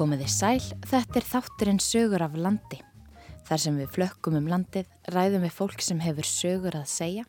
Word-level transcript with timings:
Komiði 0.00 0.30
sæl, 0.32 0.62
þetta 0.88 1.18
er 1.20 1.24
þátturinn 1.28 1.78
sögur 1.84 2.22
af 2.24 2.32
landi. 2.32 2.78
Þar 3.44 3.60
sem 3.60 3.74
við 3.76 3.90
flökkum 3.98 4.38
um 4.38 4.46
landið, 4.48 4.86
ræðum 5.12 5.44
við 5.44 5.52
fólk 5.52 5.84
sem 5.84 6.00
hefur 6.00 6.24
sögur 6.24 6.78
að 6.78 6.86
segja, 6.88 7.24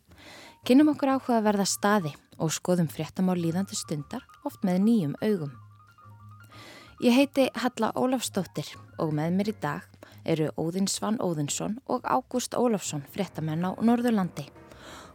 kynum 0.64 0.94
okkur 0.94 1.12
áhuga 1.18 1.42
að 1.42 1.50
verða 1.50 1.66
staði 1.68 2.14
og 2.40 2.54
skoðum 2.56 2.88
fréttamál 2.88 3.36
líðandi 3.42 3.76
stundar, 3.76 4.24
oft 4.48 4.64
með 4.64 4.80
nýjum 4.86 5.18
augum. 5.20 5.52
Ég 7.04 7.20
heiti 7.20 7.50
Halla 7.60 7.92
Ólafstóttir 7.92 8.72
og 9.04 9.12
með 9.20 9.36
mér 9.36 9.52
í 9.52 9.58
dag 9.68 10.10
eru 10.24 10.48
Óðinn 10.56 10.88
Svann 10.88 11.20
Óðinsson 11.20 11.82
og 11.92 12.08
Ágúst 12.08 12.56
Ólafsson, 12.56 13.04
fréttamenn 13.12 13.68
á 13.68 13.76
Norðurlandi 13.84 14.48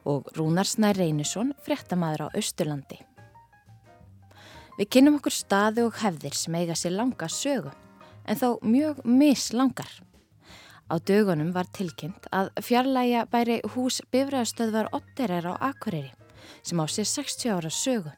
og 0.04 0.28
Rúnar 0.36 0.68
Snær 0.68 1.00
Reynisson, 1.00 1.56
fréttamaður 1.64 2.28
á 2.28 2.36
Östurlandi. 2.36 3.00
Við 4.76 4.90
kynum 4.92 5.14
okkur 5.16 5.32
staði 5.32 5.86
og 5.86 5.94
hefðir 6.02 6.34
sem 6.36 6.56
eiga 6.58 6.74
sér 6.76 6.92
langa 6.98 7.30
sögu, 7.32 7.70
en 8.28 8.36
þó 8.36 8.58
mjög 8.60 8.98
mislangar. 9.08 9.88
Á 10.92 11.00
dögunum 11.00 11.54
var 11.54 11.70
tilkynnt 11.72 12.28
að 12.28 12.50
fjarlæga 12.62 13.24
bæri 13.32 13.56
hús 13.72 14.02
bifræðastöðvar 14.12 14.92
Otterer 14.94 15.48
á 15.48 15.54
Akureyri 15.70 16.12
sem 16.62 16.78
á 16.78 16.84
sér 16.86 17.08
60 17.08 17.56
ára 17.56 17.72
sögu. 17.72 18.12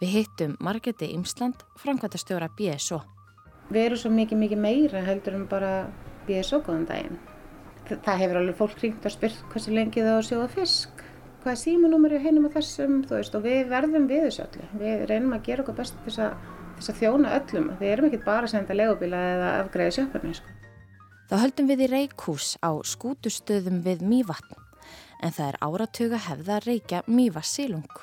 Við 0.00 0.14
hittum 0.16 0.56
Margeti 0.58 1.12
Imsland, 1.12 1.60
framkvæmtastjóra 1.78 2.48
BSO. 2.56 3.02
Við 3.68 3.84
erum 3.84 4.00
svo 4.00 4.10
mikið, 4.14 4.40
mikið 4.40 4.64
meira 4.64 5.04
heldur 5.04 5.36
en 5.36 5.46
bara 5.50 5.72
BSO 6.26 6.62
góðan 6.64 6.88
daginn. 6.88 7.20
Það 7.92 8.20
hefur 8.22 8.40
alveg 8.40 8.58
fólk 8.58 8.80
ringt 8.80 9.04
og 9.04 9.12
spurt 9.12 9.46
hversu 9.52 9.74
lengi 9.76 10.00
það 10.00 10.16
á 10.16 10.18
að 10.18 10.28
sjóða 10.30 10.50
fisk 10.56 10.93
hvað 11.44 11.52
er 11.52 11.60
símanúmer 11.60 12.16
í 12.16 12.18
heinum 12.24 12.48
og 12.48 12.54
þessum 12.54 13.00
veist, 13.10 13.34
og 13.36 13.44
við 13.44 13.66
verðum 13.68 14.08
við 14.08 14.22
þessu 14.30 14.44
öllu. 14.46 14.68
Við 14.80 15.02
reynum 15.10 15.34
að 15.36 15.42
gera 15.44 15.64
okkur 15.64 15.76
best 15.76 15.98
til 15.98 16.14
þess 16.14 16.90
að 16.90 17.00
þjóna 17.02 17.32
öllum. 17.36 17.66
Við 17.80 17.92
erum 17.92 18.08
ekki 18.08 18.20
bara 18.24 18.48
að 18.48 18.54
senda 18.54 18.76
legubíla 18.78 19.20
eða 19.34 19.50
afgreða 19.60 19.96
sjöfnarni. 19.98 20.38
Sko. 20.38 20.54
Þá 21.28 21.36
höldum 21.42 21.68
við 21.68 21.84
í 21.84 21.90
reikús 21.92 22.48
á 22.64 22.72
skútustöðum 22.84 23.82
við 23.84 24.06
Mývatn 24.08 24.56
en 25.24 25.32
það 25.32 25.46
er 25.50 25.60
áratuga 25.64 26.18
hefða 26.30 26.56
að 26.58 26.66
reykja 26.70 27.04
Mývassilung. 27.08 28.00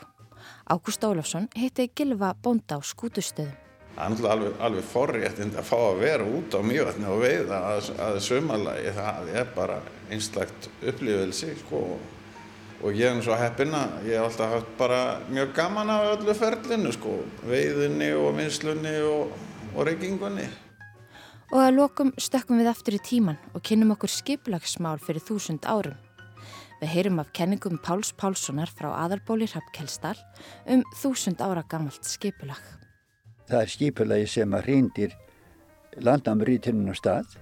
Ágúst 0.70 1.04
Ólafsson 1.06 1.50
hitti 1.58 1.90
Gilva 1.98 2.32
Bónda 2.38 2.78
á 2.78 2.80
skútustöðum. 2.86 3.58
Það 3.92 4.22
er 4.24 4.32
alveg, 4.32 4.54
alveg 4.64 4.86
forréttind 4.88 5.58
að 5.60 5.68
fá 5.68 5.78
að 5.82 6.00
vera 6.06 6.26
út 6.26 6.54
á 6.56 6.62
Mývatni 6.64 7.10
og 7.12 7.22
veiða 7.26 7.60
að, 7.74 7.92
að 8.06 8.22
sömalagi 8.26 8.96
það 8.96 9.36
er 9.42 9.54
bara 9.58 9.78
einslagt 10.14 10.70
upplýðvelsi 10.80 11.58
sko 11.66 11.82
og 12.82 12.98
ég 12.98 13.08
er 13.08 13.16
nú 13.16 13.24
svo 13.26 13.38
heppin 13.38 13.74
að 13.78 14.10
ég 14.10 14.18
hef 14.18 14.28
alltaf 14.28 14.54
haft 14.56 14.70
bara 14.80 15.00
mjög 15.30 15.54
gaman 15.56 15.90
af 15.94 16.08
öllu 16.16 16.34
ferlinu 16.38 16.92
sko, 16.96 17.16
veiðinni 17.46 18.12
og 18.18 18.36
vinslunni 18.40 18.96
og, 19.06 19.34
og 19.76 19.88
reykingunni. 19.88 20.48
Og 21.52 21.60
að 21.60 21.76
lokum 21.78 22.14
stökkum 22.18 22.62
við 22.62 22.72
aftur 22.72 22.96
í 22.96 23.02
tíman 23.04 23.38
og 23.54 23.62
kynum 23.68 23.94
okkur 23.94 24.10
skiplagsmál 24.10 25.02
fyrir 25.04 25.24
þúsund 25.28 25.68
árum. 25.68 25.98
Við 26.82 26.94
heyrum 26.96 27.20
af 27.22 27.30
kenningum 27.38 27.78
Páls 27.86 28.10
Pálssonar 28.18 28.72
frá 28.74 28.90
aðalbóli 29.04 29.46
Rappkjellstall 29.52 30.18
um 30.74 30.82
þúsund 30.98 31.44
ára 31.44 31.62
gammalt 31.70 32.08
skipulag. 32.08 32.62
Það 33.46 33.62
er 33.62 33.74
skipulagi 33.76 34.32
sem 34.32 34.56
að 34.58 34.66
reyndir 34.70 35.14
landnáma 36.00 36.48
rítinnum 36.48 36.96
stað 36.98 37.36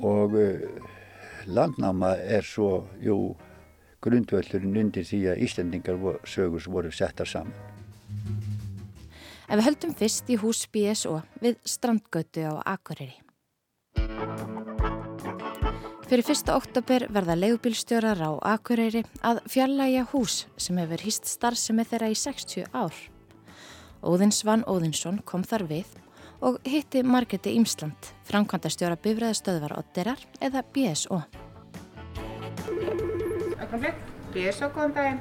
og 0.00 0.38
uh, 0.38 0.64
landnáma 1.50 2.14
er 2.22 2.46
svo, 2.46 2.86
jú, 3.02 3.34
grundvöldurinn 4.04 4.78
undir 4.84 5.04
því 5.06 5.20
að 5.32 5.42
Íslandingar 5.46 5.98
sögus 6.24 6.68
voru 6.70 6.92
settar 6.92 7.28
saman. 7.28 7.54
Ef 9.50 9.58
við 9.58 9.66
höldum 9.66 9.94
fyrst 9.98 10.28
í 10.30 10.38
hús 10.38 10.62
BSO 10.70 11.16
við 11.42 11.58
strandgötu 11.66 12.46
á 12.46 12.54
Akureyri. 12.70 13.18
Fyrir 16.10 16.26
fyrsta 16.26 16.56
oktober 16.58 17.04
verða 17.10 17.36
leigubílstjórar 17.38 18.18
á 18.18 18.30
Akureyri 18.54 19.04
að 19.26 19.42
fjallæja 19.50 20.06
hús 20.10 20.44
sem 20.58 20.78
hefur 20.82 21.02
hýst 21.06 21.26
starfsemi 21.30 21.86
þeirra 21.86 22.10
í 22.10 22.18
60 22.18 22.70
ár. 22.74 22.94
Óðinsvann 24.02 24.64
Óðinsson 24.70 25.20
kom 25.26 25.44
þar 25.46 25.66
við 25.70 25.90
og 26.40 26.58
hitti 26.64 27.02
Margeti 27.04 27.52
Ímsland, 27.58 28.14
framkvæmdastjóra 28.30 28.96
bifræðastöðvar 29.02 29.76
Otterar 29.78 30.22
eða 30.40 30.64
BSO. 30.74 31.22
Augnablik, 33.70 33.98
BSO, 34.34 34.66
góðan 34.74 34.92
daginn. 34.96 35.18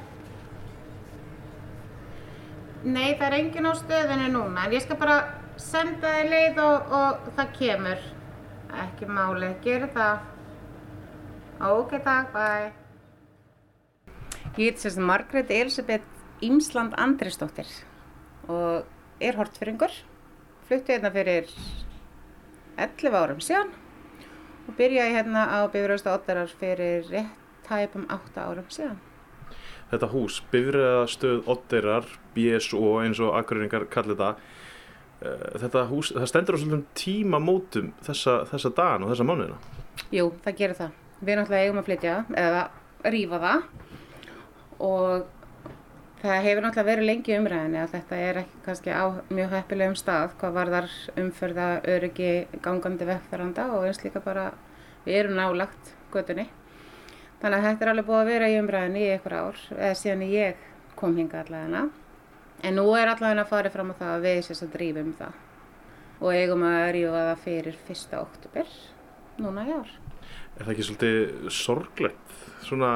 Nei, 2.82 3.12
það 3.20 3.26
er 3.28 3.34
engin 3.38 3.68
á 3.70 3.74
stöðinu 3.78 4.30
núna, 4.34 4.64
en 4.66 4.72
ég 4.74 4.82
skal 4.82 4.96
bara 4.98 5.18
senda 5.62 6.14
þið 6.16 6.30
leið 6.32 6.62
og, 6.64 6.94
og 6.98 7.28
það 7.38 7.52
kemur. 7.60 8.08
Ekki 8.84 9.10
máli, 9.14 9.52
gera 9.62 9.90
það. 9.94 10.24
Ok, 11.68 11.94
takk, 12.08 12.32
bye. 12.34 12.72
Ég 14.58 14.64
heit 14.64 14.82
sérst 14.82 14.98
Margrét 14.98 15.54
Elisabeth 15.54 16.42
Ímsland 16.42 16.96
Andrisdóttir 16.98 17.70
og 18.50 19.22
er 19.22 19.38
hortfyringur. 19.38 19.94
Fluttu 20.66 20.96
hérna 20.96 21.12
fyrir 21.14 21.54
11 22.82 23.14
árum 23.14 23.46
síðan 23.46 23.70
og 24.66 24.74
byrjaði 24.80 25.14
hérna 25.20 25.46
á 25.54 25.70
Bifröðsta 25.70 26.16
Ottarar 26.18 26.50
fyrir 26.58 27.06
rétt 27.14 27.49
tæpum 27.70 28.08
8 28.10 28.42
árum 28.44 28.68
síðan. 28.74 28.98
Þetta 29.90 30.10
hús, 30.12 30.40
bifræðastöð 30.52 31.48
Otterar, 31.50 32.10
BSO 32.36 33.00
eins 33.02 33.22
og 33.24 33.34
akkuringar 33.40 33.88
kallir 33.90 34.20
það, 34.20 34.44
eh, 35.22 35.48
þetta 35.64 35.86
hús, 35.90 36.12
það 36.14 36.28
stendur 36.30 36.58
á 36.58 36.62
svolítið 36.62 36.86
tíma 36.94 37.40
mótum 37.42 37.94
þessa, 38.06 38.44
þessa 38.52 38.74
dagan 38.76 39.04
og 39.04 39.14
þessa 39.14 39.26
mánuðina? 39.26 39.58
Jú, 40.14 40.32
það 40.46 40.60
gerir 40.62 40.78
það. 40.78 40.92
Við 41.20 41.38
alltaf 41.38 41.58
eigum 41.60 41.82
að 41.82 41.90
flytja 41.90 42.16
eða 42.38 42.62
rýfa 43.04 43.40
það 43.40 43.64
og 44.80 45.26
það 46.20 46.46
hefur 46.46 46.64
náttúrulega 46.64 46.90
verið 46.90 47.08
lengi 47.10 47.36
umræðinni 47.38 47.80
að 47.80 47.94
þetta 47.96 48.22
er 48.28 48.40
ekki 48.44 48.62
kannski 48.66 48.92
á 48.92 49.06
mjög 49.32 49.54
heppilegum 49.56 49.98
stað 50.00 50.34
hvað 50.40 50.56
varðar 50.58 50.90
umförða 51.20 51.68
öryggi 51.96 52.32
gangandi 52.66 53.08
vekkferðanda 53.08 53.70
og 53.76 53.88
eins 53.88 54.02
líka 54.04 54.24
bara 54.24 54.50
við 55.06 55.20
erum 55.22 55.38
nálagt 55.40 55.94
götunni. 56.14 56.50
Þannig 57.40 57.58
að 57.58 57.66
þetta 57.70 57.86
er 57.86 57.92
alveg 57.94 58.08
búið 58.10 58.20
að 58.20 58.30
vera 58.34 58.48
í 58.52 58.56
umræðinni 58.60 59.02
í 59.06 59.12
einhver 59.14 59.36
ár, 59.40 59.60
eða 59.78 59.96
síðan 59.96 60.24
ég 60.28 60.64
kom 61.00 61.16
hinga 61.16 61.44
allavegna. 61.44 61.86
En 62.68 62.76
nú 62.76 62.90
er 63.00 63.08
allavegna 63.08 63.46
að 63.46 63.54
fara 63.54 63.72
fram 63.72 63.94
á 63.96 64.00
það 64.02 64.14
að 64.18 64.26
við 64.28 64.40
sérst 64.48 64.66
að 64.66 64.74
drífum 64.76 65.14
það 65.20 65.46
og 66.20 66.36
eigum 66.36 66.66
að 66.68 66.86
rífa 66.98 67.20
það 67.30 67.44
fyrir 67.46 67.78
fyrsta 67.88 68.20
oktober, 68.20 68.72
núna 69.40 69.64
í 69.64 69.72
ár. 69.72 69.94
Er 70.58 70.66
það 70.66 70.74
ekki 70.74 70.88
svolítið 70.90 71.52
sorglegt? 71.56 72.34
Svona, 72.68 72.92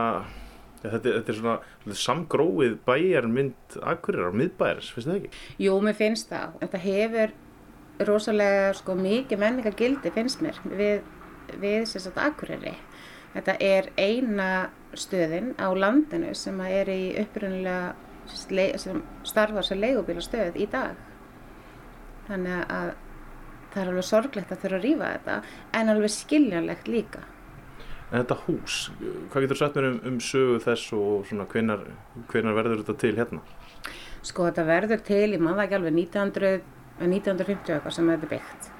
ja, 0.82 0.90
þetta, 0.90 1.14
þetta 1.22 1.32
er 1.32 1.40
svona 1.40 1.98
samgróið 2.04 2.76
bæjarmynd 2.84 3.78
akkurir 3.94 4.28
á 4.28 4.32
miðbæjars, 4.36 4.92
finnst 4.92 5.08
það 5.08 5.22
ekki? 5.22 5.44
Jú, 5.64 5.78
mér 5.86 5.96
finnst 6.02 6.34
það. 6.34 6.58
Þetta 6.66 6.84
hefur 6.84 7.36
rosalega 8.10 8.74
sko, 8.76 8.98
mikið 9.00 9.44
menningargildi, 9.46 10.12
finnst 10.12 10.44
mér, 10.44 10.60
við, 10.68 11.08
við 11.64 11.88
sérst 11.94 12.12
að 12.12 12.26
akkuriri. 12.28 12.76
Þetta 13.34 13.56
er 13.66 13.90
eina 13.98 14.50
stöðin 14.94 15.54
á 15.58 15.74
landinu 15.74 16.34
sem 16.38 16.60
er 16.68 16.90
í 16.94 17.02
upprunnulega 17.24 17.96
starfar 19.26 19.66
sem 19.66 19.82
leigubílastöð 19.82 20.60
í 20.62 20.68
dag. 20.72 21.00
Þannig 22.28 22.60
að 22.72 22.92
það 23.74 23.82
er 23.82 23.90
alveg 23.92 24.08
sorglegt 24.08 24.54
að 24.54 24.62
þurfa 24.64 24.78
að 24.78 24.86
rýfa 24.86 25.08
þetta 25.16 25.38
en 25.80 25.94
alveg 25.94 26.14
skiljanlegt 26.14 26.92
líka. 26.92 27.24
En 28.12 28.22
þetta 28.22 28.38
hús, 28.46 28.78
hvað 29.34 29.48
getur 29.48 29.60
sagt 29.60 29.80
mér 29.80 29.90
um, 29.90 29.98
um 30.12 30.20
sögu 30.22 30.60
þess 30.62 30.94
og 30.94 31.26
svona 31.26 31.48
hvenar, 31.50 31.82
hvenar 32.30 32.54
verður 32.60 32.84
þetta 32.84 32.96
til 33.02 33.16
hérna? 33.18 33.42
Sko 34.24 34.46
þetta 34.46 34.68
verður 34.68 35.02
til, 35.08 35.26
ég 35.34 35.42
maður 35.42 35.66
ekki 35.66 35.78
alveg 35.80 35.98
1900, 35.98 36.62
1950 37.02 37.74
eitthvað 37.74 37.98
sem 37.98 38.14
þetta 38.14 38.30
er 38.30 38.34
byggt 38.38 38.72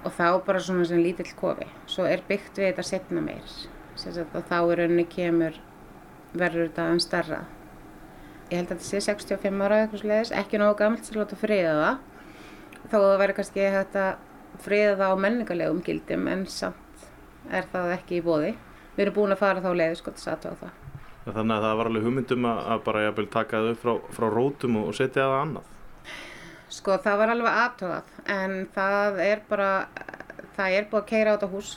og 0.00 0.14
þá 0.16 0.26
bara 0.46 0.62
svona 0.64 0.86
sem 0.88 1.02
lítill 1.02 1.28
kofi. 1.36 1.66
Svo 1.90 2.06
er 2.08 2.22
byggt 2.28 2.56
við 2.56 2.70
þetta 2.70 2.86
setna 2.86 3.20
meir 3.20 3.44
og 4.08 4.44
þá 4.48 4.56
er 4.58 4.80
rauninni 4.80 5.06
kemur 5.10 5.56
verður 6.32 6.68
þetta 6.68 6.86
enn 6.92 7.02
starra. 7.02 7.40
Ég 8.50 8.58
held 8.58 8.72
að 8.72 8.80
þetta 8.80 8.88
sé 8.88 9.00
65 9.06 9.62
ára 9.62 9.80
eitthvað 9.84 10.02
sliðis, 10.04 10.32
ekki 10.34 10.58
nógu 10.58 10.76
gammalt 10.80 11.06
til 11.06 11.14
að 11.14 11.22
láta 11.22 11.38
friða 11.38 11.74
það. 11.78 11.98
Þó 12.90 12.96
að 12.98 13.06
það 13.06 13.20
væri 13.22 13.36
kannski 13.38 13.66
hægt 13.76 13.98
að 14.00 14.62
friða 14.64 14.96
það 14.98 15.14
á 15.14 15.22
menningarlegum 15.24 15.82
gildum 15.86 16.28
en 16.32 16.46
samt 16.50 17.04
er 17.50 17.68
það 17.70 17.94
ekki 17.98 18.18
í 18.18 18.24
bóði. 18.26 18.54
Við 18.96 19.04
erum 19.04 19.18
búin 19.20 19.34
að 19.34 19.42
fara 19.42 19.62
þá 19.62 19.70
leiði 19.74 20.00
sko 20.00 20.14
til 20.14 20.24
að 20.26 20.32
aðtöða 20.34 20.60
það. 20.62 20.78
Þannig 21.30 21.54
að 21.54 21.66
það 21.66 21.76
var 21.78 21.90
alveg 21.90 22.06
hugmyndum 22.08 22.48
að 22.50 22.82
bara 22.88 23.04
jafnvel 23.04 23.26
taka 23.30 23.60
það 23.60 23.70
upp 23.74 23.84
frá, 23.84 23.92
frá 24.16 24.26
rótum 24.34 24.80
og 24.80 24.90
setja 24.96 25.28
það 25.28 25.36
annað? 25.44 25.70
Sko 26.70 26.96
það 27.04 27.20
var 27.20 27.32
alveg 27.34 27.60
aðtöðað 27.60 28.12
en 28.34 28.58
það 28.74 29.22
er 29.26 29.46
bara, 29.50 29.70
það 30.56 30.76
er 30.78 30.90
búið 30.90 31.02
að 31.02 31.08
keira 31.12 31.34
á 31.34 31.36
þetta 31.36 31.50
hús 31.54 31.72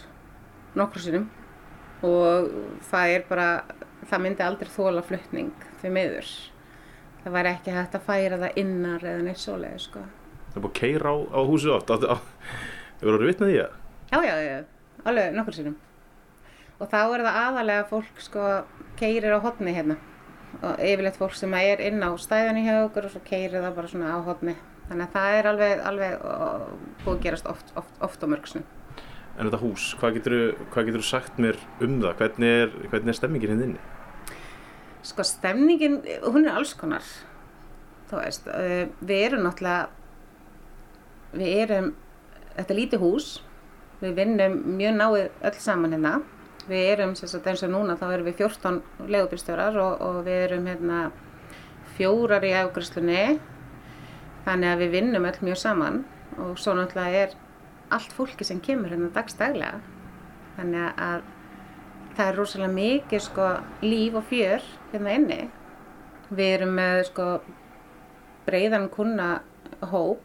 nokkur 0.79 1.03
sinnum 1.03 1.29
og 2.03 2.49
það 2.89 3.13
er 3.15 3.23
bara, 3.29 3.47
það 4.09 4.25
myndi 4.25 4.43
aldrei 4.45 4.73
þóla 4.73 5.03
fluttning 5.07 5.69
því 5.81 5.93
miður. 5.97 6.33
Það 7.23 7.37
væri 7.37 7.51
ekki 7.53 7.75
hægt 7.77 7.95
að 7.95 8.05
færa 8.09 8.39
það 8.41 8.59
innar 8.59 9.05
eða 9.07 9.23
neitt 9.23 9.39
svoleiði 9.39 9.79
sko. 9.85 10.03
Það 10.49 10.59
er 10.59 10.65
búin 10.65 10.73
að 10.73 10.79
keira 10.81 11.13
á, 11.13 11.15
á 11.23 11.39
húsið 11.47 11.75
oft. 11.77 11.93
Hefur 12.99 13.19
þú 13.19 13.29
vitnað 13.29 13.53
í 13.53 13.59
það? 13.61 13.77
Já, 14.13 14.19
já, 14.27 14.35
já, 14.43 14.57
alveg 15.09 15.37
nokkur 15.37 15.57
sinnum. 15.57 15.77
Og 16.83 16.89
þá 16.91 16.99
er 17.01 17.23
það 17.23 17.39
aðalega 17.43 17.87
fólk 17.89 18.19
sko 18.21 18.49
keirir 18.99 19.37
á 19.39 19.39
hotni 19.45 19.73
hérna. 19.73 19.97
Og 20.59 20.83
yfirleitt 20.83 21.17
fólk 21.17 21.33
sem 21.37 21.55
er 21.57 21.81
inn 21.81 22.03
á 22.03 22.11
stæðinni 22.19 22.67
hjá 22.67 22.83
okkur 22.83 23.07
og 23.07 23.15
svo 23.15 23.23
keirir 23.25 23.63
það 23.63 23.75
bara 23.79 23.91
svona 23.91 24.13
á 24.13 24.19
hotni. 24.27 24.55
Þannig 24.89 25.07
að 25.07 25.13
það 25.15 25.37
er 25.37 25.49
alveg, 25.53 25.83
alveg 25.89 26.23
búið 27.05 27.13
að 27.15 27.23
gerast 27.23 27.47
oft, 27.49 27.71
oft, 27.79 27.95
oft 28.03 28.23
á 28.23 28.27
mörgsnum. 28.27 28.65
En 29.33 29.47
þetta 29.47 29.61
hús, 29.63 29.87
hvað 29.97 30.19
getur 30.19 30.99
þú 30.99 31.07
sagt 31.07 31.39
mér 31.41 31.57
um 31.81 31.97
það? 32.03 32.19
Hvernig 32.19 32.57
er, 32.61 32.73
hvernig 32.91 33.13
er 33.13 33.17
stemmingin 33.17 33.53
hérna 33.53 33.67
inni? 33.71 33.85
Sko 35.03 35.25
stemningin, 35.25 35.97
hún 36.21 36.45
er 36.45 36.59
alls 36.59 36.75
konar. 36.77 37.07
Þú 38.11 38.19
veist, 38.21 38.45
uh, 38.47 38.83
við 39.01 39.25
erum 39.31 39.47
náttúrulega, 39.47 39.89
við 41.33 41.57
erum, 41.63 41.89
þetta 42.53 42.73
er 42.75 42.79
lítið 42.79 43.03
hús, 43.03 43.31
við 44.03 44.15
vinnum 44.21 44.59
mjög 44.77 44.95
náið 44.99 45.19
öll 45.49 45.59
saman 45.65 45.97
hérna. 45.97 46.13
Við 46.69 46.85
erum, 46.93 47.17
sagt 47.19 47.49
eins 47.49 47.65
og 47.65 47.73
núna, 47.73 47.97
þá 47.99 48.05
erum 48.13 48.29
við 48.29 48.45
14 48.45 48.79
legubílstjórar 49.11 49.79
og, 49.81 49.97
og 49.99 50.21
við 50.27 50.45
erum 50.45 50.69
hérna 50.69 50.99
fjórar 51.97 52.45
í 52.47 52.53
afgriðslunni. 52.61 53.39
Þannig 54.45 54.69
að 54.69 54.85
við 54.85 54.93
vinnum 54.99 55.27
öll 55.27 55.39
mjög 55.43 55.59
saman 55.59 56.03
og 56.37 56.55
svo 56.61 56.77
náttúrulega 56.77 57.25
er 57.25 57.35
allt 57.95 58.13
fólki 58.15 58.45
sem 58.47 58.61
kemur 58.63 58.91
hérna 58.93 59.11
dagstaglega. 59.13 59.79
Þannig 60.57 61.01
að 61.01 61.23
það 62.17 62.27
er 62.27 62.37
rosalega 62.37 62.73
mikið 62.77 63.25
sko 63.25 63.49
líf 63.85 64.17
og 64.19 64.27
fjör 64.29 64.67
hérna 64.91 65.17
inni. 65.17 65.39
Við 66.33 66.51
erum 66.57 66.75
með 66.77 66.99
sko 67.09 67.27
breiðan 68.47 68.89
kuna 68.93 69.29
hóp, 69.91 70.21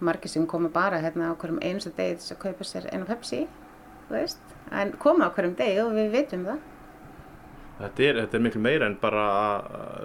margir 0.00 0.30
sem 0.30 0.46
koma 0.46 0.70
bara 0.72 1.00
hérna 1.02 1.32
á 1.34 1.38
hverjum 1.38 1.60
einustu 1.62 1.92
degi 1.96 2.18
þess 2.18 2.34
að 2.34 2.42
kaupa 2.46 2.66
sér 2.66 2.88
einu 2.92 3.06
Pepsi, 3.08 3.44
þú 4.06 4.16
veist, 4.16 4.56
en 4.70 4.92
koma 5.02 5.28
á 5.28 5.34
hverjum 5.34 5.56
degi 5.58 5.80
og 5.82 5.94
við 5.96 6.12
veitum 6.14 6.46
það. 6.48 6.66
Þetta 7.78 8.06
er, 8.08 8.16
þetta 8.24 8.36
er 8.36 8.42
miklu 8.42 8.60
meira 8.62 8.86
en 8.90 8.96
bara 8.98 9.24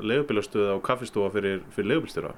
legubílastöða 0.06 0.76
og 0.78 0.84
kaffistóa 0.86 1.32
fyrir, 1.34 1.64
fyrir 1.74 1.90
legubílstjóra. 1.90 2.34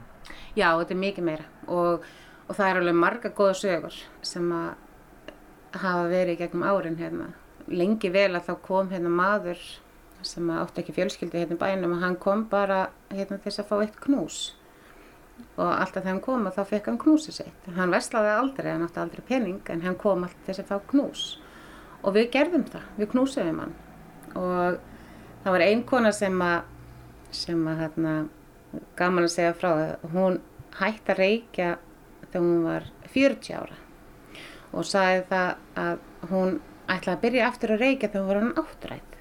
Já, 0.56 0.70
þetta 0.80 0.96
er 0.96 1.02
mikið 1.02 1.28
meira 1.28 1.48
og, 1.68 2.06
og 2.46 2.54
það 2.56 2.68
er 2.68 2.80
alveg 2.82 3.00
marga 3.00 3.32
góða 3.36 3.56
sögur 3.62 4.02
sem 4.26 4.52
að 4.54 5.80
hafa 5.82 6.06
verið 6.12 6.40
gegnum 6.40 6.68
árin 6.68 7.00
hérna. 7.00 7.32
Lengi 7.68 8.12
vel 8.14 8.32
að 8.36 8.50
þá 8.50 8.54
kom 8.68 8.92
hérna 8.94 9.12
maður 9.12 9.62
sem 10.26 10.50
átti 10.54 10.82
ekki 10.82 10.96
fjölskyldi 10.96 11.42
hérna 11.42 11.58
bænum 11.60 11.96
og 11.98 12.04
hann 12.04 12.20
kom 12.22 12.46
bara 12.50 12.90
hérna 13.12 13.40
þess 13.44 13.62
að 13.62 13.72
fá 13.72 13.76
eitt 13.82 13.98
knús 14.02 14.40
og 15.58 15.68
alltaf 15.68 16.02
þegar 16.02 16.14
hann 16.14 16.22
kom 16.24 16.46
þá 16.48 16.62
fekk 16.70 16.86
hann 16.90 17.00
knúsið 17.02 17.38
sitt. 17.40 17.66
Hann 17.76 17.92
veslaði 17.92 18.32
aldrei, 18.32 18.70
hann 18.72 18.86
átti 18.86 19.02
aldrei 19.02 19.26
pening 19.28 19.72
en 19.74 19.84
hann 19.84 19.98
kom 20.00 20.24
alltaf 20.24 20.48
þess 20.48 20.64
að 20.64 20.70
fá 20.72 20.92
knús 20.94 21.26
og 22.06 22.16
við 22.16 22.30
gerðum 22.36 22.66
það, 22.70 22.86
við 23.00 23.12
knúsiðum 23.14 23.62
hann 23.64 23.76
og 24.36 24.80
það 25.44 25.56
var 25.56 25.66
ein 25.66 25.84
kona 25.88 26.12
sem 26.16 26.36
að, 26.44 26.58
sem 27.36 27.68
að 27.70 27.82
hérna, 27.84 28.14
gaman 29.00 29.28
að 29.28 29.34
segja 29.36 29.56
frá 29.58 29.70
það, 29.72 30.08
hún 30.14 30.40
hætti 30.80 31.14
að 31.14 31.22
reykja 31.22 31.70
þegar 32.32 32.46
hún 32.46 32.64
var 32.66 32.88
40 33.14 33.58
ára. 33.60 33.78
Og 34.76 34.88
sagði 34.88 35.26
það 35.30 35.52
að 35.82 36.32
hún 36.32 36.58
ætlaði 36.86 37.16
að 37.16 37.24
byrja 37.26 37.50
aftur 37.50 37.76
að 37.76 37.84
reykja 37.86 38.10
þegar 38.10 38.22
hún 38.22 38.32
var 38.32 38.42
hann 38.42 38.66
áttrætt 38.66 39.12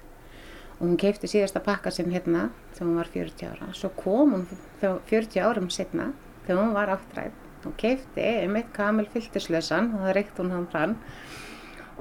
og 0.75 0.81
hún 0.83 0.97
keipti 0.99 1.29
síðasta 1.31 1.61
pakka 1.63 1.91
sinn 1.93 2.11
hérna 2.11 2.49
þegar 2.75 2.89
hún 2.89 2.97
var 2.99 3.11
40 3.13 3.51
ára. 3.53 3.69
Svo 3.73 3.91
kom 3.95 4.35
hún 4.35 4.47
40 4.81 5.39
árum 5.45 5.69
setna 5.71 6.09
þegar 6.45 6.61
hún 6.61 6.75
var 6.75 6.91
áttrætt 6.97 7.65
og 7.65 7.77
keipti 7.79 8.25
um 8.45 8.59
eitt 8.59 8.73
kamil 8.75 9.07
fylgtislösan 9.13 9.93
og 9.95 10.03
það 10.03 10.17
reykti 10.19 10.43
hún 10.43 10.53
hann 10.53 10.67
fram 10.69 10.97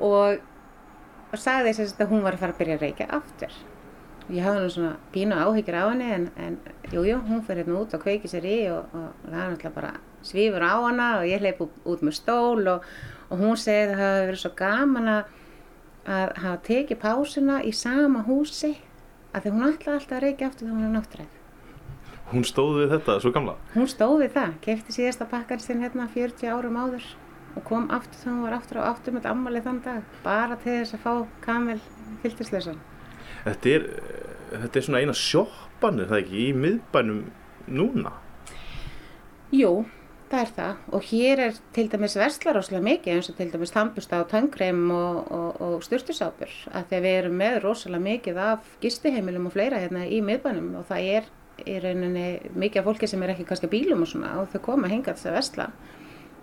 og 0.02 0.42
og 1.34 1.40
sagði 1.42 1.72
þess 1.74 1.98
að 1.98 2.10
hún 2.12 2.24
var 2.24 2.36
að 2.36 2.44
fara 2.44 2.54
að 2.54 2.60
byrja 2.60 2.74
að 2.78 2.84
reykja 2.84 3.06
aftur. 3.16 3.54
Ég 4.32 4.46
hafði 4.46 4.60
nú 4.62 4.72
svona 4.72 4.92
pínu 5.12 5.36
áhyggjur 5.36 5.76
á 5.76 5.84
henni 5.90 6.10
en, 6.14 6.58
jújú, 6.92 7.06
jú, 7.10 7.16
hún 7.26 7.42
fyrir 7.44 7.64
hérna 7.64 7.80
út 7.82 7.96
og 7.96 8.04
kveiki 8.04 8.30
sér 8.30 8.46
í 8.48 8.58
og, 8.72 8.94
og 8.94 9.24
það 9.26 9.40
er 9.40 9.50
náttúrulega 9.52 9.74
bara 9.74 9.90
svífur 10.26 10.64
á 10.64 10.74
hana 10.80 11.08
og 11.20 11.28
ég 11.28 11.42
hleyp 11.42 11.62
út, 11.64 12.02
með 12.02 12.18
stól 12.18 12.66
og, 12.72 12.84
og 13.28 13.40
hún 13.40 13.56
segi 13.60 13.86
að 13.86 13.94
það 13.94 14.02
hafi 14.04 14.26
verið 14.28 14.42
svo 14.42 14.52
gaman 14.58 15.12
að, 15.14 15.32
hafa 16.04 16.56
tekið 16.66 17.00
pásuna 17.00 17.60
í 17.64 17.72
sama 17.72 18.24
húsi 18.26 18.74
að 19.34 19.46
því 19.46 19.54
hún 19.54 19.66
ætlaði 19.70 19.98
alltaf 19.98 20.16
að 20.18 20.24
reykja 20.26 20.48
aftur 20.50 20.68
þegar 20.68 20.76
hún 20.76 20.86
er 20.88 20.94
náttúræð. 20.94 21.40
Hún 22.32 22.46
stóð 22.48 22.78
við 22.80 22.94
þetta 22.94 23.18
svo 23.20 23.32
gamla? 23.34 23.54
Hún 23.74 23.88
stóð 23.90 24.16
við 24.22 24.32
það, 24.34 24.56
kefti 24.64 24.96
síðasta 24.96 25.28
pakkar 25.30 25.62
sinn 25.62 25.84
hérna 25.84 26.08
40 26.12 26.50
árum 26.50 26.78
áður 26.80 27.06
og 27.54 27.64
kom 27.68 27.86
aftur 27.94 28.18
þegar 28.20 28.34
hún 28.34 28.44
var 28.46 28.56
aftur 28.58 28.80
og 28.80 28.88
aftur 28.88 29.14
með 29.14 29.28
ammalið 29.30 29.68
þann 29.68 29.80
dag 29.84 30.18
bara 30.24 30.58
til 30.62 30.78
þess 30.80 30.96
að 30.96 31.04
fá 31.04 31.12
kamel 31.44 31.78
fylgtisleysan. 32.24 32.80
Þetta 33.44 33.74
er, 33.74 33.86
þetta 34.54 34.80
er 34.80 34.86
svona 34.86 35.02
eina 35.04 35.16
sjoppan 35.18 36.00
er 36.00 36.10
það 36.10 36.22
ekki 36.22 36.40
í 36.46 36.48
miðbænum 36.64 37.20
núna? 37.78 38.14
Jú, 39.54 39.84
það 40.34 40.42
er 40.42 40.52
það 40.58 40.82
og 40.98 41.08
hér 41.10 41.42
er 41.46 41.62
til 41.76 41.86
dæmis 41.92 42.18
verslar 42.18 42.58
áslega 42.60 42.82
mikið 42.84 43.14
eins 43.14 43.30
og 43.30 43.38
til 43.38 43.48
dæmis 43.52 43.74
tampust 43.74 44.14
á 44.14 44.18
tangreim 44.30 44.84
og, 44.94 45.32
og, 45.32 45.62
og 45.62 45.86
styrtusápur 45.86 46.52
að 46.74 46.90
því 46.90 46.98
að 46.98 47.06
við 47.06 47.18
erum 47.20 47.40
með 47.40 47.58
rosalega 47.64 48.06
mikið 48.08 48.40
af 48.48 48.76
gistiheimilum 48.82 49.48
og 49.48 49.54
fleira 49.54 49.82
hérna 49.82 50.04
í 50.06 50.20
miðbænum 50.26 50.72
og 50.80 50.88
það 50.90 51.10
er 51.18 51.32
í 51.70 51.76
rauninni 51.80 52.28
mikið 52.58 52.82
af 52.82 52.88
fólki 52.90 53.10
sem 53.10 53.22
er 53.22 53.34
ekki 53.34 53.46
kannski 53.46 53.70
bílum 53.70 54.02
og 54.02 54.10
svona 54.10 54.34
og 54.42 54.50
þau 54.50 54.64
koma 54.72 54.90
hingað 54.90 55.20
þess 55.20 55.30
að 55.30 55.38
versla 55.38 55.68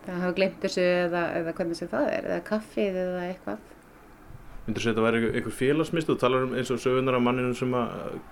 það 0.06 0.24
hafa 0.24 0.38
glemt 0.38 0.64
þessu 0.64 0.88
eða, 0.88 1.26
eða 1.40 1.54
hvernig 1.58 1.78
sem 1.78 1.92
það 1.92 2.08
er, 2.16 2.28
eða 2.32 2.46
kaffið 2.48 3.00
eða 3.04 3.22
eitthvað. 3.28 3.70
Myndur 4.66 4.84
þú 4.84 4.88
að 4.88 4.92
þetta 4.92 5.06
væri 5.06 5.22
einhver 5.28 5.56
félagsmynd? 5.58 6.08
Þú 6.08 6.16
talar 6.22 6.44
um 6.46 6.58
eins 6.58 6.72
og 6.74 6.82
sögunar 6.82 7.18
af 7.18 7.24
manninu 7.26 7.54
sem 7.58 7.78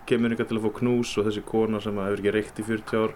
kemur 0.09 0.35
ykkar 0.35 0.49
til 0.49 0.59
að 0.59 0.65
fá 0.67 0.73
knús 0.79 1.13
og 1.17 1.29
þessi 1.29 1.45
kona 1.45 1.81
sem 1.83 1.97
hefur 2.01 2.21
ekki 2.21 2.33
reykt 2.35 2.61
í 2.61 2.67
40 2.67 3.01
ár. 3.01 3.15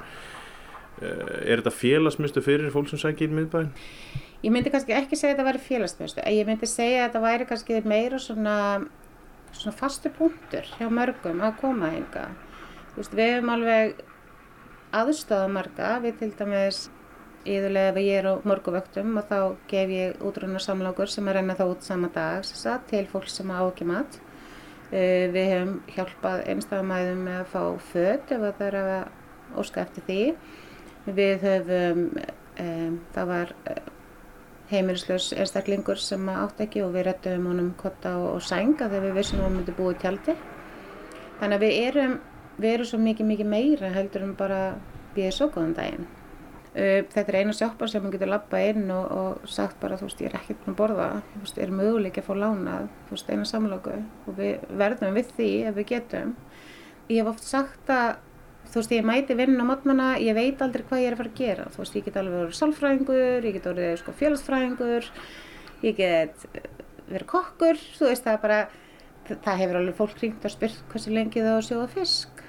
Eh, 1.03 1.51
er 1.51 1.61
þetta 1.61 1.75
félagsmyndu 1.75 2.43
fyrir 2.45 2.73
fólk 2.73 2.91
sem 2.91 3.01
sækir 3.01 3.31
í 3.31 3.37
miðbæn? 3.37 3.69
Ég 4.43 4.51
myndi 4.53 4.71
kannski 4.71 4.95
ekki 4.95 5.19
segja 5.19 5.33
að 5.33 5.37
þetta 5.37 5.47
væri 5.49 5.63
félagsmyndu. 5.67 6.25
Ég 6.37 6.49
myndi 6.49 6.69
segja 6.69 7.03
að 7.03 7.05
þetta 7.09 7.23
væri 7.27 7.49
kannski 7.51 7.83
meira 7.87 8.19
svona, 8.21 8.57
svona 9.51 9.77
fastu 9.77 10.11
punktur 10.15 10.67
hjá 10.77 10.89
mörgum 10.91 11.43
að 11.43 11.61
koma 11.61 11.93
hinga. 11.93 12.27
Við 12.97 13.23
hefum 13.23 13.53
alveg 13.55 14.03
aðstofað 14.93 15.55
marga. 15.57 15.95
Við 16.03 16.19
til 16.21 16.33
dæmis 16.39 16.83
Íðulega 17.43 17.91
ef 17.91 17.97
ég 17.99 18.17
er 18.21 18.27
á 18.31 18.33
morguvöktum 18.47 19.17
og 19.19 19.25
þá 19.27 19.39
gef 19.67 19.89
ég 19.91 20.21
útrunarsamlokur 20.23 21.09
sem 21.11 21.25
er 21.27 21.35
renna 21.41 21.57
þá 21.59 21.65
út 21.65 21.83
sama 21.83 22.07
dag 22.15 22.45
sagt, 22.47 22.87
til 22.87 23.03
fólk 23.11 23.27
sem 23.27 23.51
á 23.51 23.59
ekki 23.65 23.87
mat. 23.89 24.15
Uh, 24.93 25.27
við 25.33 25.49
hefum 25.51 25.73
hjálpað 25.91 26.45
einstafamæðum 26.53 27.25
með 27.25 27.41
að 27.41 27.49
fá 27.51 27.63
född 27.89 28.31
ef 28.31 28.45
það 28.45 28.63
er 28.69 28.77
að 28.79 29.59
óska 29.59 29.83
eftir 29.83 30.07
því. 30.07 30.21
Við 31.03 31.41
höfum, 31.43 32.03
um, 32.63 32.93
það 33.11 33.27
var 33.27 33.49
uh, 33.67 33.91
heimilislaus 34.69 35.33
einstaklingur 35.35 35.99
sem 35.99 36.29
átt 36.31 36.61
ekki 36.63 36.83
og 36.85 36.93
við 36.95 37.09
rettum 37.09 37.49
honum 37.49 37.73
kotta 37.79 38.15
og, 38.21 38.37
og 38.37 38.45
sænga 38.47 38.87
þegar 38.87 39.09
við 39.09 39.17
vissum 39.19 39.41
að 39.41 39.49
hann 39.49 39.57
myndi 39.57 39.75
búið 39.75 39.99
tjaldi. 39.99 40.37
Þannig 41.41 41.57
að 41.57 41.65
við 41.65 41.77
erum, 41.89 42.17
við 42.55 42.75
erum 42.77 42.91
svo 42.93 43.01
mikið 43.03 43.31
mikið 43.33 43.51
meira 43.51 43.91
heldur 43.91 44.27
en 44.29 44.35
bara 44.39 44.63
erum 45.17 45.35
svo 45.35 45.51
góðan 45.51 45.77
daginn. 45.81 46.09
Uh, 46.73 47.03
þetta 47.11 47.27
er 47.27 47.41
eina 47.41 47.59
sjoppa 47.59 47.91
sem 47.91 48.01
maður 48.01 48.15
getur 48.17 48.35
lappað 48.37 48.67
inn 48.71 48.91
og, 48.95 49.11
og 49.11 49.49
sagt 49.59 49.81
bara 49.83 49.99
þú 49.99 50.07
veist 50.07 50.23
ég 50.23 50.31
er 50.31 50.39
ekkert 50.39 50.63
búin 50.63 50.77
að 50.77 50.79
borða, 50.85 51.09
þú 51.33 51.41
veist 51.43 51.59
er 51.67 51.79
möguleik 51.83 52.21
að 52.21 52.29
fá 52.29 52.35
lánað, 52.39 52.87
þú 53.09 53.17
veist 53.17 53.33
eina 53.35 53.49
samlóku 53.51 53.99
og 53.99 54.37
við 54.39 54.69
verðum 54.71 55.19
við 55.19 55.35
því 55.35 55.55
ef 55.67 55.81
við 55.81 55.91
getum. 55.97 56.37
Ég 57.11 57.19
hef 57.19 57.35
oft 57.35 57.43
sagt 57.43 57.91
að 57.91 58.15
þú 58.73 58.81
veist 58.81 58.93
ég 58.95 59.05
mæti 59.05 59.37
vinn 59.37 59.61
á 59.61 59.65
mótnana, 59.69 60.07
ég 60.17 60.33
veit 60.33 60.61
aldrei 60.65 60.85
hvað 60.89 61.03
ég 61.03 61.11
er 61.11 61.15
að 61.15 61.19
fara 61.21 61.31
að 61.33 61.41
gera, 61.41 61.65
þú 61.69 61.83
veist 61.83 61.97
ég 61.99 62.05
get 62.07 62.15
alveg 62.17 62.39
verið 62.39 62.59
sálfræðingur, 62.59 63.45
ég 63.45 63.57
get 63.57 63.67
verið 63.69 63.97
sko, 64.01 64.15
félagsfræðingur, 64.17 65.09
ég 65.85 65.99
get 65.99 66.47
verið 67.11 67.27
kokkur, 67.29 67.83
þú 67.99 68.09
veist 68.09 68.25
það 68.25 68.39
bara, 68.47 68.61
það 69.29 69.61
hefur 69.61 69.79
alveg 69.81 69.99
fólk 69.99 70.23
ringt 70.23 70.47
og 70.47 70.55
spurt 70.55 70.81
hversu 70.89 71.13
lengi 71.13 71.43
það 71.43 71.53
á 71.53 71.59
að 71.59 71.67
sjóða 71.69 71.91
fisk 71.93 72.43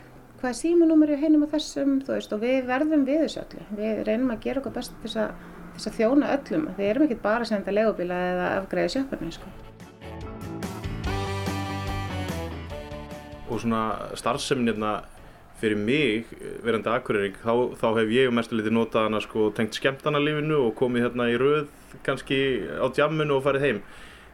hvað 0.44 0.52
er 0.52 0.58
símanúmer 0.58 1.10
í 1.14 1.16
heinum 1.16 1.46
og 1.46 1.52
þessum 1.54 1.92
veist, 2.04 2.32
og 2.36 2.42
við 2.42 2.66
verðum 2.68 3.06
við 3.08 3.22
þessu 3.22 3.38
öllu. 3.40 3.62
Við 3.78 4.00
reynum 4.04 4.32
að 4.34 4.42
gera 4.44 4.60
okkur 4.60 4.74
best 4.74 4.98
þess 5.00 5.16
að, 5.22 5.38
til 5.72 5.88
að 5.88 5.94
þjóna 5.96 6.32
öllum, 6.34 6.66
við 6.76 6.88
erum 6.90 7.04
ekki 7.06 7.16
bara 7.22 7.46
að 7.46 7.48
senda 7.48 7.72
legubíla 7.72 8.18
eða 8.34 8.50
afgræði 8.58 8.90
sjöfnum 8.92 9.32
sko. 9.32 9.52
Og 13.48 13.62
svona 13.62 13.80
starfseminirna 14.20 14.92
fyrir 15.64 15.80
mig, 15.80 16.32
verandi 16.64 16.92
akkurýring 16.92 17.36
þá, 17.42 17.52
þá 17.80 17.86
hef 17.98 18.14
ég 18.14 18.32
mestu 18.34 18.58
litið 18.58 18.76
notað 18.76 19.08
hana 19.08 19.22
sko, 19.24 19.50
tengt 19.56 19.76
skemmtanalífinu 19.78 20.60
og 20.68 20.74
komið 20.78 21.08
hérna 21.08 21.28
í 21.32 21.38
röð 21.40 21.70
kannski 22.06 22.40
á 22.76 22.86
djamminu 22.92 23.38
og 23.38 23.46
farið 23.46 23.68
heim 23.68 23.84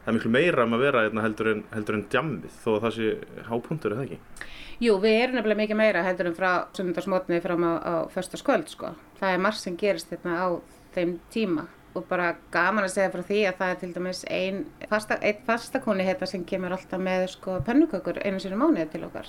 það 0.00 0.12
er 0.12 0.16
miklu 0.16 0.32
meira 0.34 0.64
um 0.66 0.76
að 0.76 0.84
vera 0.86 1.04
hérna 1.06 1.24
heldur 1.24 1.52
en, 1.52 1.64
en 1.76 2.06
djammið 2.12 2.60
þó 2.62 2.70
að 2.74 2.84
það 2.86 2.96
sé 2.96 3.10
hápuntur, 3.50 3.92
er 3.94 4.00
það 4.00 4.06
ekki? 4.08 4.48
Jú, 4.80 4.94
við 4.96 5.18
erum 5.20 5.36
nefnilega 5.36 5.60
mikið 5.60 5.76
meira 5.76 6.04
heldur 6.06 6.30
en 6.30 6.36
frá 6.38 6.50
sundarsmotnið 6.76 7.42
fram 7.44 7.66
á, 7.68 7.72
á 7.84 7.94
förstaskvöld 8.14 8.70
sko. 8.72 8.94
Það 9.18 9.34
er 9.34 9.42
margt 9.44 9.60
sem 9.60 9.76
gerist 9.76 10.08
hérna 10.14 10.38
á 10.40 10.48
þeim 10.94 11.18
tíma 11.32 11.66
og 11.92 12.06
bara 12.08 12.30
gaman 12.54 12.86
að 12.86 12.94
segja 12.94 13.10
frá 13.12 13.24
því 13.26 13.40
að 13.50 13.58
það 13.58 13.72
er 13.74 13.78
til 13.80 13.90
dæmis 13.96 14.22
ein, 14.30 14.62
fasta, 14.88 15.18
ein 15.20 15.42
fastakoni 15.46 16.06
hérna 16.06 16.28
sem 16.30 16.46
kemur 16.48 16.72
alltaf 16.76 17.02
með 17.02 17.26
sko 17.34 17.58
pennukökur 17.66 18.22
einu 18.24 18.40
sinni 18.40 18.56
mánuði 18.56 18.86
til 18.94 19.02
okkar 19.08 19.28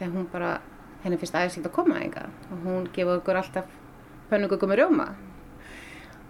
þegar 0.00 0.12
hún 0.16 0.26
bara, 0.32 0.50
henni 1.04 1.18
finnst 1.20 1.36
aðeinslega 1.36 1.70
að 1.70 1.76
koma 1.76 1.98
enga 2.04 2.28
og 2.50 2.64
hún 2.66 2.88
gefur 2.94 3.20
okkur 3.20 3.40
alltaf 3.40 3.76
pennukökur 4.30 4.70
með 4.70 4.82
rjóma. 4.82 5.08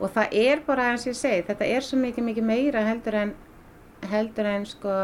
Og 0.01 0.09
það 0.15 0.37
er 0.41 0.63
bara 0.67 0.91
eins 0.91 1.05
og 1.05 1.13
ég 1.13 1.19
segi 1.19 1.47
þetta 1.51 1.69
er 1.69 1.85
svo 1.85 1.99
mikið 2.01 2.27
mikið 2.31 2.49
meira 2.49 2.85
heldur 2.87 3.19
en 3.21 3.35
heldur 4.11 4.49
en 4.49 4.65
sko 4.69 4.95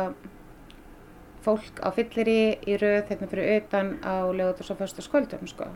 fólk 1.44 1.82
á 1.84 1.88
fyllir 1.94 2.30
í, 2.30 2.40
í 2.66 2.78
röð 2.80 3.10
hérna 3.10 3.28
fyrir 3.30 3.60
utan 3.60 3.92
á 4.02 4.24
og 4.26 4.62
svo 4.64 4.76
fyrst 4.78 4.98
á 4.98 5.02
skvöldum 5.04 5.46
sko. 5.50 5.68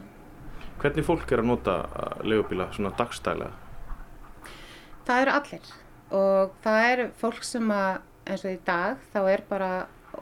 Hvernig 0.80 1.04
fólk 1.04 1.30
er 1.30 1.42
að 1.42 1.50
nota 1.50 1.74
legubíla 2.24 2.70
svona 2.72 2.94
dagstælega? 2.96 3.52
Það 5.04 5.22
eru 5.22 5.34
allir. 5.36 5.72
Og 6.10 6.54
það 6.64 6.86
eru 6.92 7.06
fólk 7.20 7.44
sem 7.46 7.74
að 7.74 8.00
eins 8.30 8.46
og 8.46 8.54
í 8.54 8.60
dag 8.66 9.02
þá 9.12 9.20
er 9.30 9.44
bara 9.48 9.70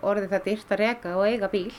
orðið 0.02 0.34
það 0.34 0.44
dýrt 0.48 0.74
að 0.74 0.82
reka 0.82 1.14
og 1.16 1.28
eiga 1.28 1.48
bíl 1.52 1.70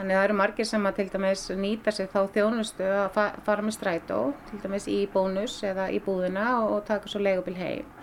þannig 0.00 0.16
það 0.16 0.24
eru 0.24 0.36
margir 0.38 0.68
sem 0.68 0.86
að 0.88 0.96
til 0.96 1.08
dæmis 1.12 1.42
nýta 1.60 1.92
sig 1.92 2.08
þá 2.08 2.20
þjónustu 2.32 2.86
að 2.88 3.08
fa 3.16 3.24
fara 3.44 3.64
með 3.66 3.76
strætó 3.76 4.20
til 4.48 4.60
dæmis 4.62 4.86
í 4.88 4.98
bónus 5.12 5.58
eða 5.66 5.90
í 5.92 6.00
búðina 6.00 6.46
og, 6.62 6.78
og 6.78 6.84
taka 6.88 7.10
svo 7.10 7.20
legubíl 7.22 7.58
heim 7.60 7.96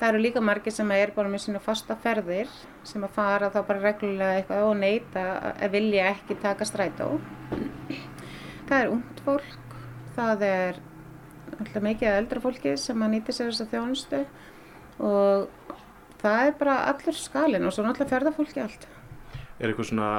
Það 0.00 0.08
eru 0.08 0.20
líka 0.24 0.40
margir 0.40 0.72
sem 0.72 0.90
er 0.96 1.10
bara 1.12 1.28
með 1.28 1.42
svona 1.44 1.60
fasta 1.60 1.92
ferðir 2.00 2.48
sem 2.88 3.02
að 3.04 3.16
fara 3.18 3.50
þá 3.52 3.58
bara 3.68 3.82
reglulega 3.84 4.38
eitthvað 4.38 4.68
og 4.70 4.78
neyta 4.80 5.24
að 5.52 5.74
vilja 5.76 6.06
ekki 6.14 6.38
taka 6.40 6.66
strætó 6.66 7.10
Það 8.70 8.76
er 8.78 8.92
ungt 8.94 9.20
fólk, 9.26 9.74
það 10.16 10.46
er 10.48 10.80
alltaf 11.58 11.84
mikið 11.84 12.16
eldra 12.16 12.42
fólki 12.42 12.76
sem 12.80 13.04
að 13.04 13.12
nýti 13.14 13.34
sér 13.36 13.52
þessa 13.52 13.68
þjónustu 13.74 14.22
og 15.04 15.76
það 16.22 16.46
er 16.46 16.56
bara 16.62 16.80
allur 16.90 17.18
skalin 17.18 17.66
og 17.68 17.74
svo 17.74 17.84
náttúrulega 17.84 18.14
ferða 18.14 18.34
fólki 18.36 18.62
allt. 18.64 18.88
Er 19.60 19.68
eitthvað 19.68 19.90
svona 19.90 20.10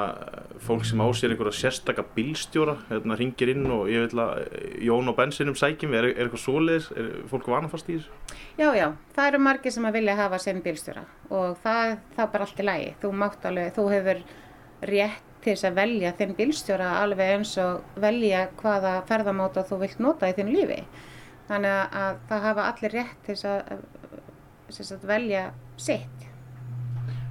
fólk 0.62 0.84
sem 0.86 1.00
ásér 1.02 1.32
einhverja 1.34 1.58
sérstakka 1.58 2.04
bílstjóra, 2.14 2.76
hérna 2.92 3.16
ringir 3.18 3.50
inn 3.50 3.64
og 3.74 3.88
ég 3.90 4.04
vil 4.06 4.20
að 4.22 4.44
Jón 4.86 5.10
og 5.10 5.16
Bensinum 5.18 5.56
sækjum, 5.58 5.96
er, 5.98 6.12
er 6.12 6.28
eitthvað 6.28 6.44
svoleiðis, 6.44 6.86
er 6.94 7.08
fólk 7.32 7.50
vanafast 7.50 7.90
í 7.90 7.96
þessu? 7.98 8.38
Já, 8.60 8.68
já, 8.78 8.86
það 9.16 9.32
eru 9.32 9.42
margir 9.42 9.74
sem 9.74 9.88
að 9.88 9.98
vilja 9.98 10.16
hafa 10.20 10.38
sinn 10.44 10.62
bílstjóra 10.62 11.02
og 11.34 11.58
það, 11.64 11.96
það 12.14 12.24
er 12.24 12.32
bara 12.36 12.46
allt 12.46 12.62
í 12.62 12.68
lagi. 12.68 12.88
Þú 13.02 13.12
mátt 13.24 13.50
alveg, 13.50 13.74
þú 13.74 13.88
hefur 13.96 14.24
rétt 14.92 15.28
til 15.42 15.56
þess 15.56 15.66
að 15.66 15.78
velja 15.80 16.12
þinn 16.18 16.36
bílstjóra 16.38 16.90
alveg 17.00 17.32
eins 17.36 17.56
og 17.58 17.98
velja 18.02 18.44
hvaða 18.60 18.92
ferðamáta 19.08 19.66
þú 19.66 19.80
vilt 19.82 20.02
nota 20.02 20.30
í 20.30 20.36
þínu 20.36 20.54
lífi. 20.54 20.82
Þannig 21.48 21.96
að 22.02 22.20
það 22.30 22.46
hafa 22.46 22.68
allir 22.70 22.94
rétt 23.00 23.24
til 23.26 23.40
þess 23.42 24.94
að 24.94 25.08
velja 25.10 25.48
sitt. 25.74 26.28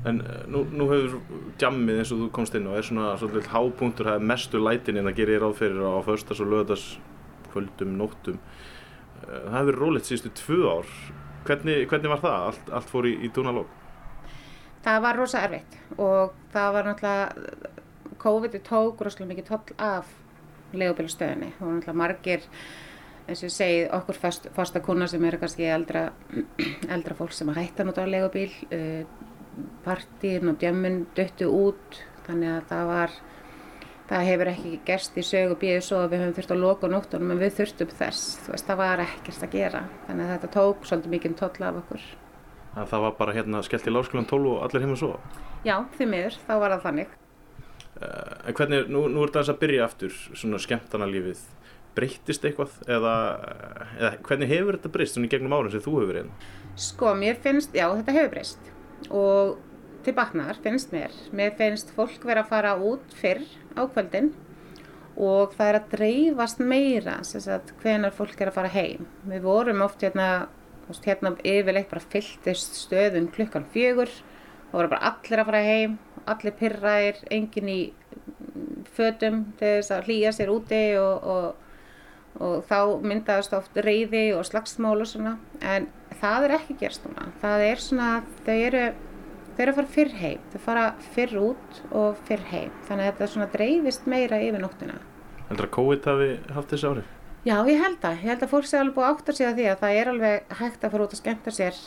En 0.10 0.22
nú, 0.50 0.64
nú 0.74 0.88
hefur 0.90 1.20
djammið 1.62 2.02
eins 2.02 2.12
og 2.14 2.24
þú 2.24 2.30
komst 2.34 2.56
inn 2.58 2.70
og 2.70 2.80
er 2.80 2.86
svona 2.88 3.12
svolítið 3.22 3.52
hápunktur, 3.54 4.08
það 4.10 4.18
er 4.18 4.30
mestu 4.32 4.62
lætin 4.62 4.98
en 4.98 5.10
það 5.12 5.20
gerir 5.20 5.44
ráð 5.44 5.60
fyrir 5.60 5.84
á 5.86 6.02
förstas 6.08 6.42
og 6.42 6.50
löðas 6.50 6.86
kvöldum, 7.52 7.92
nóttum. 8.00 8.40
Það 9.22 9.58
hefur 9.60 9.78
rólegt 9.84 10.10
síðustu 10.10 10.34
tvö 10.42 10.62
ár. 10.72 10.96
Hvernig, 11.46 11.86
hvernig 11.90 12.14
var 12.16 12.24
það? 12.24 12.48
Allt, 12.50 12.74
allt 12.80 12.90
fór 12.90 13.10
í, 13.10 13.14
í 13.22 13.30
dúnalóg? 13.34 13.70
Það 14.82 15.04
var 15.06 15.22
rosa 15.22 15.46
erfitt 15.46 15.78
og 16.02 16.34
það 16.54 16.74
var 16.74 16.90
náttúrulega 16.90 17.72
COVID 18.22 18.58
tók 18.66 19.02
rosalega 19.06 19.34
mikið 19.36 19.50
toll 19.50 19.76
af 19.82 20.10
legubílastöðinni 20.74 21.52
og 21.60 21.76
náttúrulega 21.76 22.00
margir 22.02 22.48
eins 23.28 23.42
og 23.42 23.48
ég 23.48 23.54
segi 23.54 23.82
okkur 23.94 24.18
fast, 24.18 24.48
fasta 24.56 24.82
kuna 24.84 25.08
sem 25.10 25.24
eru 25.26 25.40
kannski 25.42 25.68
eldra, 25.70 26.08
eldra 26.96 27.18
fólk 27.18 27.36
sem 27.38 27.50
að 27.54 27.62
hætta 27.62 27.86
náttúrulega 27.86 28.18
legubíl 28.18 28.56
uh, 28.74 29.30
partíin 29.86 30.52
og 30.52 30.62
djömmun 30.62 31.04
döttu 31.18 31.50
út 31.52 32.02
þannig 32.28 32.56
að 32.56 32.66
það 32.72 32.90
var 32.92 33.20
það 34.12 34.28
hefur 34.28 34.52
ekki 34.52 34.72
gerst 34.88 35.16
í 35.18 35.24
sögu 35.24 35.56
bíðu 35.60 35.84
svo 35.86 36.02
að 36.04 36.14
við 36.14 36.24
höfum 36.24 36.36
þurft 36.38 36.54
að 36.56 36.64
loka 36.66 36.90
nóttunum 36.92 37.32
en 37.32 37.40
við 37.40 37.54
þurftum 37.62 37.94
þess, 38.00 38.26
þú 38.44 38.54
veist 38.56 38.68
það 38.68 38.82
var 38.82 39.04
ekkert 39.06 39.46
að 39.46 39.56
gera. 39.56 39.84
Þannig 40.08 40.26
að 40.26 40.34
þetta 40.34 40.50
tók 40.56 40.90
svolítið 40.90 41.14
mikið 41.16 41.38
toll 41.40 41.68
af 41.68 41.80
okkur. 41.82 42.10
Að 42.72 42.92
Það 42.92 43.06
var 43.06 43.16
bara 43.20 43.36
hérna 43.36 43.64
skellt 43.68 43.88
í 43.88 43.94
láskólan 43.94 44.28
12 44.28 44.52
og 44.52 44.60
allir 44.66 44.84
heim 44.84 44.94
og 44.96 45.00
svo? 45.00 45.14
Já, 45.68 45.76
því 45.96 46.10
miður, 46.12 46.38
þá 46.48 46.54
var 46.64 46.76
það 46.76 46.86
þannig. 46.88 47.16
Uh, 48.02 48.36
en 48.50 48.58
hvernig, 48.58 48.92
nú, 48.92 49.06
nú 49.12 49.24
er 49.24 49.34
það 49.36 49.54
að 49.54 49.64
byrja 49.64 49.88
aftur 49.88 50.20
svona 50.34 50.60
skemmtana 50.64 51.08
lífið 51.12 51.42
breyttist 51.96 52.46
eitthvað? 52.48 52.76
Eða, 52.92 53.16
eða 54.00 54.12
hvernig 54.28 54.52
hefur 54.52 54.80
þetta 54.80 54.94
breyst 54.96 55.18
svona 55.18 55.28
í 55.28 55.32
gegnum 55.32 55.56
árin 55.56 55.74
sem 55.74 55.84
þú 55.84 55.98
hefur 56.00 56.14
verið? 56.14 56.52
Sko, 56.80 57.16
mér 57.20 57.40
finnst, 57.44 57.76
já 57.76 57.88
þetta 57.92 58.16
hefur 58.16 58.32
breyst 58.36 58.72
og 59.10 59.58
til 60.06 60.16
baknar 60.18 60.58
finnst 60.64 60.94
mér. 60.94 61.14
Mér 61.34 61.56
finnst 61.58 61.94
fólk 61.96 62.24
vera 62.26 62.46
að 62.46 62.52
fara 62.54 62.76
út 62.78 63.14
fyrr 63.18 63.44
á 63.78 63.86
kvöldin 63.86 64.32
og 65.18 65.54
það 65.58 65.68
er 65.68 65.78
að 65.78 65.90
dreifast 65.92 66.62
meira 66.64 67.18
sagt, 67.24 67.74
hvenar 67.82 68.16
fólk 68.16 68.40
er 68.42 68.52
að 68.52 68.58
fara 68.58 68.72
heim. 68.74 69.08
Við 69.28 69.44
vorum 69.46 69.84
oft 69.86 70.02
hérna, 70.02 70.48
hérna 71.04 71.36
yfirleitt 71.44 71.92
bara 71.92 72.10
fylltist 72.14 72.80
stöðum 72.80 73.28
klukkan 73.34 73.68
fjögur. 73.74 74.10
Og 74.72 74.80
voru 74.80 74.94
bara 74.94 75.12
allir 75.12 75.42
að 75.42 75.50
fara 75.52 75.66
heim 75.66 76.00
allir 76.30 76.56
pyrraðir, 76.58 77.20
engin 77.34 77.72
í 77.72 77.80
fötum 78.96 79.44
til 79.60 79.78
þess 79.80 79.94
að 79.96 80.08
hlýja 80.10 80.34
sér 80.36 80.52
úti 80.54 80.82
og, 81.00 81.26
og, 81.34 82.42
og 82.42 82.66
þá 82.70 82.80
myndaðast 83.08 83.56
oft 83.58 83.80
reyði 83.86 84.30
og 84.36 84.46
slagsmál 84.48 85.00
og 85.00 85.10
svona. 85.10 85.38
En 85.62 85.90
það 86.22 86.48
er 86.48 86.58
ekki 86.58 86.78
gerst 86.82 87.08
núna. 87.08 87.30
Það 87.42 87.64
er 87.68 87.82
svona, 87.82 88.10
þau 88.46 88.58
eru 88.58 88.84
þau 89.52 89.64
eru 89.64 89.72
að 89.74 89.80
fara 89.80 89.94
fyrr 89.96 90.14
heim, 90.22 90.44
þau 90.52 90.60
fara 90.66 90.84
fyrr 91.16 91.40
út 91.42 91.82
og 91.92 92.22
fyrr 92.28 92.46
heim, 92.52 92.76
þannig 92.88 93.08
að 93.08 93.10
þetta 93.10 93.32
svona 93.34 93.50
dreifist 93.56 94.06
meira 94.10 94.40
yfir 94.42 94.64
nóttina. 94.64 95.00
Heldur 95.50 95.68
að 95.68 95.74
COVID 95.76 96.08
hafi 96.08 96.30
haft 96.56 96.72
þessi 96.72 96.88
árið? 96.92 97.10
Já, 97.42 97.56
ég 97.66 97.82
held 97.82 98.06
að, 98.06 98.20
ég 98.22 98.30
held 98.30 98.46
að 98.46 98.52
fólk 98.52 98.70
sé 98.70 98.78
alveg 98.78 98.96
búið 98.96 99.10
átt 99.10 99.30
að 99.32 99.38
segja 99.40 99.52
því 99.58 99.68
að 99.72 99.82
það 99.82 99.98
er 99.98 100.12
alveg 100.12 100.56
hægt 100.60 100.84
að 100.86 100.94
fara 100.94 101.06
út 101.08 101.16
að 101.16 101.22
skemmta 101.22 101.54
sér 101.56 101.82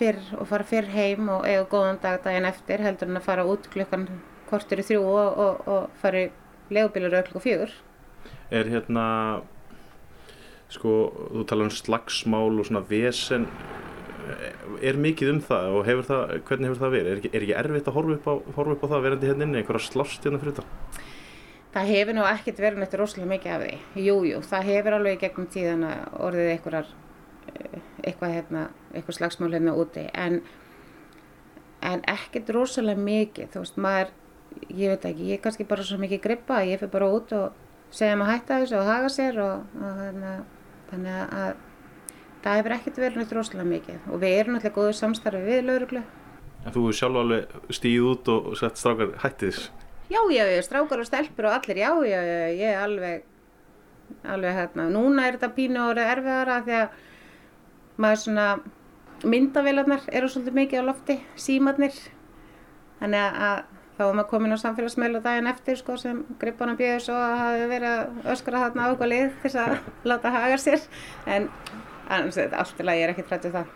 fyrr 0.00 0.20
og 0.38 0.48
fara 0.48 0.66
fyrr 0.70 0.90
heim 0.94 1.28
og 1.28 1.44
eiga 1.44 1.66
góðan 1.68 2.00
dag 2.00 2.20
daginn 2.24 2.48
eftir 2.48 2.84
heldur 2.84 3.10
en 3.10 3.20
að 3.20 3.26
fara 3.26 3.44
út 3.44 3.68
klukkan 3.72 4.06
kortur 4.48 4.80
í 4.80 4.86
þrjú 4.88 5.02
og, 5.04 5.40
og, 5.44 5.68
og 5.68 5.98
fara 6.00 6.24
í 6.24 6.30
legubílar 6.72 7.28
klukkan 7.28 7.44
fjögur. 7.44 7.74
Er 8.50 8.72
hérna, 8.72 9.04
sko, 10.70 10.94
þú 11.34 11.44
tala 11.50 11.66
um 11.66 11.74
slagsmál 11.74 12.48
og 12.60 12.66
svona 12.68 12.82
vesen, 12.88 13.46
er 14.86 14.98
mikið 15.00 15.32
um 15.34 15.40
það 15.44 15.76
og 15.76 15.86
hefur 15.88 16.08
það, 16.08 16.34
hvernig 16.48 16.70
hefur 16.70 16.82
það 16.84 16.96
verið? 16.96 17.10
Er 17.10 17.20
ekki, 17.20 17.30
er 17.34 17.46
ekki 17.46 17.56
erfitt 17.62 17.90
að 17.90 17.96
horfa 17.98 18.16
upp 18.16 18.28
á, 18.30 18.34
horfa 18.56 18.76
upp 18.76 18.84
á 18.86 18.92
það 18.92 19.06
verandi 19.06 19.30
hérna 19.30 19.46
inni, 19.48 19.60
einhverja 19.62 19.86
slást 19.88 20.26
hérna 20.26 20.40
fyrir 20.42 20.56
þetta? 20.56 21.06
Það 21.74 21.92
hefur 21.94 22.16
nú 22.16 22.24
ekkert 22.26 22.62
verið 22.64 22.82
nættur 22.82 23.02
rosalega 23.04 23.30
mikið 23.30 23.52
af 23.54 23.60
því. 23.62 23.74
Jújú, 24.02 24.30
jú, 24.30 24.40
það 24.50 24.70
hefur 24.70 24.96
alveg 24.96 25.20
gegnum 25.22 25.50
tíðan 25.54 25.84
orðið 26.18 26.52
einhverjar 26.54 26.88
eitthvað, 28.04 28.34
hérna, 28.34 28.64
eitthvað 28.94 29.18
slagsmál 29.18 29.52
hérna 29.54 29.74
úti 29.78 30.06
en, 30.14 30.40
en 31.86 32.04
ekkert 32.10 32.52
rosalega 32.54 33.02
mikið 33.02 33.50
þú 33.54 33.64
veist 33.64 33.80
maður, 33.80 34.14
ég 34.68 34.94
veit 34.94 35.08
ekki, 35.10 35.28
ég 35.30 35.38
er 35.38 35.44
kannski 35.44 35.66
bara 35.68 35.86
svo 35.86 35.98
mikið 36.00 36.22
grippa, 36.24 36.62
ég 36.66 36.80
fyrir 36.80 36.92
bara 36.94 37.10
út 37.12 37.34
og 37.36 37.58
segja 37.94 38.18
maður 38.18 38.36
hætta 38.36 38.60
þessu 38.62 38.78
og 38.80 38.90
haga 38.90 39.12
sér 39.12 39.40
og, 39.44 39.76
og 39.80 40.00
hérna, 40.04 40.34
þannig 40.90 41.20
að 41.40 41.50
það 42.40 42.56
hefur 42.60 42.76
ekkert 42.76 43.02
verið 43.04 43.20
náttúrulega 43.20 43.40
rosalega 43.40 43.70
mikið. 43.74 44.00
Og 44.10 44.22
við 44.22 44.38
erum 44.38 44.56
náttúrulega 44.56 44.78
góðu 44.80 44.96
samstarfi 45.00 45.44
við 45.46 45.62
lauruglu 45.68 46.02
En 46.60 46.74
þú 46.74 46.82
hefur 46.84 46.96
sjálf 46.96 47.20
alveg 47.22 47.54
stíð 47.72 48.06
út 48.10 48.30
og 48.34 48.48
sett 48.60 48.80
strákar 48.80 49.14
hættið 49.22 49.54
þess? 49.54 49.70
Já, 50.10 50.20
já, 50.34 50.44
strákar 50.66 51.00
og 51.00 51.08
stelpur 51.08 51.48
og 51.48 51.54
allir, 51.56 51.78
já, 51.80 51.90
já, 52.04 52.18
já, 52.20 52.40
ég 52.58 52.66
er 52.74 52.82
alveg 52.84 53.28
alveg 54.26 54.56
hérna, 54.58 54.88
núna 54.90 55.28
er 55.28 55.38
þetta 55.38 55.54
pínu 55.54 55.84
orðið 55.86 56.10
erfiðara 56.16 56.56
því 56.66 56.76
að 56.80 56.96
maður 58.02 58.22
svona 58.24 58.46
myndavélarnar 59.30 60.08
eru 60.10 60.30
svolítið 60.32 60.56
mikið 60.58 60.82
á 60.82 60.88
lofti, 60.88 61.16
símarnir. 61.38 61.96
Þannig 63.00 63.40
að 63.48 63.62
þá 64.00 64.06
var 64.06 64.14
maður 64.16 64.30
komin 64.30 64.56
á 64.56 64.58
samfélagsmeila 64.62 65.20
daginn 65.20 65.48
eftir 65.50 65.76
sko 65.76 65.94
sem 66.00 66.22
grippanum 66.40 66.78
bjöður 66.78 67.02
svo 67.04 67.16
að 67.20 67.34
hafi 67.36 67.64
verið 67.68 67.90
að 67.90 68.28
öskra 68.32 68.62
þarna 68.62 68.86
á 68.86 68.88
eitthvað 68.88 69.10
lið 69.12 69.34
til 69.42 69.50
að 69.60 69.74
láta 70.08 70.32
haga 70.32 70.60
sér. 70.62 70.86
En 71.28 71.50
allt 72.08 72.80
í 72.80 72.86
lagi 72.86 73.02
er 73.04 73.12
ekki 73.12 73.26
trættið 73.28 73.58
það. 73.58 73.74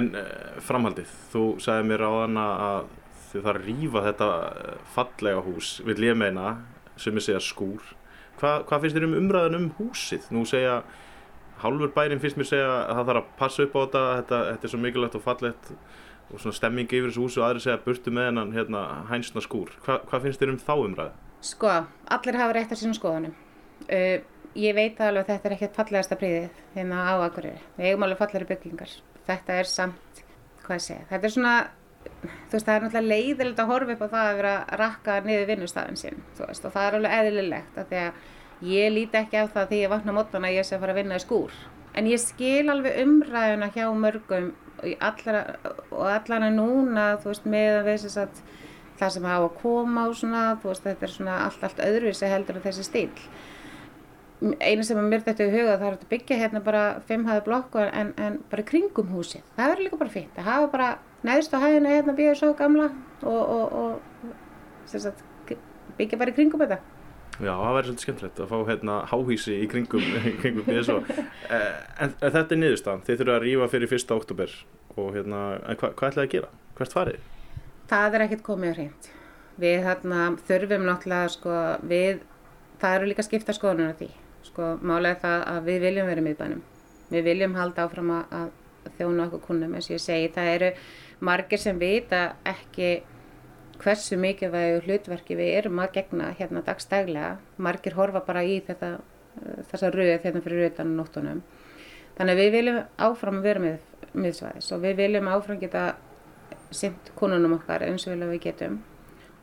En 0.00 0.08
uh, 0.16 0.30
framhaldið, 0.64 1.12
þú 1.34 1.42
sagði 1.62 1.90
mér 1.90 2.06
á 2.08 2.10
þann 2.14 2.40
að 2.46 2.88
þið 3.26 3.44
þarf 3.44 3.60
að 3.60 3.68
rýfa 3.68 4.04
þetta 4.06 4.30
fallega 4.94 5.44
hús, 5.44 5.74
vil 5.84 5.98
ég 6.06 6.16
meina 6.16 6.56
sem 6.96 7.20
ég 7.20 7.26
segja 7.28 7.42
skúr. 7.44 7.92
Hva, 8.40 8.62
hvað 8.64 8.86
finnst 8.86 8.96
þér 8.96 9.08
um 9.10 9.18
umræðan 9.20 9.58
um 9.60 9.68
húsið? 9.76 10.30
Nú 10.32 10.46
segja 10.48 10.80
hálfur 11.60 11.92
bærin 11.92 12.24
finnst 12.24 12.40
mér 12.40 12.48
segja 12.48 12.72
að 12.72 13.02
það 13.02 13.12
þarf 13.12 13.20
að 13.20 13.30
passa 13.36 13.68
upp 13.68 13.76
á 13.76 13.80
þetta, 13.84 14.02
þetta, 14.16 14.42
þetta 14.48 14.68
er 14.68 14.72
svo 14.72 14.82
mikilvægt 14.82 15.20
og 15.20 15.26
fallegt 15.28 15.70
og 16.32 16.40
svona 16.42 16.56
stemmingi 16.56 16.98
yfir 16.98 17.12
þessu 17.12 17.24
húsu 17.24 17.42
og 17.42 17.48
aðri 17.48 17.64
segja 17.64 17.80
burtu 17.84 18.12
með 18.14 18.30
hennan 18.30 18.54
hérna, 18.56 18.82
hænsna 19.10 19.42
skúr. 19.44 19.70
Hva, 19.84 20.00
hvað 20.08 20.26
finnst 20.26 20.42
þér 20.42 20.52
um 20.54 20.60
þá 20.62 20.72
umræðu? 20.74 21.12
Sko, 21.46 21.72
allir 22.16 22.40
hafa 22.40 22.56
rétt 22.56 22.74
að 22.74 22.80
sína 22.82 22.96
skoðanum. 22.96 23.34
Uh, 23.86 24.18
ég 24.58 24.76
veit 24.76 25.00
alveg 25.04 25.26
að 25.26 25.32
þetta 25.32 25.48
er 25.48 25.56
ekkert 25.56 25.78
fallegasta 25.78 26.18
príðið 26.18 26.60
hérna 26.74 27.02
á 27.06 27.14
Akureyri. 27.26 27.60
Við 27.76 27.90
eigum 27.90 28.06
alveg 28.06 28.22
fallegri 28.22 28.48
byggingar. 28.50 28.94
Þetta 29.26 29.58
er 29.60 29.70
samt, 29.70 30.22
hvað 30.64 30.80
ég 30.80 30.86
segja, 30.86 31.06
þetta 31.10 31.28
er 31.28 31.34
svona, 31.34 31.54
þú 32.06 32.56
veist, 32.56 32.66
það 32.66 32.72
er 32.74 32.86
náttúrulega 32.86 33.12
leiðilegt 33.12 33.62
að 33.62 33.70
horfa 33.72 33.96
upp 33.96 34.02
á 34.06 34.08
það 34.14 34.30
að 34.30 34.40
vera 34.40 34.56
að 34.62 34.80
rakka 34.82 35.18
niður 35.26 35.48
vinnustafin 35.50 36.00
sinn, 36.00 36.20
þú 36.38 36.50
veist, 36.50 36.66
og 36.66 36.74
það 36.74 36.88
er 36.88 36.98
alveg 36.98 37.16
eðlilegt 37.20 37.80
að 37.82 37.90
því 37.92 38.02
að 38.02 38.68
ég 38.72 38.92
líti 38.94 39.20
ekki 39.20 39.42
á 39.42 39.44
það 39.52 39.72
því 39.72 39.80
ég 39.82 39.92
vakna 39.92 40.14
mótana 40.16 40.52
ég 40.54 40.66
sé 40.66 40.76
að 40.76 40.86
fara 40.86 40.94
að 40.94 41.02
vinna 41.02 41.18
í 41.18 41.24
skúr. 41.26 41.58
En 41.96 42.08
ég 42.10 42.20
skil 42.20 42.68
alveg 42.68 43.00
umræðuna 43.02 43.70
hjá 43.72 43.86
mörgum 43.96 44.52
allra, 45.00 45.42
og 45.90 46.06
allan 46.12 46.50
að 46.50 46.56
núna, 46.58 47.04
þú 47.22 47.32
veist, 47.32 47.46
með 47.48 47.80
að 47.80 47.90
þess 47.94 48.18
að 48.20 48.40
það 48.96 49.12
sem 49.14 49.28
hafa 49.28 49.48
að 49.48 49.58
koma 49.62 50.06
og 50.08 50.16
svona, 50.16 50.42
þú 50.60 50.72
veist, 50.72 50.84
þetta 50.84 51.06
er 51.06 51.14
svona 51.14 51.36
allt, 51.46 51.64
allt 51.64 51.84
öðruvísi 51.84 52.32
heldur 52.32 52.58
en 52.58 52.66
þessi 52.66 52.84
stíl 52.86 53.10
eina 54.60 54.84
sem 54.84 54.98
að 55.00 55.08
mér 55.10 55.22
þetta 55.24 55.46
í 55.46 55.52
huga 55.52 55.76
það 55.78 55.86
er 55.86 55.94
að 55.96 56.08
byggja 56.10 56.38
hérna 56.40 56.60
bara 56.64 56.82
fimmhæðu 57.08 57.44
blokku 57.46 57.84
en, 57.86 58.12
en 58.20 58.38
bara 58.50 58.64
kringum 58.68 59.08
húsið. 59.14 59.44
Það 59.56 59.70
verður 59.72 59.86
líka 59.86 60.00
bara 60.02 60.12
fint, 60.12 60.34
það 60.36 60.50
hafa 60.50 60.68
bara 60.74 60.88
neðst 61.26 61.56
á 61.56 61.58
hæðina 61.62 61.94
hérna 61.94 62.16
býðið 62.18 62.36
svo 62.42 62.50
gamla 62.58 62.90
og, 63.22 63.54
og, 63.56 63.72
og 63.80 64.92
sagt, 64.92 65.24
byggja 65.96 66.20
bara 66.20 66.36
kringum 66.36 66.64
þetta 66.66 66.82
Já, 67.36 67.52
það 67.52 67.74
verður 67.76 67.88
svolítið 67.88 68.04
skemmtilegt 68.06 68.42
að 68.42 68.52
fá 68.52 68.70
hérna 68.70 68.98
háhísi 69.10 69.56
í 69.60 69.68
kringum, 69.70 70.04
kringum 70.42 70.70
svo 70.86 70.98
eh, 71.12 71.72
en, 72.00 72.14
en 72.14 72.32
þetta 72.32 72.56
er 72.56 72.60
niðurstaðan, 72.62 73.04
þið 73.06 73.20
þurfum 73.20 73.36
að 73.36 73.44
rýfa 73.44 73.70
fyrir 73.74 73.92
fyrsta 73.92 74.16
oktober 74.16 74.54
og 74.96 75.10
hérna, 75.16 75.42
en 75.60 75.80
hva, 75.80 75.92
hvað 75.92 76.12
ætlaði 76.12 76.26
að 76.26 76.34
gera? 76.36 76.52
Hvert 76.78 76.96
farið? 76.96 77.32
Það 77.90 78.16
er 78.16 78.26
ekkert 78.26 78.46
komið 78.46 78.72
að 78.72 78.78
hreint 78.80 79.10
við 79.60 79.82
hérna, 79.84 80.22
þurfum 80.48 80.86
náttúrulega 80.88 81.32
sko, 81.32 81.58
við, 81.88 82.22
það 82.80 82.96
eru 82.98 83.10
líka 83.12 83.24
skipta 83.26 83.56
skoðunar 83.56 83.92
af 83.92 84.00
því 84.00 84.12
Sko, 84.46 84.76
málega 84.86 85.18
það 85.22 85.42
að 85.50 85.66
við 85.66 85.82
viljum 85.86 86.08
vera 86.10 86.22
miðbænum. 86.24 86.62
Við 87.10 87.26
viljum 87.26 87.56
halda 87.58 87.86
áfram 87.86 88.12
að 88.14 88.54
þjóna 88.96 89.26
okkur 89.26 89.42
kunnum, 89.48 89.74
eins 89.74 89.88
og 89.90 89.96
ég 89.96 90.02
segi. 90.02 90.30
Það 90.34 90.50
eru 90.52 90.70
margir 91.26 91.62
sem 91.62 91.80
vita 91.80 92.20
ekki 92.46 92.90
hversu 93.82 94.16
mikið 94.20 94.56
hlutverki 94.86 95.36
við 95.38 95.52
erum 95.60 95.82
að 95.82 95.92
gegna 95.98 96.32
hérna 96.38 96.62
dagstæglega. 96.66 97.36
Margir 97.56 97.96
horfa 97.96 98.22
bara 98.26 98.44
í 98.44 98.58
þetta, 98.66 98.96
þessa 99.70 99.92
rauð 99.94 100.12
hérna 100.24 100.42
fyrir 100.44 100.66
rauðan 100.66 100.92
og 100.94 101.00
nóttunum. 101.02 101.42
Þannig 102.16 102.32
að 102.32 102.42
við 102.42 102.52
viljum 102.56 102.82
áfram 103.06 103.40
að 103.40 103.48
vera 103.50 103.64
með, 103.64 103.80
miðsvæðis 104.16 104.70
og 104.72 104.84
við 104.84 105.00
viljum 105.02 105.28
áfram 105.28 105.60
geta 105.60 105.86
synd 106.74 107.10
kunnunum 107.18 107.58
okkar 107.58 107.84
eins 107.86 108.06
og 108.08 108.16
við 108.16 108.40
getum. 108.48 108.80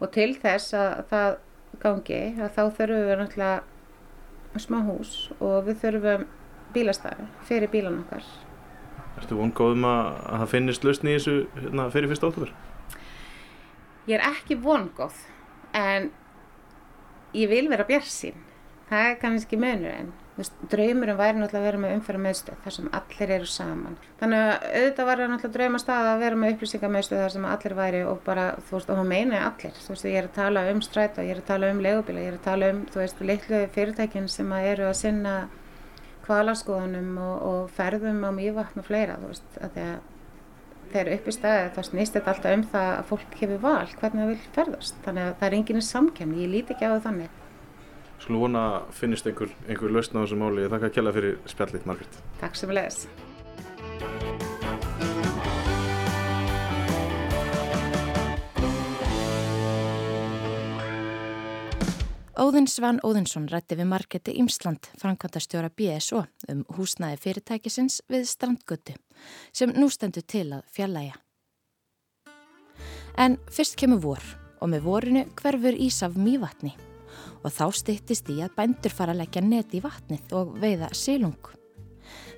Og 0.01 0.09
til 0.11 0.31
þess 0.41 0.73
að 0.75 1.03
það 1.11 1.35
gangi, 1.83 2.21
að 2.39 2.49
þá 2.55 2.63
þurfum 2.79 3.05
við 3.07 3.21
náttúrulega 3.21 4.61
smá 4.61 4.79
hús 4.85 5.13
og 5.39 5.67
við 5.67 5.79
þurfum 5.83 6.25
bílastæði 6.73 7.29
fyrir 7.47 7.71
bílan 7.73 8.01
okkar. 8.03 8.25
Erstu 9.19 9.37
vongóðum 9.37 9.85
að 9.85 10.05
það 10.25 10.51
finnist 10.55 10.85
lausni 10.85 11.13
í 11.13 11.17
þessu 11.17 11.35
hérna, 11.59 11.89
fyrir 11.93 12.09
fyrsta 12.09 12.29
óttúber? 12.29 12.53
Ég 14.07 14.17
er 14.17 14.25
ekki 14.27 14.57
vongóð 14.59 15.21
en 15.77 16.09
ég 17.33 17.49
vil 17.49 17.69
vera 17.71 17.87
björnsinn. 17.87 18.41
Það 18.89 19.09
er 19.09 19.17
kannski 19.21 19.57
munur 19.57 19.93
en 19.93 20.11
draumurum 20.71 21.17
væri 21.17 21.37
náttúrulega 21.37 21.59
að 21.59 21.67
vera 21.67 21.79
með 21.81 21.91
umfæra 21.97 22.19
meðstöð 22.23 22.61
þar 22.63 22.73
sem 22.75 22.87
allir 22.97 23.31
eru 23.35 23.47
saman. 23.49 23.97
Þannig 24.19 24.43
að 24.43 24.53
auðvitað 24.79 25.09
var 25.09 25.19
það 25.21 25.31
náttúrulega 25.31 25.57
draumastað 25.57 26.07
að 26.09 26.23
vera 26.23 26.39
með 26.41 26.53
upplýsingameðstöð 26.55 27.21
þar 27.21 27.33
sem 27.35 27.45
allir 27.51 27.75
væri 27.77 27.99
og 28.09 28.21
bara, 28.25 28.45
þú 28.67 28.77
veist, 28.77 28.89
og 28.89 28.99
það 28.99 29.11
meina 29.11 29.41
allir. 29.47 29.75
Þú 29.83 29.93
veist, 29.93 30.07
ég 30.09 30.17
er 30.21 30.29
að 30.29 30.39
tala 30.39 30.63
um 30.71 30.81
stræta, 30.87 31.25
ég 31.27 31.35
er 31.35 31.43
að 31.43 31.51
tala 31.51 31.69
um 31.73 31.83
legubíla, 31.85 32.23
ég 32.23 32.31
er 32.31 32.39
að 32.39 32.47
tala 32.47 32.71
um, 32.73 32.81
þú 32.93 33.03
veist, 33.03 33.21
litlu 33.29 33.61
fyrirtækin 33.77 34.31
sem 34.33 34.55
að 34.57 34.69
eru 34.71 34.87
að 34.89 34.97
sinna 35.03 35.35
kvalarskoðunum 36.25 37.13
og, 37.21 37.35
og 37.51 37.69
ferðum 37.77 38.25
á 38.25 38.31
mývatn 38.33 38.81
og 38.81 38.89
fleira, 38.89 39.19
þú 39.21 39.35
veist, 39.35 39.61
að 39.61 39.79
þegar 40.93 41.13
upp 41.17 41.27
í 41.27 41.33
staði 41.35 41.69
þá 41.75 41.81
snýst 41.89 42.17
þetta 42.17 42.33
alltaf 42.33 42.57
um 42.57 42.65
það 42.73 42.89
að 42.93 43.07
fólk 43.09 43.37
hefur 43.41 43.63
val 43.63 43.95
hvernig 43.99 44.21
það 44.21 44.31
vil 44.31 44.53
ferðast. 44.57 44.99
Þannig 45.07 45.25
að 45.25 45.35
það 45.39 45.47
er 45.49 45.57
enginn 45.59 45.87
samkemni, 45.89 46.43
ég 46.45 46.53
líti 46.53 46.75
ekki 46.75 46.87
á 46.87 46.93
það 46.93 47.05
þannig. 47.09 47.39
Skulum 48.23 48.45
vona 48.45 48.63
að 48.69 48.79
finnist 49.01 49.27
einhver, 49.27 49.51
einhver 49.67 49.91
lausn 49.91 50.15
á 50.15 50.23
þessu 50.23 50.39
máli. 50.39 50.63
Ég 50.63 50.71
þakka 50.71 50.91
að 50.91 50.97
kella 50.99 51.15
fyrir 51.17 51.37
spjallið, 51.51 51.87
Margrit. 51.89 52.23
Takk 52.39 52.59
sem 52.59 52.71
leðis. 52.71 53.07
Óðinn 62.33 62.65
Svan 62.67 62.97
Óðinsson 63.05 63.45
rætti 63.47 63.75
við 63.77 63.87
Margeti 63.91 64.33
Ímsland, 64.41 64.87
framkvæmtastjóra 64.99 65.69
BSO, 65.69 66.23
um 66.49 66.63
húsnæði 66.75 67.19
fyrirtækisins 67.21 67.99
við 68.11 68.25
strandgötu, 68.31 68.95
sem 69.51 69.73
nú 69.75 69.89
stendur 69.89 70.25
til 70.27 70.47
að 70.55 70.63
fjallæja. 70.75 71.17
En 73.17 73.37
fyrst 73.53 73.77
kemur 73.77 74.01
vor 74.01 74.23
og 74.61 74.71
með 74.71 74.87
vorinu 74.87 75.25
hverfur 75.37 75.75
ís 75.77 75.99
af 76.05 76.15
mývatni 76.17 76.73
og 77.43 77.51
þá 77.51 77.65
styttist 77.75 78.29
í 78.33 78.39
að 78.41 78.55
bændur 78.57 78.93
fara 78.95 79.13
að 79.13 79.21
leggja 79.23 79.43
neti 79.45 79.79
í 79.79 79.83
vatnið 79.83 80.33
og 80.37 80.55
veiða 80.61 80.89
silung. 80.97 81.37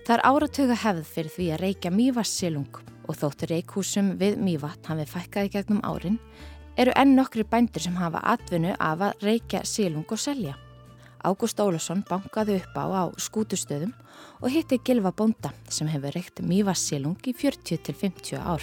Það 0.06 0.18
er 0.18 0.26
áratöga 0.30 0.76
hefð 0.82 1.08
fyrir 1.14 1.34
því 1.36 1.48
að 1.54 1.64
reykja 1.64 1.94
mývassilung 1.94 2.82
og 3.06 3.18
þóttur 3.20 3.54
reikhúsum 3.54 4.12
við 4.20 4.38
mývatn 4.42 4.92
hafið 4.92 5.14
fækkaði 5.14 5.54
gegnum 5.56 5.82
árin 5.86 6.20
eru 6.78 6.94
enn 7.00 7.16
nokkri 7.16 7.46
bændur 7.48 7.82
sem 7.82 7.96
hafa 7.98 8.22
atvinnu 8.36 8.76
af 8.80 9.02
að 9.10 9.26
reykja 9.26 9.64
silung 9.66 10.06
og 10.10 10.22
selja. 10.22 10.58
Ágúst 11.26 11.58
Ólason 11.58 12.04
bankaði 12.06 12.60
upp 12.62 12.76
á 12.78 12.86
á 12.86 13.04
skútustöðum 13.18 13.94
og 14.46 14.52
hitti 14.54 14.78
Gilva 14.86 15.10
Bonda 15.10 15.50
sem 15.74 15.90
hefur 15.90 16.14
reykt 16.14 16.42
mývassilung 16.46 17.18
í 17.26 17.34
40-50 17.34 18.38
ár. 18.38 18.62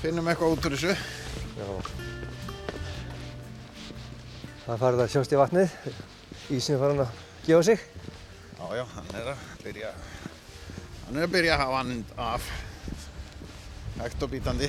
Finnum 0.00 0.28
eitthvað 0.28 0.52
út 0.52 0.68
úr 0.68 0.76
þessu. 0.76 0.92
Já. 1.56 1.68
Það 4.66 4.82
farið 4.84 5.02
að 5.04 5.10
sjást 5.14 5.32
í 5.32 5.40
vatnið, 5.40 5.72
ísinn 6.56 6.80
farin 6.80 7.02
að 7.06 7.16
gefa 7.46 7.62
sig. 7.70 7.86
Já, 8.60 8.66
já, 8.76 8.84
hann 8.92 9.10
er 9.16 9.32
að 9.32 9.46
byrja, 9.64 9.94
hann 11.06 11.16
er 11.16 11.24
að 11.24 11.34
byrja 11.38 11.56
að 11.56 11.62
hafa 11.64 11.80
hann 11.80 12.04
af, 12.28 12.52
hægt 13.96 14.28
og 14.28 14.32
bítandi. 14.36 14.68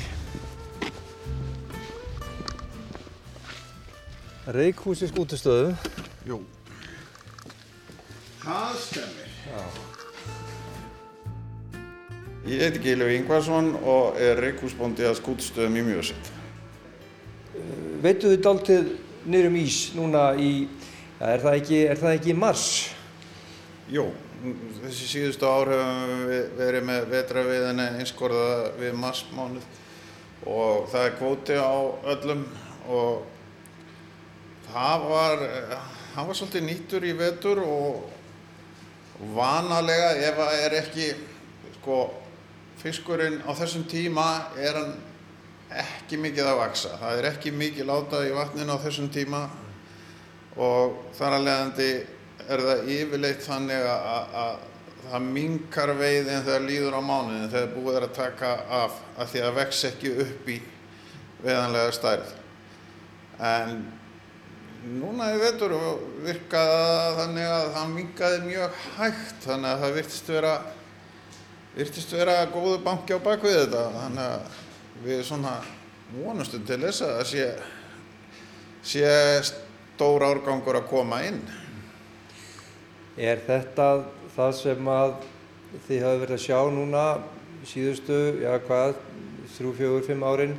Reikhúsi 4.49 5.06
skútustöðu. 5.06 5.75
Jú, 6.25 6.39
það 8.41 8.77
stemmir. 8.82 9.34
Já. 9.45 9.60
Ég 12.49 12.63
heiti 12.63 12.80
Gílu 12.82 13.10
Ingvarsson 13.13 13.75
og 13.86 14.17
er 14.17 14.39
reykúsbóndi 14.41 15.06
að 15.06 15.19
skútstöðum 15.19 15.77
í 15.77 15.84
Mjösund. 15.86 16.32
Veitu 18.01 18.32
þið 18.32 18.41
dáltið 18.47 18.89
niður 19.30 19.49
um 19.51 19.60
ís 19.62 19.77
núna 19.93 20.23
í, 20.34 20.51
er, 21.19 21.43
það 21.43 21.58
ekki, 21.60 21.82
er 21.91 22.01
það 22.01 22.15
ekki 22.17 22.36
mars? 22.41 22.63
Jú, 23.93 24.08
þessi 24.80 25.12
síðustu 25.12 25.45
ár 25.45 25.69
hefum 25.69 26.25
við 26.32 26.49
verið 26.58 26.88
með 26.89 27.06
vetraviðinni 27.13 27.88
einskorða 28.01 28.49
við 28.82 28.97
marsmánuð 29.04 29.69
og 30.49 30.89
það 30.89 31.06
er 31.06 31.15
kvóti 31.19 31.62
á 31.62 31.77
öllum 32.15 32.41
og 32.89 33.31
það 34.72 35.06
var, 35.10 35.46
það 36.16 36.28
var 36.30 36.40
svolítið 36.40 36.66
nýttur 36.68 37.06
í 37.08 37.14
vetur 37.20 37.62
og 37.66 38.10
vanalega 39.36 40.16
ef 40.18 40.40
það 40.40 40.58
er 40.66 40.76
ekki 40.80 41.08
sko 41.78 42.02
fiskurinn 42.82 43.42
á 43.46 43.52
þessum 43.58 43.86
tíma 43.90 44.28
er 44.58 44.80
hann 44.80 44.96
ekki 45.82 46.18
mikið 46.20 46.50
að 46.52 46.60
vaksa. 46.60 46.96
Það 47.00 47.20
er 47.20 47.28
ekki 47.30 47.54
mikið 47.56 47.88
látað 47.88 48.28
í 48.28 48.34
vatninu 48.36 48.76
á 48.76 48.84
þessum 48.84 49.12
tíma 49.14 49.46
og 50.60 50.98
þar 51.16 51.38
að 51.38 51.48
leiðandi 51.48 51.92
er 52.52 52.66
það 52.66 52.92
yfirleitt 52.98 53.46
þannig 53.46 53.88
að, 53.88 54.36
að 54.42 54.68
það 55.12 55.30
minkar 55.38 55.94
veiðin 56.00 56.46
þegar 56.48 56.68
líður 56.68 56.98
á 57.00 57.02
mánuðin 57.06 57.50
þegar 57.54 57.72
búið 57.76 57.98
er 58.00 58.08
að 58.08 58.18
taka 58.18 58.52
af 58.82 59.00
að 59.16 59.32
því 59.32 59.44
að 59.46 59.58
vex 59.62 59.86
ekki 59.92 60.14
upp 60.26 60.52
í 60.52 60.60
veðanlega 61.42 61.96
stærð. 61.96 62.36
En 63.42 63.82
núna 64.82 65.28
í 65.36 65.39
vetur 65.41 65.76
virkaði 66.26 67.17
þannig 67.20 67.50
að 67.52 67.65
það 67.76 67.91
minkaði 67.96 68.39
mjög 68.48 68.80
hægt 68.98 69.44
þannig 69.46 69.70
að 69.72 69.84
það 69.84 69.98
virtist 70.00 70.32
vera 70.32 70.54
virtist 71.76 72.15
vera 72.15 72.38
góðu 72.52 72.80
banki 72.84 73.15
á 73.15 73.20
bakvið 73.22 73.60
þetta 73.60 73.84
þannig 73.96 74.26
að 74.26 74.58
við 75.06 75.22
svona 75.28 75.54
vonustum 76.12 76.65
til 76.67 76.80
þess 76.82 77.04
að 77.06 77.13
það 77.17 77.30
sé, 77.30 77.46
sé 78.91 79.12
stór 79.52 80.26
árgangur 80.26 80.82
að 80.82 80.89
koma 80.89 81.22
inn. 81.30 81.39
Er 83.22 83.39
þetta 83.46 83.88
það 84.36 84.52
sem 84.58 84.91
að 84.91 85.13
þið 85.88 86.04
hafi 86.08 86.22
verið 86.26 86.36
að 86.36 86.44
sjá 86.48 86.60
núna 86.74 87.06
síðustu, 87.70 88.20
já 88.41 88.56
hvað, 88.65 88.98
þrjú, 89.56 89.74
fjögur, 89.78 90.06
fimm 90.10 90.26
árin 90.26 90.58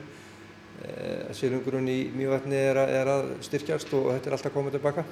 silungurinn 1.37 1.91
í 1.91 1.99
Mývatni 2.15 2.59
er, 2.59 2.81
er 3.01 3.11
að 3.11 3.35
styrkjast 3.47 3.93
og 3.99 4.11
þetta 4.15 4.31
er 4.31 4.37
alltaf 4.39 4.55
komið 4.55 4.79
tilbaka? 4.79 5.05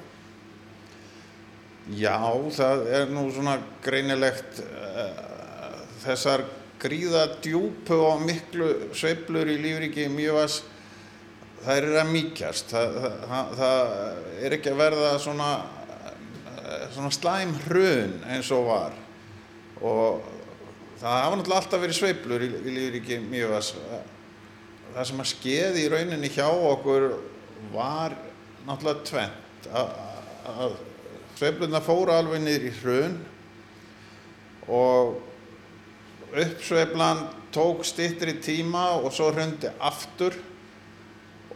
Já, 1.97 2.17
það 2.55 2.83
er 2.93 3.07
nú 3.11 3.25
svona 3.33 3.55
greinilegt 3.83 4.61
uh, 4.63 5.79
þessar 6.03 6.45
gríða 6.81 7.25
djúpu 7.41 7.97
og 8.05 8.21
miklu 8.25 8.69
sveiflur 8.97 9.49
í 9.49 9.57
lífríki 9.61 10.07
Mývas 10.11 10.61
það 11.61 11.77
er 11.77 11.99
að 12.01 12.11
mýkjast. 12.15 12.73
Það, 12.73 12.97
það, 13.29 13.53
það 13.59 13.91
er 14.41 14.55
ekki 14.57 14.71
að 14.71 14.81
verða 14.81 15.11
svona, 15.21 15.49
eh, 16.55 16.85
svona 16.95 17.11
slæm 17.15 17.53
hrun 17.67 18.15
eins 18.33 18.51
og 18.55 18.65
var. 18.69 18.97
Og 19.81 20.25
það 21.01 21.19
hafa 21.19 21.37
náttúrulega 21.37 21.61
alltaf 21.63 21.83
verið 21.83 21.99
sveiflur 21.99 22.45
í, 22.45 22.49
í 22.61 22.75
lífríki 22.77 23.21
Mývas 23.25 23.73
það 24.95 25.07
sem 25.07 25.23
að 25.23 25.29
skeði 25.31 25.83
í 25.85 25.89
rauninni 25.91 26.29
hjá 26.31 26.47
okkur 26.47 27.07
var 27.71 28.15
náttúrulega 28.67 29.05
tvent 29.07 29.69
að, 29.71 30.77
sveiflurna 31.39 31.81
fóru 31.83 32.13
alveg 32.13 32.43
niður 32.43 32.67
í 32.67 32.71
hrun 32.81 33.17
og 34.71 35.19
uppsveiflan 36.31 37.25
tók 37.55 37.85
stittri 37.87 38.37
tíma 38.43 38.91
og 38.99 39.11
svo 39.15 39.31
hrundi 39.33 39.71
aftur 39.79 40.35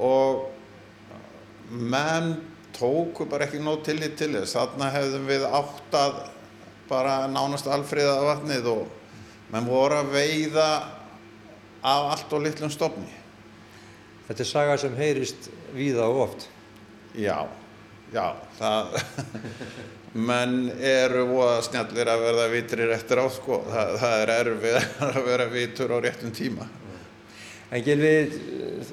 og 0.01 0.47
menn 1.69 2.33
tóku 2.75 3.27
bara 3.29 3.47
ekki 3.47 3.61
nóg 3.63 3.85
tillit 3.87 4.17
til 4.19 4.33
þess. 4.35 4.55
Þarna 4.57 4.89
hefðum 4.91 5.29
við 5.29 5.45
átt 5.47 5.95
að 5.95 6.17
bara 6.89 7.21
nánast 7.31 7.69
alfriða 7.71 8.17
vatnið 8.25 8.67
og 8.73 9.51
menn 9.53 9.69
voru 9.69 10.01
að 10.01 10.11
veiða 10.15 10.67
af 11.85 12.11
allt 12.15 12.33
og 12.35 12.43
litlum 12.43 12.73
stofni 12.73 13.24
Þetta 14.25 14.41
er 14.41 14.49
saga 14.49 14.77
sem 14.81 14.95
heyrist 14.97 15.49
víða 15.75 16.07
og 16.09 16.21
oft. 16.23 16.47
Já, 17.15 17.45
já, 18.13 18.25
það, 18.57 18.95
menn 20.15 20.55
eru 20.79 21.27
voða 21.29 21.59
snjallir 21.67 22.09
að 22.09 22.23
verða 22.23 22.47
vitrir 22.53 22.93
eftir 22.95 23.21
á, 23.21 23.27
sko, 23.31 23.59
það, 23.67 23.93
það 24.01 24.17
er 24.23 24.33
erfið 24.39 24.79
að 25.09 25.21
vera 25.27 25.47
vitur 25.51 25.93
á 25.93 25.97
réttum 26.01 26.33
tíma. 26.35 26.67
En 27.73 27.83
Gilvi, 27.85 28.13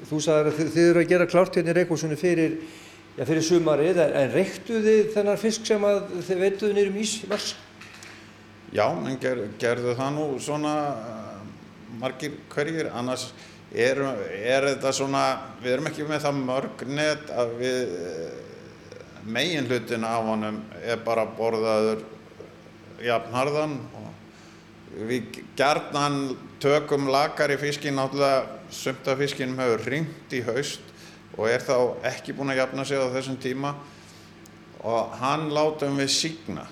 þú 0.09 0.19
sagðir 0.21 0.49
að 0.51 0.59
þið, 0.59 0.79
eru 0.83 1.01
að 1.01 1.11
gera 1.13 1.27
klárt 1.29 1.57
hérna 1.57 1.73
í 1.73 1.77
Reykjavíksunni 1.77 2.17
fyrir, 2.19 2.55
já, 3.15 3.23
fyrir 3.23 3.45
sumarið, 3.47 4.01
en, 4.03 4.15
en 4.19 4.33
reyktu 4.33 4.81
þið 4.83 5.13
þennan 5.15 5.39
fisk 5.41 5.69
sem 5.69 5.87
að 5.87 6.01
þið 6.27 6.43
veituðu 6.45 6.77
niður 6.77 6.91
um 6.91 6.99
ís 7.03 7.13
í 7.21 7.29
mars? 7.31 7.53
Já, 8.73 8.85
menn 8.97 9.17
ger, 9.21 9.43
gerðu 9.61 9.93
það 9.97 10.15
nú 10.17 10.27
svona 10.41 10.75
uh, 10.97 11.41
margir 12.01 12.37
hverjir, 12.53 12.89
annars 12.93 13.27
er, 13.73 13.99
er 14.37 14.67
þetta 14.71 14.93
svona, 14.93 15.23
við 15.63 15.75
erum 15.75 15.89
ekki 15.89 16.07
með 16.07 16.25
það 16.27 16.41
mörg 16.45 16.83
net 16.89 17.31
að 17.33 17.53
við 17.59 17.93
megin 19.23 19.69
hlutin 19.69 20.05
af 20.05 20.25
honum 20.27 20.59
er 20.83 20.99
bara 21.03 21.25
borðaður 21.37 22.03
jafnharðan 23.03 23.77
og 23.97 24.09
við 25.09 25.39
gjarnan 25.57 26.35
tökum 26.61 27.09
lakar 27.11 27.51
í 27.51 27.57
fiskin, 27.59 27.95
náttúrulega 27.97 28.59
sumt 28.73 29.07
af 29.09 29.19
fiskinum 29.19 29.59
hefur 29.63 29.87
ringt 29.89 30.35
í 30.35 30.43
haust 30.45 30.93
og 31.37 31.49
er 31.49 31.63
þá 31.65 32.05
ekki 32.11 32.35
búin 32.37 32.53
að 32.53 32.61
jafna 32.61 32.85
sig 32.85 33.01
á 33.01 33.09
þessum 33.15 33.39
tíma. 33.41 33.73
Og 34.83 35.13
hann 35.17 35.47
látum 35.55 35.95
við 35.97 36.11
sígna 36.11 36.65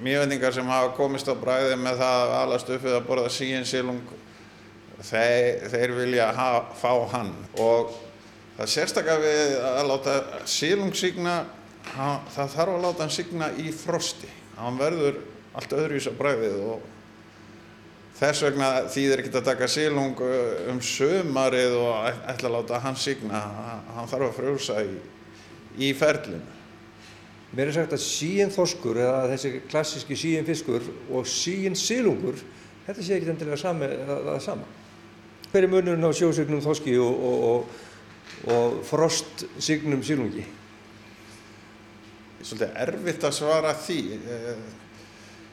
mjögvendingar 0.00 0.54
sem 0.54 0.68
hafa 0.70 0.92
komist 0.96 1.28
á 1.28 1.34
bræði 1.38 1.76
með 1.78 2.00
það 2.00 2.20
að 2.22 2.34
alast 2.38 2.70
uppið 2.76 2.96
að 2.96 3.08
borða 3.08 3.32
síin 3.34 3.66
silung 3.66 4.00
þeir, 5.04 5.68
þeir 5.72 5.94
vilja 5.98 6.30
hafa, 6.36 6.64
fá 6.80 6.92
hann 7.14 7.34
og 7.60 7.92
það 8.56 8.72
sérstaklega 8.74 9.22
við 9.22 9.54
að 9.68 9.90
láta 9.90 10.16
silung 10.48 10.94
sígna 10.96 11.36
það 11.92 12.56
þarf 12.56 12.74
að 12.74 12.82
láta 12.86 13.04
hann 13.04 13.14
sígna 13.14 13.50
í 13.60 13.70
frosti. 13.74 14.30
Hann 14.56 14.78
verður 14.80 15.20
allt 15.54 15.74
öðruvís 15.74 16.08
á 16.10 16.14
bræðið 16.18 16.58
og 16.72 16.90
þess 18.18 18.44
vegna 18.46 18.68
þýðir 18.90 19.22
ekki 19.22 19.32
að 19.34 19.48
taka 19.50 19.68
silung 19.70 20.20
um 20.70 20.80
sömarið 20.82 21.76
og 21.80 22.08
ætla 22.30 22.50
að 22.50 22.56
láta 22.56 22.82
hann 22.84 22.98
sígna 22.98 23.42
hann 23.94 24.10
þarf 24.10 24.30
að 24.30 24.36
frjósa 24.38 24.78
í, 24.86 24.94
í 25.82 25.90
ferlinu. 25.98 26.42
Mér 27.54 27.70
er 27.70 27.76
sagt 27.76 27.92
að 27.94 28.02
síin 28.02 28.50
þorskur, 28.50 28.98
eða 28.98 29.28
þessi 29.30 29.50
klassíski 29.70 30.16
síin 30.18 30.46
fiskur 30.46 30.82
og 31.14 31.28
síin 31.30 31.76
silungur, 31.78 32.40
þetta 32.86 33.04
sé 33.04 33.14
ekki 33.14 33.30
endilega 33.30 33.60
sami, 33.60 33.90
það, 34.08 34.24
það 34.26 34.40
sama. 34.42 34.66
Hver 35.54 35.68
er 35.68 35.70
munurinn 35.70 36.02
á 36.02 36.10
sjósignum 36.10 36.58
þorski 36.58 36.96
og, 36.98 37.20
og, 37.30 37.42
og, 37.46 38.48
og 38.50 38.72
frostsignum 38.88 40.00
silungi? 40.02 40.42
Svolítið 42.40 42.72
erfitt 42.82 43.26
að 43.28 43.36
svara 43.36 43.70
því. 43.78 43.98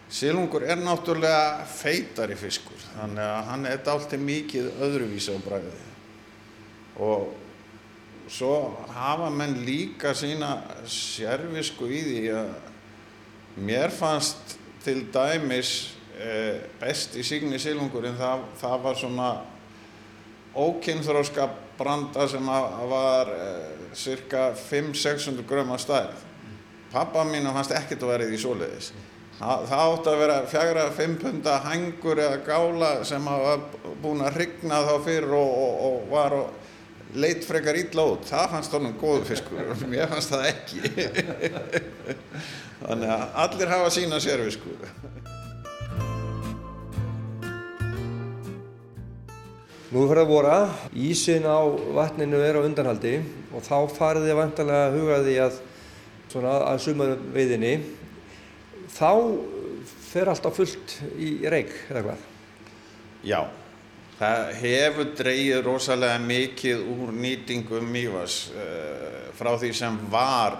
Silungur 0.09 0.65
er 0.65 0.81
náttúrulega 0.81 1.67
feitari 1.69 2.33
fiskur, 2.33 2.81
þannig 2.95 3.27
að 3.27 3.45
hann 3.51 3.69
er 3.69 3.85
dálítið 3.85 4.25
mikið 4.31 4.81
öðruvísi 4.87 5.37
á 5.37 5.45
bræðið. 5.45 5.85
Og 7.05 8.25
svo 8.25 8.57
hafa 8.97 9.29
menn 9.29 9.61
líka 9.69 10.15
sína 10.17 10.55
sérvisku 10.89 11.93
í 11.93 12.01
því 12.09 12.25
að 12.39 12.51
mér 13.69 13.93
fannst 13.93 14.57
til 14.81 15.05
dæmis 15.13 15.91
eh, 16.17 16.57
best 16.81 17.21
í 17.21 17.21
signi 17.21 17.61
silungurinn 17.61 18.17
það, 18.17 18.49
það 18.65 18.85
var 18.89 19.03
svona 19.05 19.31
ókynþróska 20.55 21.47
branda 21.77 22.27
sem 22.27 22.51
var 22.89 23.31
eh, 23.35 23.93
cirka 23.93 24.51
500-600 24.69 25.47
grömm 25.47 25.73
að 25.75 25.85
stærð. 25.85 26.27
Pappa 26.91 27.23
mínu 27.27 27.53
fannst 27.55 27.73
ekkert 27.75 28.03
að 28.03 28.13
vera 28.13 28.27
í 28.27 28.31
því 28.33 28.41
svoleiðis. 28.43 28.91
Það, 29.41 29.61
það 29.71 29.83
átti 29.91 30.11
að 30.11 30.19
vera 30.21 30.39
fjagra 30.51 30.87
fimm 30.93 31.13
punda 31.21 31.53
hengur 31.65 32.19
eða 32.21 32.41
gála 32.45 32.89
sem 33.07 33.25
var 33.25 33.63
búin 34.03 34.21
að 34.21 34.35
hrigna 34.37 34.81
þá 34.85 34.91
fyrir 35.07 35.33
og, 35.33 35.53
og, 35.63 35.79
og 35.87 36.11
var 36.11 36.35
og 36.37 36.59
leitt 37.17 37.43
frekar 37.47 37.75
ítla 37.75 38.05
út, 38.13 38.27
það 38.27 38.51
fannst 38.53 38.75
honum 38.75 38.93
góðu 38.99 39.25
fiskur 39.31 39.71
mér 39.91 40.11
fannst 40.11 40.31
það 40.31 40.45
ekki 40.51 40.91
þannig 42.85 43.13
að 43.15 43.25
allir 43.45 43.73
hafa 43.73 43.89
sína 43.97 44.21
sérfisku 44.23 44.75
Nú 49.91 50.05
fyrir 50.07 50.21
að 50.21 50.29
vora, 50.31 50.71
ísin 50.95 51.43
á 51.43 51.67
vatninu 51.67 52.39
er 52.39 52.55
á 52.55 52.63
undanhaldi 52.63 53.17
og 53.51 53.59
þá 53.65 53.91
farið 53.91 54.29
þið 54.29 54.37
vantarlega 54.37 54.85
að 54.87 54.93
huga 54.95 55.17
því 55.25 55.33
að 55.43 55.57
að 56.39 56.79
sumarveiðinni. 56.85 57.73
Þá 58.95 59.11
fer 60.07 60.31
allt 60.31 60.47
á 60.47 60.51
fullt 60.55 60.95
í 61.19 61.43
reik 61.43 61.75
eða 61.89 62.05
hvað? 62.05 62.19
Já, 63.27 63.51
það 64.21 64.39
hefur 64.61 65.11
dreyið 65.19 65.59
rosalega 65.65 66.19
mikið 66.23 66.77
úr 66.95 67.11
nýtingum 67.11 67.83
mývas 67.91 68.47
uh, 68.55 69.27
frá 69.35 69.59
því 69.59 69.75
sem 69.75 69.91
var 70.13 70.55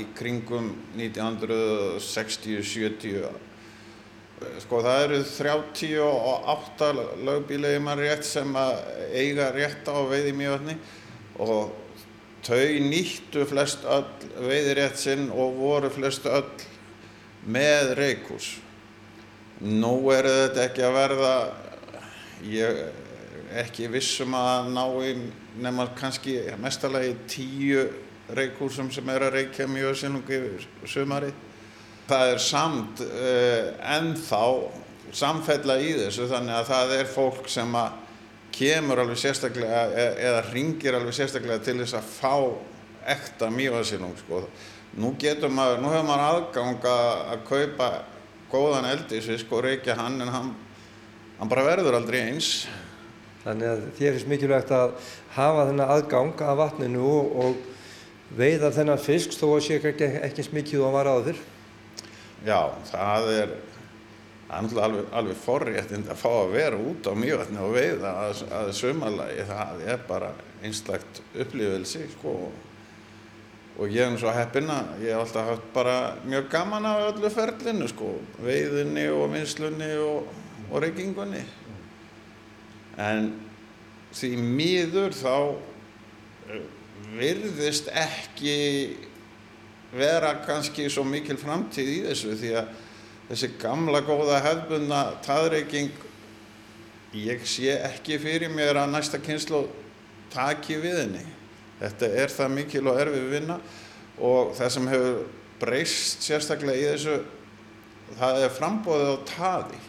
í 0.00 0.08
kringum 0.16 0.72
1960-70 0.96 3.28
Sko 4.60 4.82
það 4.84 5.02
eru 5.06 5.18
38 5.24 6.88
lögbílegi 7.24 7.80
mann 7.80 8.00
rétt 8.02 8.24
sem 8.28 8.50
eiga 9.16 9.48
rétt 9.54 9.88
á 9.88 9.96
veiði 10.04 10.34
mjögvarni 10.36 10.76
og 11.40 11.72
þau 12.44 12.74
nýttu 12.84 13.46
flest 13.48 13.86
öll 13.88 14.04
veiðirétt 14.36 15.00
sinn 15.00 15.30
og 15.32 15.56
voru 15.56 15.88
flest 15.94 16.28
öll 16.28 16.66
með 17.48 17.94
reikús. 17.96 18.50
Nú 19.64 20.10
er 20.12 20.28
þetta 20.28 20.66
ekki 20.66 20.84
að 20.84 20.96
verða, 20.98 21.32
ég 22.44 22.82
ekki 23.56 23.88
vissum 23.88 24.36
að 24.36 24.70
ná 24.76 24.84
í 25.00 25.14
nema 25.64 25.88
kannski 25.96 26.42
mestalagi 26.60 27.16
tíu 27.30 27.88
reikúsum 28.36 28.92
sem 28.92 29.08
er 29.14 29.30
að 29.30 29.38
reykja 29.40 29.68
mjög 29.70 29.96
sinnungi 30.02 30.40
sumarið. 30.84 31.45
Það 32.06 32.32
er 32.32 32.42
samt 32.42 33.02
uh, 33.02 33.70
ennþá 33.96 34.42
samfella 35.16 35.78
í 35.82 35.92
þessu 35.98 36.28
þannig 36.30 36.54
að 36.60 36.68
það 36.70 36.92
er 37.00 37.08
fólk 37.10 37.48
sem 37.50 37.78
að 37.78 38.02
kemur 38.56 39.02
alveg 39.02 39.20
sérstaklega 39.20 39.82
e 39.92 40.06
eða 40.28 40.44
ringir 40.48 40.96
alveg 40.96 41.16
sérstaklega 41.16 41.64
til 41.64 41.76
þess 41.82 41.96
að 41.98 42.10
fá 42.14 42.34
ekta 43.16 43.50
mývasilung 43.52 44.16
sko. 44.22 44.44
Nú 44.96 45.12
getur 45.20 45.52
maður, 45.52 45.82
nú 45.82 45.90
hefur 45.92 46.06
maður 46.08 46.26
aðgang 46.30 46.86
að 46.88 47.42
kaupa 47.48 47.90
góðan 48.50 48.88
eldisfisk 48.88 49.50
og 49.52 49.66
reykja 49.66 49.96
hann 49.98 50.20
en 50.24 50.32
hann, 50.32 50.52
hann 51.38 51.50
bara 51.52 51.66
verður 51.66 51.98
aldrei 51.98 52.22
eins. 52.22 52.66
Þannig 53.44 53.68
að 53.70 53.82
þér 53.98 54.16
finnst 54.16 54.30
mikilvægt 54.30 54.72
að 54.74 54.94
hafa 55.36 55.66
þennan 55.68 55.92
aðgang 55.96 56.46
að 56.46 56.62
vatninu 56.62 57.02
og, 57.06 57.36
og 57.44 58.38
veiða 58.38 58.72
þennan 58.74 59.02
fisk 59.02 59.36
þó 59.36 59.50
að 59.52 59.66
sé 59.68 59.78
ekki, 59.78 60.08
ekki 60.26 60.42
eins 60.42 60.54
mikið 60.56 60.80
og 60.80 60.88
hann 60.88 60.96
var 60.96 61.12
áður. 61.12 61.44
Já, 62.44 62.60
það 62.90 63.30
er, 63.32 63.54
alveg, 64.58 65.08
alveg 65.16 65.40
forréttind 65.40 66.10
að 66.12 66.20
fá 66.20 66.30
að 66.34 66.54
vera 66.58 66.78
út 66.78 67.08
á 67.08 67.12
mjögatni 67.16 67.62
og 67.64 67.74
veiða 67.78 68.14
að, 68.26 68.44
að 68.60 68.72
sumarlagi. 68.80 69.48
Það 69.48 69.84
er 69.94 70.06
bara 70.08 70.32
einslagt 70.62 71.22
upplifilsi 71.34 72.06
sko. 72.18 72.38
Og 73.76 73.92
ég 73.92 74.06
er 74.06 74.12
nú 74.12 74.20
svo 74.20 74.32
heppinn 74.32 74.72
að 74.72 75.04
ég 75.04 75.12
hef 75.12 75.26
alltaf 75.26 75.50
haft 75.52 75.70
bara 75.74 75.96
mjög 76.24 76.50
gaman 76.52 76.88
af 76.88 77.06
öllu 77.10 77.30
ferlinu 77.32 77.88
sko. 77.92 78.14
Veiðinni 78.44 79.08
og 79.12 79.30
vinslunni 79.34 79.92
og, 80.00 80.30
og 80.70 80.84
reykingunni 80.84 81.44
en 82.96 83.28
því 84.16 84.30
miður 84.40 85.16
þá 85.16 85.34
virðist 87.16 87.90
ekki 87.92 88.56
vera 89.98 90.34
kannski 90.44 90.88
svo 90.92 91.04
mikil 91.06 91.38
framtíð 91.40 91.92
í 91.92 92.00
þessu 92.08 92.34
því 92.40 92.52
að 92.60 92.74
þessi 93.30 93.50
gamla 93.60 94.02
góða 94.06 94.42
hefbundna 94.44 95.00
taðreiking 95.24 96.04
ég 97.16 97.46
sé 97.48 97.78
ekki 97.86 98.18
fyrir 98.22 98.52
mér 98.52 98.82
að 98.82 98.92
næsta 98.92 99.20
kynslu 99.22 99.64
taki 100.32 100.78
við 100.82 101.00
henni. 101.02 101.24
Þetta 101.80 102.12
er 102.22 102.32
það 102.32 102.54
mikil 102.56 102.84
og 102.86 103.00
erfið 103.00 103.26
vinna 103.32 103.58
og 104.16 104.54
það 104.56 104.72
sem 104.76 104.88
hefur 104.92 105.18
breyst 105.60 106.24
sérstaklega 106.24 106.78
í 106.78 106.88
þessu 106.92 107.16
það 108.18 108.44
er 108.44 108.54
frambóðið 108.56 109.12
á 109.12 109.16
taði. 109.32 109.82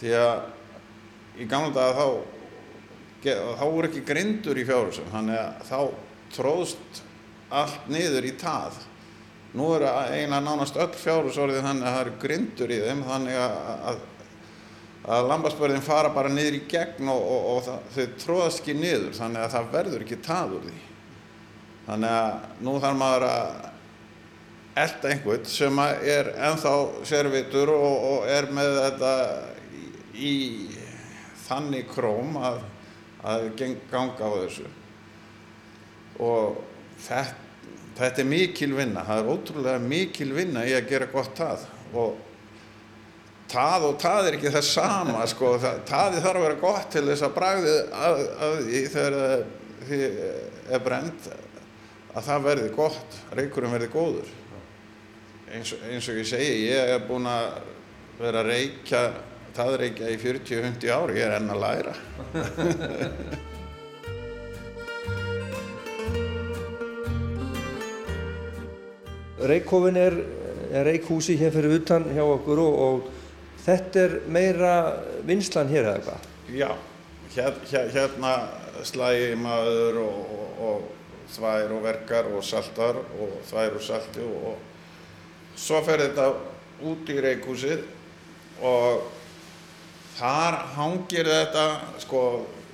Því 0.00 0.14
að 0.20 1.42
í 1.42 1.48
gamla 1.50 1.74
daga 1.74 1.98
þá 1.98 2.08
þá 3.24 3.64
voru 3.64 3.88
ekki 3.88 4.04
grindur 4.04 4.58
í 4.60 4.66
fjárhúsum 4.68 5.08
þannig 5.12 5.38
að 5.40 5.62
þá 5.70 5.78
tróðst 6.34 7.00
allt 7.54 7.86
niður 7.88 8.26
í 8.28 8.34
tað 8.40 8.76
nú 9.54 9.68
eru 9.76 9.86
eiginlega 9.88 10.40
nánast 10.42 10.78
öll 10.82 10.90
fjárhúsorðið 10.98 11.66
þannig 11.68 11.86
að 11.86 11.94
það 11.94 12.02
eru 12.04 12.14
grindur 12.24 12.74
í 12.74 12.80
þeim 12.82 13.04
þannig 13.08 13.38
að, 13.38 13.54
að, 13.90 14.00
að 15.16 15.28
lambaspörðin 15.30 15.86
fara 15.86 16.10
bara 16.14 16.32
niður 16.32 16.58
í 16.58 16.64
gegn 16.70 17.12
og, 17.12 17.22
og, 17.22 17.46
og 17.52 17.62
það, 17.68 17.86
þau 17.94 18.18
tróðast 18.24 18.62
ekki 18.64 18.76
niður 18.80 19.14
þannig 19.20 19.44
að 19.44 19.54
það 19.54 19.70
verður 19.76 20.04
ekki 20.06 20.20
tað 20.26 20.58
úr 20.58 20.66
því. 20.66 20.82
Þannig 21.84 22.18
að 22.18 22.66
nú 22.66 22.76
þarf 22.82 23.00
maður 23.04 23.26
að 23.30 23.56
elda 24.84 25.10
einhvern 25.14 25.50
sem 25.54 25.82
er 25.86 26.30
ennþá 26.48 26.76
servitur 27.06 27.74
og, 27.74 27.98
og 28.10 28.30
er 28.34 28.48
með 28.50 28.78
þetta 28.80 29.16
í, 29.70 29.84
í 30.18 30.34
þannig 31.44 31.90
króm 31.92 32.38
að 32.40 32.62
að 33.24 33.46
ganga 33.90 34.20
á 34.20 34.30
þessu. 34.44 34.66
Og 36.20 36.58
þetta, 37.00 37.43
þetta 37.98 38.22
er 38.22 38.28
mikil 38.28 38.74
vinna. 38.76 39.04
Það 39.06 39.20
er 39.22 39.32
ótrúlega 39.34 39.82
mikil 39.82 40.30
vinna 40.36 40.64
í 40.66 40.74
að 40.76 40.88
gera 40.90 41.10
gott 41.12 41.34
tað. 41.38 41.66
Og 41.94 42.16
tað 43.50 43.88
og 43.90 43.98
tað 44.02 44.28
er 44.28 44.38
ekki 44.38 44.52
það 44.54 44.66
sama 44.68 45.26
sko, 45.30 45.54
taði 45.86 46.22
þarf 46.24 46.40
að 46.40 46.46
vera 46.46 46.60
gott 46.62 46.88
til 46.94 47.04
þess 47.10 47.26
að 47.26 47.66
því 48.64 48.84
þegar 48.94 49.44
því 49.84 50.00
er 50.72 50.82
brend 50.84 51.28
að 52.14 52.26
það 52.28 52.48
verði 52.48 52.72
gott 52.74 53.20
reykurum 53.36 53.74
verði 53.74 53.90
góður. 53.92 54.34
Eins, 55.54 55.74
eins 55.86 56.10
og 56.10 56.18
ég 56.18 56.26
segi 56.26 56.66
ég 56.66 56.94
er 56.96 57.06
búin 57.06 57.28
að 57.30 57.60
vera 58.18 58.42
að 58.42 58.50
reykja 58.50 59.02
taðreikja 59.54 60.10
í 60.10 60.18
40-50 60.18 60.94
ári, 60.94 61.18
ég 61.20 61.28
er 61.28 61.36
enn 61.38 61.52
að 61.54 61.62
læra. 61.62 61.98
Reikhófin 69.50 69.98
er, 70.00 70.16
er 70.72 70.86
reikhúsi 70.88 71.36
hér 71.40 71.52
fyrir 71.54 71.78
utan 71.80 72.06
hjá 72.14 72.24
okkur 72.24 72.62
og, 72.64 72.80
og 72.86 73.08
þetta 73.64 74.04
er 74.04 74.18
meira 74.32 74.74
vinslan 75.26 75.70
hér 75.72 75.90
eða 75.92 76.04
hvað? 76.08 76.28
Já, 76.54 76.70
hér, 77.36 77.58
hér, 77.70 77.90
hérna 77.94 78.34
slægi 78.84 79.34
maður 79.40 80.00
og, 80.04 80.36
og, 80.36 80.62
og 80.68 81.28
þvær 81.34 81.74
og 81.76 81.84
verkar 81.84 82.30
og 82.32 82.44
saltar 82.44 82.98
og 83.00 83.36
þvær 83.48 83.78
og 83.78 83.84
salti 83.84 84.24
og 84.24 84.56
svo 85.56 85.80
fer 85.86 86.04
þetta 86.06 86.28
út 86.84 87.10
í 87.10 87.18
reikhúsið 87.22 87.84
og 88.64 89.06
þar 90.18 90.58
hangir 90.76 91.28
þetta, 91.28 91.64
sko, 92.02 92.20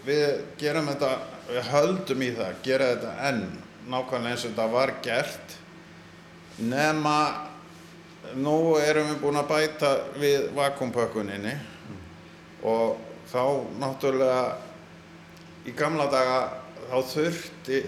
við 0.04 0.42
gerum 0.60 0.90
þetta, 0.90 1.12
við 1.48 1.70
höldum 1.70 2.24
í 2.24 2.30
það, 2.36 2.60
gera 2.66 2.90
þetta 2.94 3.14
enn 3.30 3.44
nákvæmlega 3.90 4.34
eins 4.34 4.44
og 4.44 4.52
þetta 4.52 4.68
var 4.74 4.94
gert 5.04 5.56
nema 6.60 7.18
nú 8.38 8.76
erum 8.78 9.10
við 9.12 9.22
búin 9.22 9.40
að 9.40 9.50
bæta 9.50 9.92
við 10.20 10.50
vakuumpökkuninni 10.56 11.54
mm. 11.54 12.02
og 12.68 13.00
þá 13.30 13.42
náttúrulega 13.80 14.42
í 15.66 15.74
gamla 15.76 16.06
daga 16.10 16.38
þá 16.90 16.96
þurfti 17.14 17.80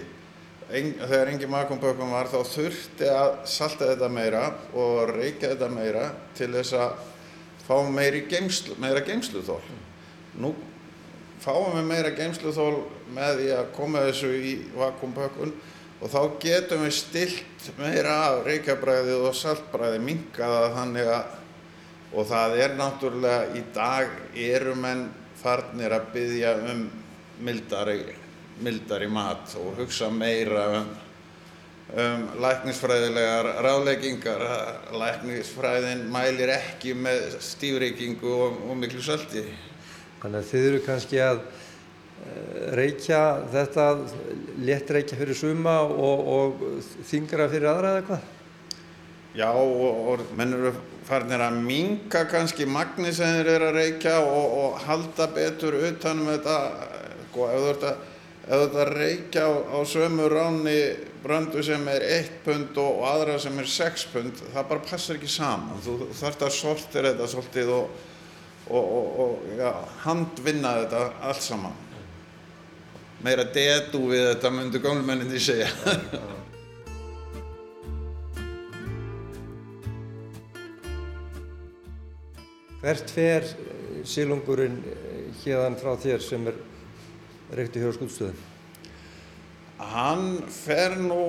ein, 0.73 0.93
þegar 0.97 1.31
engin 1.31 1.53
vakuumpökkun 1.53 2.13
var 2.13 2.29
þá 2.31 2.39
þurfti 2.49 3.09
að 3.11 3.31
salta 3.49 3.89
þetta 3.91 4.09
meira 4.11 4.43
og 4.73 5.13
reykja 5.13 5.53
þetta 5.53 5.71
meira 5.73 6.05
til 6.37 6.51
þess 6.55 6.77
að 6.77 7.01
fá 7.63 7.75
geimslu, 8.29 8.75
meira 8.81 9.03
geimsluþól 9.05 9.61
nú 10.41 10.53
fáum 11.43 11.75
við 11.77 11.87
meira 11.87 12.11
geimsluþól 12.15 12.83
með 13.13 13.39
því 13.39 13.49
að 13.57 13.71
koma 13.75 14.03
þessu 14.07 14.31
í 14.33 14.53
vakuumpökkun 14.77 15.53
og 16.03 16.11
þá 16.11 16.19
getum 16.43 16.83
við 16.83 16.97
stilt 16.97 17.69
meira 17.79 18.17
af 18.25 18.41
reykjabræðið 18.47 19.23
og 19.29 19.37
saltbræðið 19.39 20.03
minkaða 20.03 20.65
þannig 20.75 21.11
að 21.13 21.39
og 22.13 22.27
það 22.29 22.59
er 22.61 22.75
náttúrulega 22.77 23.45
í 23.57 23.61
dag 23.73 24.11
eru 24.37 24.75
menn 24.77 25.07
farnir 25.39 25.95
að 25.95 26.11
byggja 26.13 26.51
um 26.69 26.83
mildari, 27.43 28.03
mildari 28.61 29.07
mat 29.09 29.55
og 29.57 29.79
hugsa 29.79 30.11
meira 30.13 30.67
um, 30.77 30.91
um 31.97 32.27
læknisfræðilegar 32.43 33.49
ráðleggingar. 33.65 34.45
Læknisfræðin 34.93 36.05
mælir 36.13 36.53
ekki 36.53 36.93
með 36.93 37.39
stífreykingu 37.41 38.35
og, 38.45 38.61
og 38.69 38.77
miklu 38.83 39.01
salti. 39.03 39.47
Þannig 40.21 40.39
að 40.43 40.51
þið 40.51 40.69
eru 40.69 40.83
kannski 40.85 41.23
að 41.23 41.41
reykja 42.77 43.21
þetta 43.51 43.87
létt 44.63 44.91
reykja 44.93 45.17
fyrir 45.19 45.37
suma 45.37 45.79
og, 45.83 46.31
og 46.35 46.63
þingra 47.09 47.49
fyrir 47.51 47.69
aðra 47.71 47.97
eða 47.97 48.07
hvað? 48.07 48.31
Já 49.33 49.49
og, 49.49 49.83
og 50.13 50.25
menn 50.37 50.53
eru 50.53 50.71
farinir 51.07 51.41
að 51.41 51.59
minga 51.65 52.23
kannski 52.29 52.67
magni 52.69 53.11
sem 53.15 53.39
þeir 53.39 53.49
eru 53.55 53.69
að 53.71 53.79
reykja 53.79 54.17
og, 54.21 54.57
og 54.61 54.81
halda 54.85 55.27
betur 55.33 55.79
utanum 55.89 56.29
þetta. 56.29 56.57
Sko, 57.31 57.47
ef 57.49 57.63
þú 57.63 57.71
ert 57.71 57.85
að, 57.89 58.03
ert 58.59 58.77
að 58.77 58.91
reykja 58.93 59.47
á, 59.49 59.51
á 59.73 59.79
sömu 59.89 60.27
ráni 60.29 60.77
bröndu 61.23 61.63
sem 61.65 61.87
er 61.89 62.05
1 62.19 62.31
pund 62.45 62.77
og 62.83 63.01
aðra 63.09 63.39
sem 63.41 63.57
er 63.57 63.69
6 63.73 64.07
pund 64.13 64.43
það 64.43 64.67
bara 64.69 64.85
passar 64.85 65.17
ekki 65.17 65.31
saman. 65.33 65.81
Þú 65.81 66.11
þarfst 66.13 66.45
að 66.45 66.57
sortir 66.59 67.09
þetta 67.09 67.29
svolítið 67.31 67.73
og 67.73 69.41
já, 69.57 69.71
handvinna 70.05 70.77
þetta 70.83 71.07
allt 71.25 71.43
saman 71.43 71.81
meira 73.23 73.45
dedu 73.55 74.09
við 74.11 74.25
þetta 74.33 74.49
myndu 74.51 74.79
gónlumenninni 74.83 75.39
segja. 75.39 75.69
Hvert 82.83 83.09
fer 83.15 83.45
sílungurinn 84.03 84.81
hérðan 85.43 85.79
frá 85.79 85.93
þér 86.03 86.19
sem 86.23 86.47
er 86.51 86.57
reykti 87.55 87.79
hér 87.79 87.93
á 87.95 87.97
skútstöðum? 87.97 88.39
Hann 89.93 90.27
fer 90.51 90.97
nú 90.99 91.23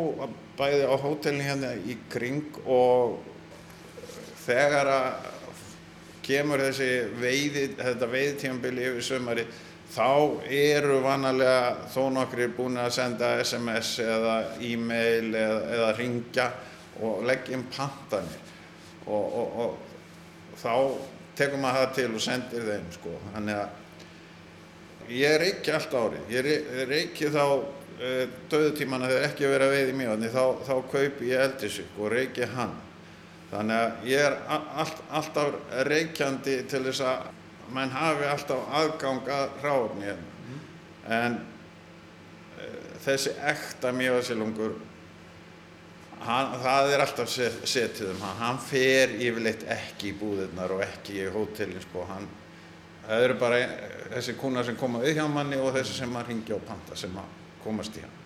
bæði 0.58 0.84
á 0.90 0.94
hótelni 0.98 1.46
hérna 1.46 1.70
í 1.78 1.94
kring 2.10 2.58
og 2.66 3.18
þegar 4.44 4.86
að 4.90 5.30
kemur 6.24 6.62
þessi 6.62 6.90
veiði, 7.20 7.68
þetta 7.78 8.06
veiðtímanbili 8.10 8.86
yfir 8.90 9.06
sömari 9.12 9.44
þá 9.92 10.08
eru 10.48 11.00
vanalega 11.04 11.88
þó 11.92 12.08
nokkri 12.14 12.48
búin 12.56 12.78
að 12.80 12.94
senda 12.96 13.34
SMS 13.42 13.98
eða 14.04 14.36
e-mail 14.64 15.34
eða, 15.34 15.60
eða 15.76 15.90
ringja 15.98 16.48
og 17.04 17.24
leggja 17.28 17.58
inn 17.58 17.66
pantanir 17.74 18.40
og, 19.06 19.24
og, 19.24 19.58
og 19.60 20.58
þá 20.60 20.74
tekum 21.38 21.64
maður 21.64 21.84
það 21.84 21.94
til 21.98 22.10
og 22.14 22.22
sendir 22.22 22.68
þeim 22.68 22.90
sko. 22.94 23.14
Þannig 23.34 23.60
að 23.60 25.14
ég 25.14 25.38
reiki 25.42 25.74
allt 25.74 25.96
árið, 25.98 26.32
ég 26.32 26.48
reiki 26.88 27.30
þá 27.34 27.44
e, 27.44 28.12
döðutímana 28.52 29.10
þegar 29.10 29.28
ekki 29.28 29.50
verið 29.50 29.66
að 29.66 29.76
veið 29.76 29.92
í 29.92 29.96
mjög, 30.00 30.26
þá, 30.32 30.44
þá 30.68 30.74
kaupi 30.94 31.30
ég 31.30 31.46
eldisík 31.48 31.98
og 32.00 32.12
reiki 32.14 32.50
hann. 32.54 32.76
Þannig 33.50 33.80
að 33.80 34.06
ég 34.10 34.28
er 34.30 34.36
allt, 34.50 35.02
alltaf 35.14 35.58
reikjandi 35.90 36.56
til 36.70 36.82
þess 36.88 37.04
að 37.06 37.26
menn 37.72 37.90
hafi 37.94 38.26
alltaf 38.28 38.70
aðgang 38.80 39.28
að 39.30 39.58
ráfni 39.64 40.08
hérna. 40.08 40.32
Mm. 40.44 40.64
En 41.18 41.36
e, 42.58 42.68
þessi 43.04 43.34
ekta 43.50 43.92
mjöðsilungur, 43.96 44.74
hann, 46.24 46.54
það 46.64 46.92
er 46.94 47.04
alltaf 47.04 47.28
set- 47.32 47.62
setið 47.68 48.14
um 48.14 48.24
hann, 48.24 48.40
hann 48.42 48.58
fer 48.64 49.14
yfirleitt 49.18 49.64
ekki 49.76 50.12
í 50.12 50.16
búðirnar 50.20 50.76
og 50.76 50.82
ekki 50.86 51.20
í 51.22 51.30
hótelin 51.34 51.82
sko, 51.84 52.04
hann, 52.08 52.28
það 53.06 53.28
eru 53.28 53.38
bara 53.40 53.62
þessi 54.14 54.36
kúnar 54.40 54.64
sem 54.64 54.76
koma 54.80 55.02
við 55.04 55.18
hjá 55.18 55.26
manni 55.28 55.56
og 55.60 55.74
þessi 55.76 55.98
sem 55.98 56.12
maður 56.12 56.32
ringja 56.32 56.58
og 56.58 56.68
panta 56.68 56.96
sem 56.96 57.16
komast 57.64 57.96
í 57.98 58.04
hann. 58.04 58.20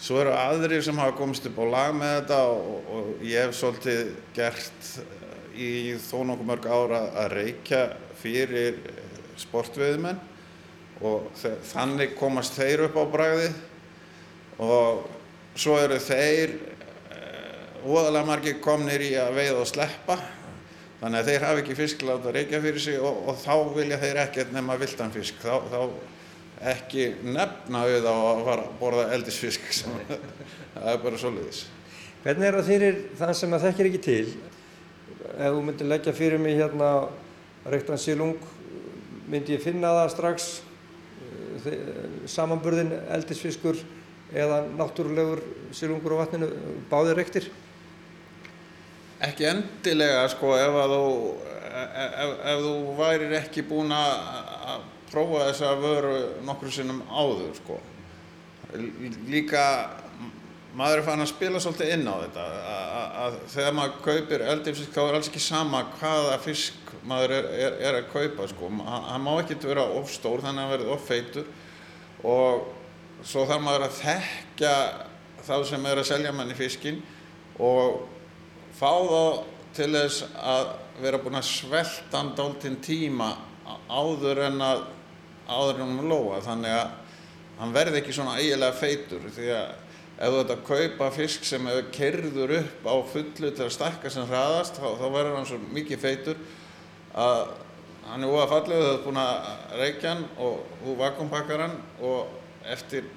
Svo 0.00 0.16
eru 0.22 0.32
aðrir 0.32 0.80
sem 0.82 0.96
hafa 0.96 1.12
komist 1.12 1.44
upp 1.50 1.58
á 1.60 1.64
lag 1.68 1.90
með 1.92 2.14
þetta 2.22 2.36
og, 2.48 2.86
og 2.88 3.24
ég 3.28 3.42
hef 3.44 3.56
svolítið 3.58 4.14
gert 4.32 4.86
eh, 5.02 5.34
í 5.60 5.70
þó 6.00 6.22
nokkuð 6.24 6.48
mörg 6.48 6.68
ára 6.72 7.00
að 7.20 7.34
reykja 7.34 7.82
fyrir 8.20 8.76
eh, 8.76 9.14
sportveiðmenn 9.40 10.20
og 11.00 11.30
þannig 11.70 12.12
komast 12.18 12.58
þeir 12.60 12.86
upp 12.88 12.98
á 13.00 13.04
bragðið. 13.14 13.54
Og 14.60 15.06
svo 15.56 15.78
eru 15.80 15.96
þeir 16.04 16.58
óðalega 17.86 18.28
margir 18.28 18.60
komnir 18.62 19.02
í 19.04 19.14
að 19.18 19.34
veiða 19.38 19.58
og 19.62 19.68
sleppa. 19.68 20.18
Þannig 21.00 21.22
að 21.22 21.28
þeir 21.30 21.44
hafa 21.46 21.60
ekki 21.62 21.76
fisk 21.78 22.02
láta 22.04 22.32
reykja 22.34 22.60
fyrir 22.60 22.82
sig 22.84 23.00
og, 23.00 23.22
og 23.30 23.38
þá 23.40 23.54
vilja 23.76 23.98
þeir 24.02 24.20
ekkert 24.26 24.52
nema 24.52 24.76
viltan 24.80 25.12
fisk. 25.14 25.40
Þá, 25.40 25.54
þá 25.72 25.80
ekki 26.74 27.06
nefna 27.24 27.86
á 27.86 27.88
að 27.88 28.42
fara 28.44 28.66
að 28.66 28.74
borða 28.82 29.06
eldisfisk. 29.16 29.64
Það 30.74 30.90
er 30.92 31.00
bara 31.06 31.20
svoleiðis. 31.20 31.64
Hvernig 32.20 32.50
er 32.50 32.58
það 32.58 32.68
fyrir 32.68 32.98
þann 33.16 33.34
sem 33.38 33.56
að 33.56 33.62
þekkir 33.64 33.88
ekki 33.88 34.02
til? 34.04 34.24
Ef 35.30 35.54
þú 35.54 35.62
myndir 35.64 35.88
leggja 35.88 36.12
fyrir 36.16 36.42
mig 36.42 36.58
hérna 36.58 36.90
reyktan 37.68 38.00
sílung, 38.00 38.38
myndi 39.30 39.56
ég 39.56 39.64
finna 39.64 39.92
það 39.98 40.12
strax 40.14 40.50
eh, 41.66 41.80
samanburðin 42.30 42.94
eldisfiskur 43.12 43.80
eða 44.30 44.62
náttúrulegur 44.78 45.42
sílungur 45.74 46.16
á 46.16 46.20
vatninu, 46.22 46.50
báðir 46.90 47.18
reyktir? 47.18 47.50
Ekki 49.20 49.50
endilega 49.50 50.24
sko 50.32 50.54
ef 50.56 50.78
að 50.80 50.94
þú 50.94 51.06
ef, 51.70 51.88
ef, 52.06 52.30
ef 52.52 52.62
þú 52.64 52.74
værir 52.98 53.36
ekki 53.42 53.66
búin 53.68 53.92
að 53.92 54.14
að 54.70 54.86
prófa 55.10 55.46
þessa 55.48 55.74
vöru 55.80 56.14
nokkru 56.46 56.72
sinnum 56.72 57.00
áður 57.10 57.54
sko. 57.58 57.78
Líka 59.30 59.64
maður 60.78 61.00
er 61.00 61.06
fann 61.06 61.24
að 61.24 61.30
spila 61.32 61.60
svolítið 61.62 61.92
inn 61.96 62.06
á 62.06 62.14
þetta 62.22 62.44
að, 63.24 63.38
þegar 63.54 63.76
maður 63.76 63.96
kaupir 64.04 64.44
eldiffisk 64.52 64.92
þá 64.94 65.00
er 65.02 65.16
alls 65.18 65.30
ekki 65.30 65.42
sama 65.42 65.82
hvaða 65.98 66.36
fisk 66.44 66.92
maður 67.10 67.34
er, 67.38 67.48
er, 67.56 67.78
er 67.88 67.98
að 68.00 68.10
kaupa 68.12 68.46
sko. 68.50 68.68
Hann, 68.68 69.06
hann 69.08 69.24
má 69.24 69.32
ekki 69.40 69.58
vera 69.64 69.86
of 69.98 70.12
stór 70.12 70.44
þannig 70.44 70.62
að 70.62 70.68
hann 70.68 70.74
verði 70.74 70.92
of 70.94 71.08
feitur 71.08 71.50
og 72.30 72.68
svo 73.26 73.46
þarf 73.48 73.64
maður 73.64 73.86
að 73.88 73.98
þekkja 74.00 74.74
þá 75.46 75.54
sem 75.72 75.88
er 75.88 76.00
að 76.02 76.10
selja 76.10 76.34
manni 76.36 76.56
fiskinn 76.58 77.00
og 77.60 78.04
fá 78.76 78.92
þá 78.92 79.22
til 79.76 79.90
þess 79.94 80.24
að 80.38 80.72
vera 81.00 81.20
búin 81.22 81.40
að 81.40 81.48
svelta 81.48 82.20
hann 82.20 82.34
dálítinn 82.36 82.80
tíma 82.84 83.32
áður 83.88 84.44
en 84.46 84.64
að 84.64 84.82
áður 85.50 85.80
en 85.82 85.94
um 85.98 86.10
lóa 86.10 86.40
þannig 86.44 86.74
að 86.76 86.90
hann 87.60 87.72
verði 87.74 88.00
ekki 88.00 88.14
svona 88.14 88.36
eiginlega 88.38 88.76
feitur 88.76 89.24
því 89.34 89.48
að 89.56 89.70
ef 90.20 90.34
þú 90.34 90.40
ert 90.42 90.54
að 90.54 90.64
kaupa 90.68 91.10
fisk 91.16 91.46
sem 91.48 91.66
hefur 91.70 91.90
kerður 91.96 92.54
upp 92.58 92.88
á 92.92 92.94
fullu 93.14 93.52
til 93.56 93.66
að 93.66 93.74
stækka 93.76 94.12
sem 94.12 94.28
hraðast 94.28 94.76
þá, 94.76 94.88
þá 95.00 95.06
verður 95.08 95.38
hann 95.38 95.48
svo 95.48 95.60
mikið 95.72 96.02
feitur 96.04 96.42
að 97.16 97.44
hann 98.10 98.26
er 98.26 98.34
óa 98.34 98.48
fallið 98.50 98.82
þú 98.84 98.90
ert 98.90 99.06
búin 99.06 99.22
að 99.22 99.78
reykja 99.80 100.12
hann 100.12 100.26
og 100.42 100.60
þú 100.82 100.96
vakuumpakkar 101.00 101.64
hann 101.64 101.78
og 102.04 102.68
eftir 102.68 103.08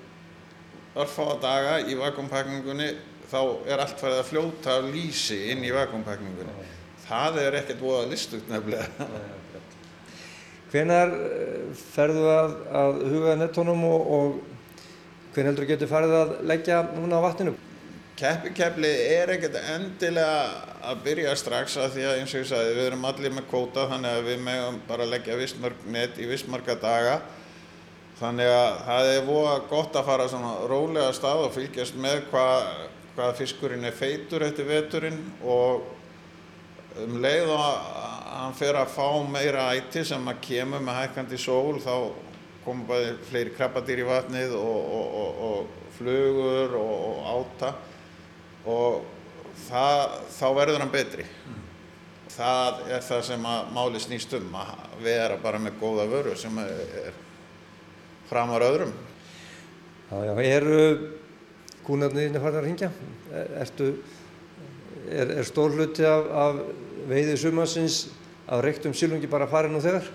örfáa 0.96 1.40
daga 1.42 1.80
í 1.90 1.98
vakuumpakningunni 1.98 2.94
þá 3.34 3.40
er 3.66 3.82
allt 3.82 4.00
farið 4.00 4.22
að 4.22 4.30
fljóta 4.30 4.78
af 4.78 4.90
lýsi 4.94 5.40
inn 5.52 5.64
í 5.66 5.74
vakuumpakningunni. 5.74 6.68
Það 7.04 7.40
er 7.42 7.58
ekkert 7.60 7.82
voða 7.82 8.08
listugt 8.12 8.50
nefnilega. 8.52 9.08
Hvenar 10.74 11.12
ferðu 11.94 12.28
að, 12.32 12.54
að 12.82 13.02
huga 13.12 13.36
nettónum 13.42 13.84
og, 13.90 14.14
og 14.18 14.53
hven 15.34 15.50
heldur 15.50 15.68
getur 15.70 15.90
farið 15.90 16.16
að 16.18 16.34
leggja 16.50 16.82
núna 16.94 17.22
á 17.22 17.26
vatninu? 17.26 17.54
Keppikepli 18.14 18.90
er 19.16 19.32
ekkert 19.34 19.56
endilega 19.58 20.66
að 20.86 21.00
byrja 21.08 21.32
strax 21.40 21.78
að 21.82 21.96
því 21.96 22.04
að 22.06 22.20
eins 22.20 22.34
og 22.36 22.44
ég 22.44 22.50
sagði 22.52 22.76
við 22.78 22.90
erum 22.90 23.08
allir 23.10 23.34
með 23.34 23.48
kvóta 23.50 23.88
þannig 23.90 24.18
að 24.18 24.28
við 24.30 24.44
megum 24.46 24.78
bara 24.88 25.08
leggja 25.10 25.38
vistmörg 25.40 25.88
net 25.96 26.20
í 26.22 26.28
vistmarga 26.30 26.76
daga. 26.80 27.16
Þannig 28.20 28.52
að 28.54 28.78
það 28.86 29.10
er 29.16 29.26
voða 29.26 29.56
gott 29.72 29.98
að 29.98 30.08
fara 30.12 30.28
svona 30.30 30.54
rólega 30.70 31.16
stað 31.18 31.48
og 31.48 31.56
fylgjast 31.56 31.98
með 32.00 32.22
hvað, 32.30 32.70
hvað 33.16 33.34
fiskurinn 33.42 33.90
er 33.90 33.98
feitur 33.98 34.46
eftir 34.46 34.70
veturinn 34.70 35.20
og 35.42 35.90
um 37.02 37.18
leið 37.24 37.50
og 37.50 37.64
að 37.64 38.14
hann 38.34 38.56
fer 38.58 38.78
að 38.78 38.94
fá 38.94 39.08
meira 39.26 39.72
æti 39.74 40.04
sem 40.06 40.30
að 40.30 40.42
kemur 40.46 40.84
með 40.84 41.00
hækkandi 41.02 41.40
sól 41.42 41.82
þá 41.82 41.96
koma 42.66 42.86
bæði 42.88 43.16
fleiri 43.30 43.56
krabbadýr 43.58 44.04
í 44.04 44.08
vatnið 44.08 44.54
og, 44.58 44.94
og, 45.00 45.18
og, 45.24 45.42
og 45.48 45.90
flugur 45.98 46.78
og, 46.80 46.94
og 47.10 47.28
áta 47.34 47.74
og 48.70 49.04
það, 49.68 50.16
þá 50.38 50.46
verður 50.58 50.84
hann 50.84 50.94
betri. 50.94 51.28
Það 52.34 52.80
er 52.96 53.04
það 53.06 53.26
sem 53.28 53.44
að 53.46 53.74
máli 53.76 54.02
snýst 54.02 54.34
um 54.40 54.56
að 54.58 54.72
vera 55.04 55.38
bara 55.42 55.60
með 55.62 55.78
góða 55.82 56.08
vöru 56.10 56.38
sem 56.40 56.58
er 56.64 57.14
framar 58.30 58.66
öðrum. 58.66 58.94
Já, 60.10 60.18
já, 60.26 60.34
eru 60.58 60.80
kúnarnir 61.86 62.40
farin 62.42 62.60
að 62.62 62.68
ringja? 62.68 62.90
Er, 63.34 63.64
er, 65.12 65.32
er 65.38 65.48
stór 65.48 65.76
hluti 65.76 66.06
af, 66.08 66.28
af 66.32 66.60
veiði 67.10 67.38
sumansins 67.38 68.06
af 68.48 68.64
reyktum 68.64 68.96
sílungi 68.98 69.30
bara 69.30 69.50
farin 69.52 69.76
nú 69.76 69.82
þegar? 69.84 70.08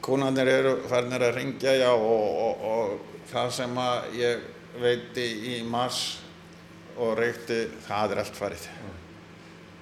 Kúnarnir 0.00 0.48
eru 0.48 0.74
farinir 0.88 1.22
að 1.26 1.36
ringja, 1.36 1.74
já, 1.76 1.90
og, 1.92 2.38
og, 2.44 2.62
og 2.70 3.26
það 3.30 3.50
sem 3.58 3.80
að 3.82 4.14
ég 4.16 4.46
veiti 4.80 5.26
í 5.52 5.58
mars 5.68 6.00
og 7.00 7.14
reykti, 7.18 7.66
það 7.84 8.14
er 8.14 8.22
allt 8.22 8.38
farið. 8.38 8.64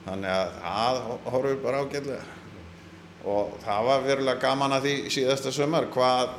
Þannig 0.08 0.32
að 0.32 0.52
það 0.64 1.00
horfur 1.32 1.62
bara 1.62 1.80
ágætlega. 1.84 2.34
Og 3.28 3.56
það 3.62 3.88
var 3.88 4.04
verulega 4.06 4.42
gaman 4.42 4.76
að 4.76 4.86
því 4.86 4.94
síðasta 5.12 5.52
sömur 5.52 5.88
hvað, 5.92 6.36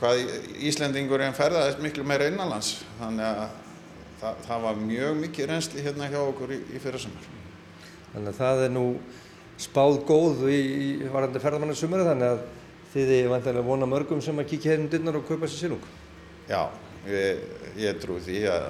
hvað 0.00 0.22
Íslendingurinn 0.70 1.36
ferðaðist 1.36 1.82
miklu 1.84 2.06
meira 2.06 2.30
innanlands. 2.30 2.78
Þannig 3.00 3.28
að 3.28 3.42
það, 4.22 4.40
það 4.46 4.64
var 4.66 4.80
mjög 4.86 5.20
mikið 5.26 5.50
reynsli 5.50 5.84
hérna 5.84 6.08
hjá 6.12 6.20
okkur 6.22 6.54
í, 6.54 6.60
í 6.72 6.82
fyrir 6.82 7.02
sömur. 7.02 7.28
Þannig 8.12 8.32
að 8.32 8.40
það 8.40 8.64
er 8.66 8.74
nú 8.74 8.86
spáð 9.62 10.00
góð 10.08 10.46
í, 10.50 10.58
í 10.58 11.12
varandi 11.12 11.42
ferðamannasumari 11.42 12.08
þannig 12.08 12.34
að 12.34 12.42
þið 12.92 13.12
er 13.16 13.30
vantilega 13.32 13.66
vona 13.66 13.88
mörgum 13.88 14.20
sem 14.24 14.38
að 14.38 14.50
kíkja 14.52 14.74
hérna 14.74 14.90
dyrnar 14.92 15.18
og 15.20 15.26
kaupa 15.28 15.48
sér 15.48 15.66
sílung. 15.66 15.86
Já, 16.48 16.66
við, 17.06 17.46
ég 17.80 18.02
trú 18.02 18.18
því 18.22 18.42
að 18.52 18.68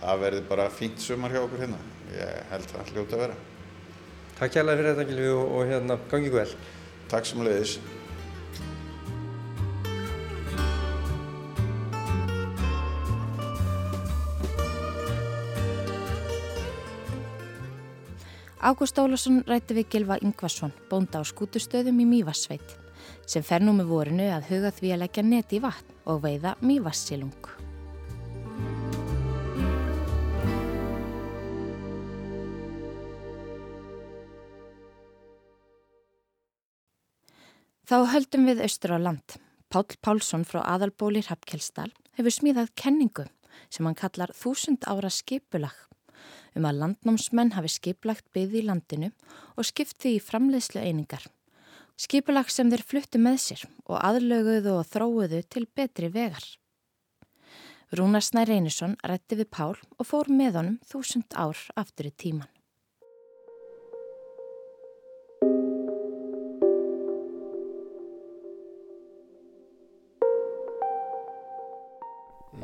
það 0.00 0.24
verði 0.24 0.46
bara 0.48 0.70
fínt 0.72 1.02
sumar 1.02 1.34
hjá 1.34 1.42
okkur 1.42 1.64
hérna. 1.64 1.82
Ég 2.16 2.50
held 2.52 2.72
það 2.72 2.94
hljóta 2.94 3.16
að 3.16 3.22
vera. 3.26 3.36
Takk 4.36 4.52
kærlega 4.52 4.80
fyrir 4.80 4.94
þetta 4.94 5.08
Gilvi 5.10 5.28
og, 5.32 5.52
og 5.56 5.70
hérna 5.70 5.98
gangi 6.10 6.32
vel. 6.32 6.48
Takk 7.10 7.28
sem 7.28 7.44
leiðis. 7.44 7.78
Ágúst 18.56 18.96
Ólafsson 18.96 19.42
rætti 19.44 19.74
við 19.76 19.90
Gilva 19.92 20.16
Ingvarsson, 20.24 20.72
bónda 20.88 21.20
á 21.20 21.22
skútustöðum 21.28 21.98
í 22.00 22.06
Mývassveit, 22.08 22.64
sem 23.28 23.44
fer 23.44 23.60
nú 23.60 23.74
með 23.76 23.90
vorinu 23.90 24.30
að 24.32 24.48
huga 24.48 24.70
því 24.72 24.92
að 24.94 25.02
leggja 25.02 25.24
neti 25.28 25.58
í 25.58 25.60
vatn 25.60 25.98
og 26.08 26.22
veiða 26.24 26.54
Mývassilung. 26.64 27.50
Þá 37.86 37.96
höldum 38.16 38.48
við 38.48 38.64
austur 38.64 38.96
á 38.96 38.98
land. 38.98 39.36
Páll 39.68 40.00
Pálsson 40.00 40.48
frá 40.48 40.64
aðalbóli 40.64 41.20
Hrafkjelsdal 41.26 41.92
hefur 42.16 42.32
smíðað 42.32 42.72
kenningu 42.72 43.28
sem 43.68 43.84
hann 43.84 43.98
kallar 43.98 44.32
þúsund 44.32 44.88
ára 44.88 45.12
skipulag 45.12 45.76
um 46.56 46.66
að 46.68 46.82
landnámsmenn 46.82 47.54
hafi 47.56 47.70
skiplagt 47.76 48.26
byggði 48.34 48.62
í 48.62 48.66
landinu 48.66 49.10
og 49.56 49.68
skipti 49.68 50.16
í 50.16 50.22
framleiðslu 50.22 50.82
einingar. 50.82 51.24
Skipulag 51.96 52.50
sem 52.52 52.68
þeir 52.72 52.84
fluttu 52.84 53.20
með 53.20 53.38
sér 53.40 53.62
og 53.86 54.00
aðlöguðu 54.04 54.74
og 54.76 54.88
þróuðu 54.90 55.42
til 55.48 55.64
betri 55.76 56.10
vegar. 56.12 56.44
Rúnar 57.96 58.24
Snær 58.24 58.50
Reynisson 58.50 58.96
rætti 59.06 59.38
við 59.38 59.48
Pál 59.54 59.76
og 59.78 60.04
fór 60.04 60.28
með 60.28 60.58
honum 60.58 60.76
þúsund 60.84 61.32
ár 61.38 61.60
aftur 61.78 62.10
í 62.10 62.12
tíman. 62.12 62.50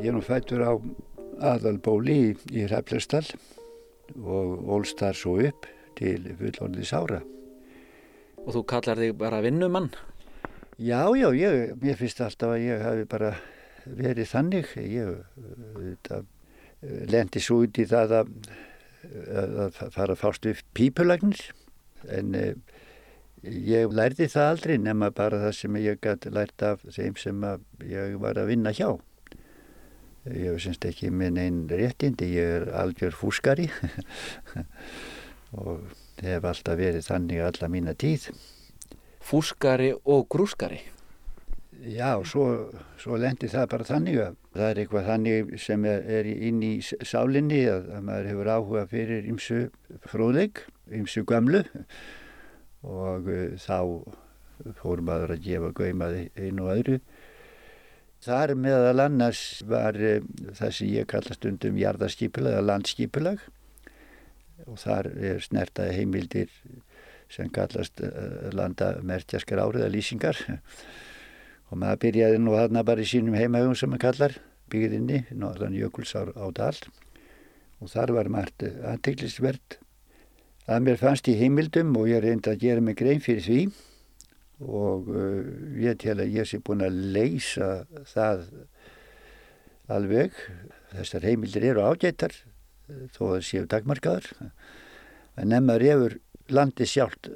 Ég 0.03 0.11
er 0.11 0.17
nú 0.17 0.23
fættur 0.27 0.65
á 0.67 0.73
aðalbóli 1.55 2.15
í, 2.19 2.31
í 2.59 2.67
Hraflestall 2.67 3.29
og 4.19 4.67
ólst 4.77 5.01
þar 5.03 5.19
svo 5.19 5.37
upp 5.49 5.69
til 5.99 6.27
fullorðis 6.39 6.93
ára. 6.97 7.23
Og 8.43 8.57
þú 8.57 8.65
kallar 8.73 8.99
þig 8.99 9.17
bara 9.21 9.43
vinnumann? 9.45 9.93
Já, 10.81 11.07
já, 11.15 11.29
ég, 11.37 11.75
mér 11.83 11.99
finnst 12.01 12.23
alltaf 12.25 12.57
að 12.57 12.65
ég 12.65 12.83
hafi 12.83 13.05
bara 13.07 13.35
verið 13.87 14.31
þannig. 14.33 14.71
Ég 14.83 15.19
þetta, 15.77 16.23
lendi 17.13 17.43
svo 17.43 17.63
út 17.67 17.79
í 17.79 17.87
það 17.87 18.17
að, 18.23 18.33
að 19.67 19.83
fara 19.95 20.17
fást 20.19 20.49
upp 20.51 20.63
pípulagnir 20.75 21.45
en 22.11 22.35
ég 23.43 23.95
lærði 23.95 24.29
það 24.31 24.51
aldrei 24.55 24.77
nema 24.79 25.11
bara 25.15 25.41
það 25.47 25.57
sem 25.59 25.79
ég 25.83 26.03
gæti 26.03 26.33
lært 26.35 26.63
af 26.67 26.83
þeim 26.95 27.17
sem 27.21 27.47
ég 27.87 28.19
var 28.23 28.41
að 28.41 28.53
vinna 28.55 28.75
hjá. 28.75 28.97
Ég 30.23 30.55
finnst 30.63 30.85
ekki 30.87 31.11
með 31.11 31.33
neinn 31.35 31.63
réttindi, 31.67 32.29
ég 32.37 32.57
er 32.61 32.69
algjör 32.79 33.15
fúskari 33.19 33.67
og 35.59 35.89
hef 36.23 36.45
alltaf 36.47 36.79
verið 36.79 37.09
þannig 37.09 37.43
alla 37.43 37.71
mína 37.73 37.95
tíð. 37.99 38.29
Fúskari 39.23 39.91
og 40.05 40.29
grúskari? 40.31 40.79
Já, 41.83 42.23
svo, 42.23 42.71
svo 43.03 43.19
lendi 43.19 43.49
það 43.51 43.67
bara 43.73 43.87
þannig 43.89 44.19
að 44.23 44.37
það 44.55 44.67
er 44.69 44.81
eitthvað 44.83 45.09
þannig 45.09 45.53
sem 45.59 45.87
er, 45.91 46.05
er 46.21 46.29
inn 46.31 46.61
í 46.63 46.73
sálinni 46.85 47.65
að, 47.67 47.89
að 47.97 48.05
maður 48.07 48.29
hefur 48.31 48.51
áhuga 48.55 48.85
fyrir 48.93 49.27
ymsu 49.33 49.59
fróðleik, 50.07 50.63
ymsu 50.95 51.25
gömlu 51.27 51.65
og 52.87 53.27
uh, 53.27 53.59
þá 53.59 53.79
fór 54.79 55.03
maður 55.03 55.35
að 55.35 55.43
gefa 55.49 55.73
gaumaði 55.75 56.29
einu 56.39 56.69
og 56.69 56.73
öðru 56.77 57.01
Þar 58.23 58.53
meðal 58.55 59.03
annars 59.03 59.63
var 59.67 59.97
uh, 59.99 60.21
það 60.55 60.75
sem 60.77 60.91
ég 60.93 61.09
kalla 61.11 61.35
stundum 61.35 61.79
jarðarskipulag 61.81 62.55
eða 62.55 62.69
landskipulag. 62.69 63.43
Og 64.71 64.79
þar 64.79 65.09
er 65.19 65.43
snertaði 65.43 65.97
heimildir 65.99 66.53
sem 67.33 67.51
kallast 67.51 67.99
uh, 68.07 68.51
landamertjaskar 68.55 69.65
áriða 69.65 69.91
lýsingar. 69.91 70.39
Og 71.73 71.81
maður 71.83 72.03
byrjaði 72.07 72.41
nú 72.45 72.55
þarna 72.55 72.87
bara 72.87 73.03
í 73.03 73.11
sínum 73.11 73.35
heimahugum 73.35 73.75
sem 73.79 73.91
maður 73.91 74.07
kallar 74.07 74.39
byggðinni, 74.73 75.25
Norðan 75.35 75.75
Jökulsár 75.77 76.31
á 76.39 76.47
Dal. 76.55 76.77
Og 77.83 77.91
þar 77.91 78.15
var 78.21 78.31
margt 78.31 78.63
aðteglisvert 78.63 79.81
að 80.71 80.85
mér 80.87 81.01
fannst 81.01 81.27
í 81.27 81.35
heimildum 81.41 81.97
og 81.99 82.07
ég 82.13 82.23
reyndi 82.23 82.53
að 82.53 82.63
gera 82.63 82.85
mig 82.85 83.01
grein 83.01 83.25
fyrir 83.25 83.43
því 83.43 83.63
og 84.63 85.11
uh, 85.11 85.43
ég 85.83 85.99
tel 86.03 86.21
að 86.23 86.37
ég 86.39 86.49
sé 86.49 86.61
búin 86.63 86.85
að 86.87 87.01
leysa 87.15 87.73
það 88.13 88.47
alveg. 89.93 90.37
Þessar 90.93 91.27
heimildir 91.29 91.69
eru 91.73 91.85
ágættar 91.89 92.35
þó 93.15 93.23
að 93.35 93.45
séu 93.49 93.67
dagmarkaðar. 93.71 94.29
En 95.41 95.53
nefnar 95.53 95.85
efur 95.85 96.19
landi 96.53 96.87
sjálft 96.89 97.31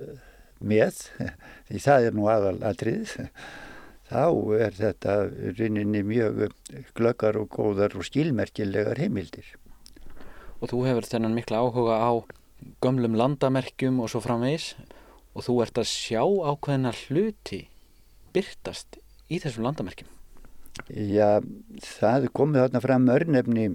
með, 0.61 1.07
því 1.69 1.83
það 1.85 2.09
er 2.09 2.17
nú 2.17 2.27
aðal 2.33 2.57
aðrið, 2.71 3.15
þá 4.11 4.25
er 4.61 4.77
þetta 4.77 5.15
rauninni 5.59 6.03
mjög 6.07 6.43
glöggar 6.97 7.39
og 7.41 7.51
góðar 7.57 7.97
og 7.99 8.07
stílmerkilegar 8.07 9.01
heimildir. 9.03 9.55
Og 10.61 10.71
þú 10.73 10.85
hefur 10.89 11.09
þennan 11.09 11.37
mikla 11.37 11.61
áhuga 11.61 12.01
á 12.01 12.13
gömlum 12.81 13.17
landamerkjum 13.19 14.01
og 14.01 14.13
svo 14.13 14.23
framvegis 14.25 14.73
og 15.37 15.45
þú 15.45 15.57
ert 15.67 15.81
að 15.81 15.91
sjá 15.91 16.23
ákveðina 16.25 16.93
hluti 17.05 17.67
byrtast 18.33 18.97
í 19.29 19.41
þessum 19.43 19.67
landamerkjum. 19.69 20.09
Já, 20.89 21.41
það 22.01 22.31
komið 22.37 22.63
þarna 22.65 22.83
fram 22.85 23.11
örnefni 23.13 23.67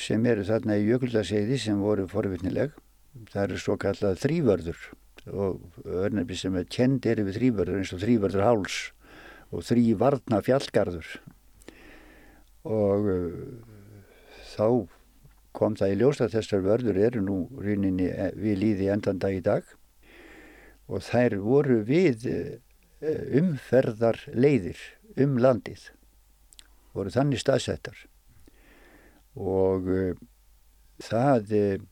sem 0.00 0.24
eru 0.28 0.44
þarna 0.44 0.76
í 0.76 0.86
jökuldaseiði 0.88 1.58
sem 1.60 1.80
voru 1.80 2.04
forvittnileg. 2.08 2.76
Það 3.32 3.42
eru 3.46 3.60
svo 3.62 3.76
kallað 3.80 4.20
þrývörður 4.22 4.84
og 5.28 5.88
örnefni 6.04 6.36
sem 6.40 6.56
er 6.60 6.68
kend 6.72 7.08
er 7.08 7.24
við 7.24 7.40
þrývörður 7.40 7.80
eins 7.80 7.94
og 7.96 8.04
þrývörður 8.04 8.46
háls 8.46 8.78
og 9.48 9.64
þrývarna 9.64 10.42
fjallgarður 10.44 11.08
og 12.68 13.08
uh, 13.08 13.34
þá 14.52 14.66
kom 15.56 15.76
það 15.78 15.92
í 15.92 15.98
ljós 16.02 16.20
að 16.22 16.34
þessar 16.36 16.64
vörður 16.64 17.00
eru 17.08 17.22
nú 17.24 17.38
rýninni 17.64 18.08
við 18.36 18.60
líði 18.62 18.90
endan 18.92 19.20
dag 19.22 19.36
í 19.36 19.44
dag 19.44 19.64
og 20.88 21.04
þær 21.04 21.36
voru 21.44 21.82
við 21.86 22.26
eh, 22.32 22.56
umferðar 23.38 24.20
leiðir 24.32 24.80
um 25.20 25.36
landið 25.38 25.90
voru 26.96 27.12
þannig 27.14 27.42
staðsettar. 27.42 27.98
Og 29.38 29.86
uh, 29.92 30.18
það 31.04 31.52
uh, 31.54 31.84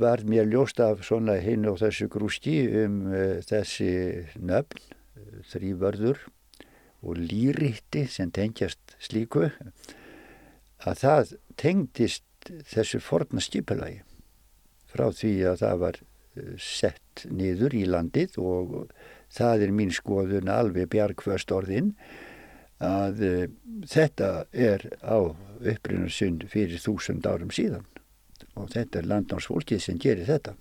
var 0.00 0.24
mér 0.28 0.48
ljóst 0.50 0.80
af 0.82 1.04
svona 1.06 1.38
hinn 1.40 1.68
og 1.70 1.78
þessu 1.80 2.08
grústi 2.12 2.56
um 2.82 2.98
þessi 3.46 3.92
nöfn 4.36 4.82
þrývörður 5.48 6.20
og 7.00 7.16
lýritti 7.16 8.04
sem 8.10 8.32
tengjast 8.34 8.96
slíku 9.00 9.46
að 10.84 11.00
það 11.00 11.32
tengdist 11.60 12.52
þessu 12.68 13.00
forna 13.00 13.40
skipulagi 13.40 14.02
frá 14.90 15.08
því 15.16 15.32
að 15.48 15.62
það 15.62 15.80
var 15.84 16.00
sett 16.60 17.24
niður 17.30 17.74
í 17.76 17.84
landið 17.88 18.38
og 18.42 18.74
það 19.34 19.66
er 19.66 19.74
mín 19.74 19.92
skoðun 19.94 20.50
alveg 20.52 20.90
bjargföst 20.92 21.52
orðin 21.54 21.94
að 22.80 23.22
uh, 23.26 23.46
þetta 23.88 24.30
er 24.52 24.86
á 25.04 25.18
upprunnarsund 25.60 26.46
fyrir 26.48 26.80
þúsund 26.80 27.26
árum 27.28 27.52
síðan 27.52 27.84
og 28.56 28.70
þetta 28.72 29.00
er 29.00 29.08
landnámsfólkið 29.10 29.82
sem 29.84 29.98
gerir 30.00 30.28
þetta. 30.28 30.54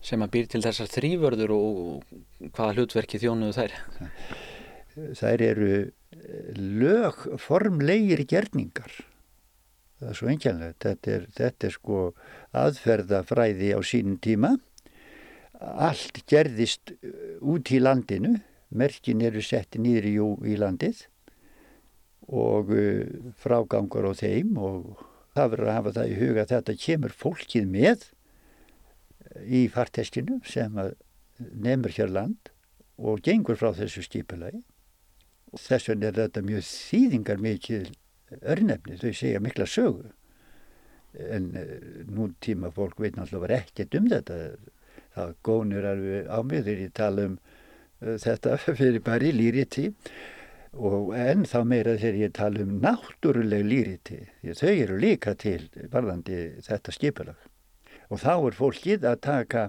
Sem 0.00 0.22
að 0.24 0.32
býr 0.32 0.48
til 0.48 0.62
þessar 0.64 0.88
þrývörður 0.88 1.52
og 1.54 2.14
hvaða 2.56 2.72
hlutverki 2.78 3.20
þjónuðu 3.20 3.56
þær? 3.58 3.74
Þær 5.20 5.44
eru 5.44 5.72
lögformlegir 6.56 8.24
gerningar 8.28 8.96
það 10.00 10.10
er 10.10 10.18
svo 10.18 10.30
engjörlega 10.32 10.76
þetta 10.80 11.18
þetta 11.36 11.68
er 11.68 11.74
sko 11.76 12.00
aðferðafræði 12.56 13.72
á 13.76 13.80
sínum 13.84 14.16
tíma. 14.24 14.54
Allt 15.60 16.22
gerðist 16.30 16.94
uh, 16.96 17.36
út 17.44 17.70
í 17.72 17.80
landinu. 17.82 18.38
Merkin 18.70 19.22
eru 19.26 19.42
sett 19.42 19.74
nýður 19.74 20.06
í, 20.46 20.54
landið 20.60 21.04
og 22.30 22.70
uh, 22.72 23.32
frágangur 23.42 24.08
á 24.08 24.12
þeim 24.14 24.56
og 24.62 25.04
það 25.34 25.52
verður 25.54 25.70
að 25.70 25.78
hafa 25.78 25.94
það 25.98 26.12
í 26.12 26.18
huga 26.20 26.44
að 26.44 26.54
þetta 26.54 26.78
kemur 26.86 27.16
fólkið 27.20 27.68
með 27.70 28.08
í 29.46 29.66
farteskinu 29.70 30.40
sem 30.48 30.78
nefnur 31.38 31.94
hér 31.94 32.10
land 32.12 32.50
og 33.00 33.22
gengur 33.24 33.58
frá 33.58 33.72
þessu 33.76 34.04
skipulagi. 34.04 34.62
Þess 35.58 35.90
vegna 35.90 36.10
er 36.10 36.18
þetta 36.18 36.42
mjög 36.46 36.66
þýðingar 36.66 37.40
mikið 37.42 37.90
örnefni, 38.40 38.98
þau 39.00 39.12
segja 39.16 39.42
mikla 39.42 39.66
sögu. 39.68 40.10
En 41.30 41.50
uh, 41.58 41.70
nú 42.10 42.30
tíma 42.42 42.70
fólk 42.74 43.00
veit 43.02 43.16
náttúrulega 43.18 43.64
ekkert 43.64 43.96
um 43.98 44.10
þetta. 44.10 44.42
Það 45.16 45.32
gónir 45.46 45.88
alveg 45.90 46.28
á 46.30 46.38
mig 46.46 46.66
þegar 46.66 46.84
ég 46.84 46.92
tala 46.94 47.30
um 47.30 47.38
uh, 47.38 48.14
þetta 48.22 48.58
fyrir 48.80 49.02
bara 49.06 49.26
í 49.26 49.32
lýriti 49.34 49.88
og 50.70 51.10
en 51.18 51.42
þá 51.50 51.58
meira 51.66 51.96
þegar 51.98 52.20
ég 52.20 52.34
tala 52.36 52.62
um 52.62 52.76
náttúruleg 52.82 53.64
lýriti 53.66 54.20
því 54.38 54.54
þau 54.60 54.70
eru 54.70 54.98
líka 55.02 55.34
til 55.34 55.64
varðandi 55.90 56.38
þetta 56.66 56.94
skipulag. 56.94 57.48
Og 58.10 58.22
þá 58.22 58.32
er 58.36 58.58
fólkið 58.58 59.06
að 59.06 59.20
taka 59.26 59.64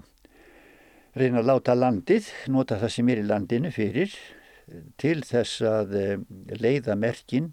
reyna 1.18 1.42
að 1.42 1.50
láta 1.50 1.74
landið 1.76 2.30
nota 2.54 2.78
það 2.80 2.94
sem 2.94 3.10
er 3.12 3.20
í 3.20 3.26
landinu 3.26 3.72
fyrir 3.74 4.14
til 5.02 5.18
þess 5.26 5.62
að 5.66 5.96
leiða 6.62 6.94
merkinn 6.96 7.50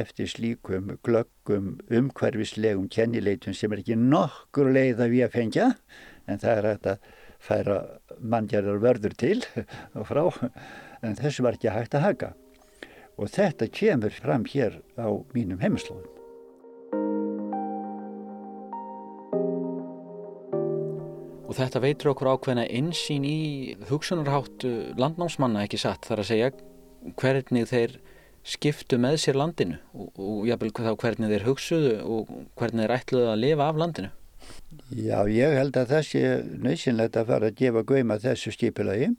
eftir 0.00 0.30
slíkum 0.30 0.96
glöggum 1.06 1.76
umhverfislegum 1.90 2.88
kennileitum 2.92 3.56
sem 3.56 3.72
er 3.72 3.82
ekki 3.82 3.98
nokkur 4.00 4.72
leið 4.72 5.04
að 5.04 5.14
við 5.14 5.26
að 5.26 5.36
fengja 5.36 5.68
en 6.26 6.42
það 6.42 6.56
er 6.56 6.68
hægt 6.70 6.90
að 6.92 7.14
færa 7.46 7.78
manngjörðar 8.20 8.82
vörður 8.82 9.14
til 9.20 9.38
og 9.94 10.08
frá 10.08 10.24
en 11.04 11.16
þessu 11.18 11.46
var 11.46 11.58
ekki 11.58 11.72
hægt 11.74 11.96
að 11.96 12.06
haka 12.06 12.34
og 13.16 13.32
þetta 13.32 13.68
kemur 13.72 14.12
fram 14.12 14.44
hér 14.48 14.80
á 15.00 15.08
mínum 15.32 15.60
heimaslóðum. 15.62 16.12
Og 21.46 21.54
þetta 21.54 21.80
veitur 21.80 22.10
okkur 22.12 22.32
ákveðna 22.34 22.66
einsýn 22.68 23.24
í 23.24 23.76
hugsunarhátt 23.88 24.66
landnámsmanna 24.98 25.64
ekki 25.64 25.80
satt 25.80 26.08
þar 26.08 26.24
að 26.24 26.30
segja 26.32 26.50
hvernig 27.16 27.70
þeir 27.70 27.96
skiptu 28.46 28.98
með 29.02 29.18
sér 29.24 29.38
landinu 29.40 29.80
og, 29.92 30.10
og 30.14 30.46
jábel 30.46 30.70
þá 30.70 30.92
hvernig 30.94 31.32
þeir 31.32 31.46
hugsuðu 31.48 31.96
og 32.04 32.30
hvernig 32.58 32.86
þeir 32.86 32.96
ætluðu 33.00 33.32
að 33.32 33.42
lifa 33.42 33.68
af 33.68 33.80
landinu? 33.82 34.12
Já, 34.94 35.26
ég 35.26 35.56
held 35.58 35.76
að 35.80 35.92
það 35.92 36.04
sé 36.06 36.22
nöðsynlegt 36.62 37.18
að 37.18 37.30
fara 37.32 37.50
að 37.50 37.58
gefa 37.58 37.82
gauðma 37.88 38.18
þessu 38.22 38.52
skipulagi 38.54 39.10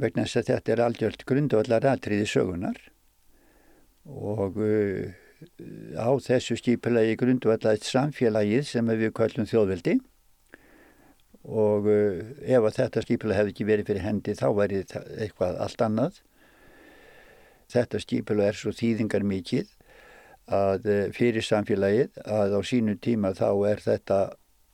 vegna 0.00 0.26
þess 0.26 0.40
að 0.40 0.50
þetta 0.50 0.74
er 0.74 0.82
algjört 0.84 1.24
grundvallar 1.28 1.86
atriði 1.88 2.28
sögunar 2.28 2.78
og 4.04 4.60
uh, 4.60 5.10
á 5.96 6.10
þessu 6.20 6.58
skipulagi 6.60 7.16
grundvallaðið 7.20 7.88
samfélagið 7.88 8.66
sem 8.68 8.92
við 8.92 9.12
kallum 9.16 9.48
þjóðveldi 9.48 9.96
og 11.48 11.88
uh, 11.88 12.20
ef 12.44 12.68
þetta 12.76 13.04
skipulagi 13.06 13.40
hefði 13.40 13.54
ekki 13.54 13.68
verið 13.68 13.92
fyrir 13.92 14.06
hendi 14.06 14.36
þá 14.36 14.48
væri 14.56 14.82
eitthvað 14.84 15.62
allt 15.64 15.86
annað. 15.86 16.20
Þetta 17.70 18.00
skipulagi 18.02 18.50
er 18.50 18.58
svo 18.58 18.72
þýðingar 18.74 19.24
mikið 19.26 19.70
að 20.50 20.88
uh, 20.90 21.00
fyrir 21.14 21.46
samfélagið 21.46 22.20
að 22.26 22.56
á 22.58 22.60
sínu 22.66 22.96
tíma 23.02 23.32
þá 23.38 23.48
er 23.70 23.82
þetta 23.84 24.20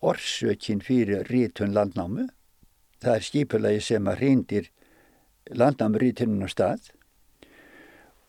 orsökin 0.06 0.82
fyrir 0.84 1.28
rítun 1.30 1.74
landnámu. 1.76 2.28
Það 3.02 3.14
er 3.14 3.26
skipulagi 3.26 3.82
sem 3.84 4.08
að 4.08 4.20
reyndir 4.22 4.70
landnámu 5.52 6.00
rítunum 6.00 6.46
á 6.46 6.48
stað 6.50 6.92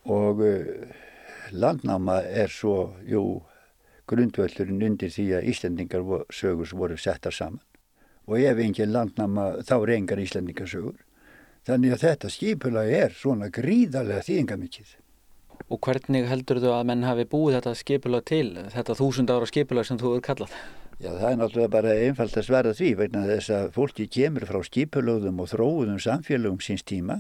og 0.08 0.44
uh, 0.44 0.66
landnáma 1.52 2.22
er 2.28 2.52
svo, 2.52 2.98
jú, 3.08 3.42
grundvöldurinn 4.08 4.84
undir 4.88 5.12
því 5.12 5.26
að 5.38 5.50
Íslandingar 5.52 6.06
sögur 6.32 6.72
voru 6.80 6.98
settar 7.00 7.36
saman 7.36 7.64
og 8.28 8.40
ef 8.44 8.60
engin 8.60 8.92
landnáma 8.92 9.64
þá 9.68 9.76
reyngar 9.88 10.20
Íslandingar 10.20 10.68
sögur. 10.68 11.00
Þannig 11.68 11.98
að 11.98 12.04
þetta 12.06 12.30
skipulagi 12.32 12.94
er 12.96 13.12
svona 13.12 13.50
gríðarlega 13.52 14.24
þýðingamikið. 14.24 14.92
Og 15.68 15.80
hvernig 15.84 16.28
heldur 16.30 16.62
þú 16.64 16.70
að 16.72 16.86
menn 16.88 17.04
hafi 17.04 17.26
búið 17.28 17.58
þetta 17.58 17.74
skipulag 17.76 18.28
til, 18.30 18.46
þetta 18.72 18.96
þúsund 18.96 19.34
ára 19.34 19.50
skipulag 19.50 19.88
sem 19.90 20.00
þú 20.00 20.14
eru 20.16 20.24
kallað? 20.24 20.54
Já, 20.98 21.10
það 21.12 21.28
er 21.30 21.36
náttúrulega 21.42 21.72
bara 21.74 21.96
einfalt 22.08 22.38
að 22.40 22.46
sverða 22.48 22.72
því 22.78 22.92
vegna 23.02 23.26
þess 23.28 23.52
að 23.54 23.68
fólki 23.76 24.06
kemur 24.16 24.46
frá 24.50 24.62
skipulögðum 24.66 25.42
og 25.44 25.50
þróðum 25.52 26.00
samfélögum 26.02 26.64
síns 26.64 26.86
tíma 26.88 27.20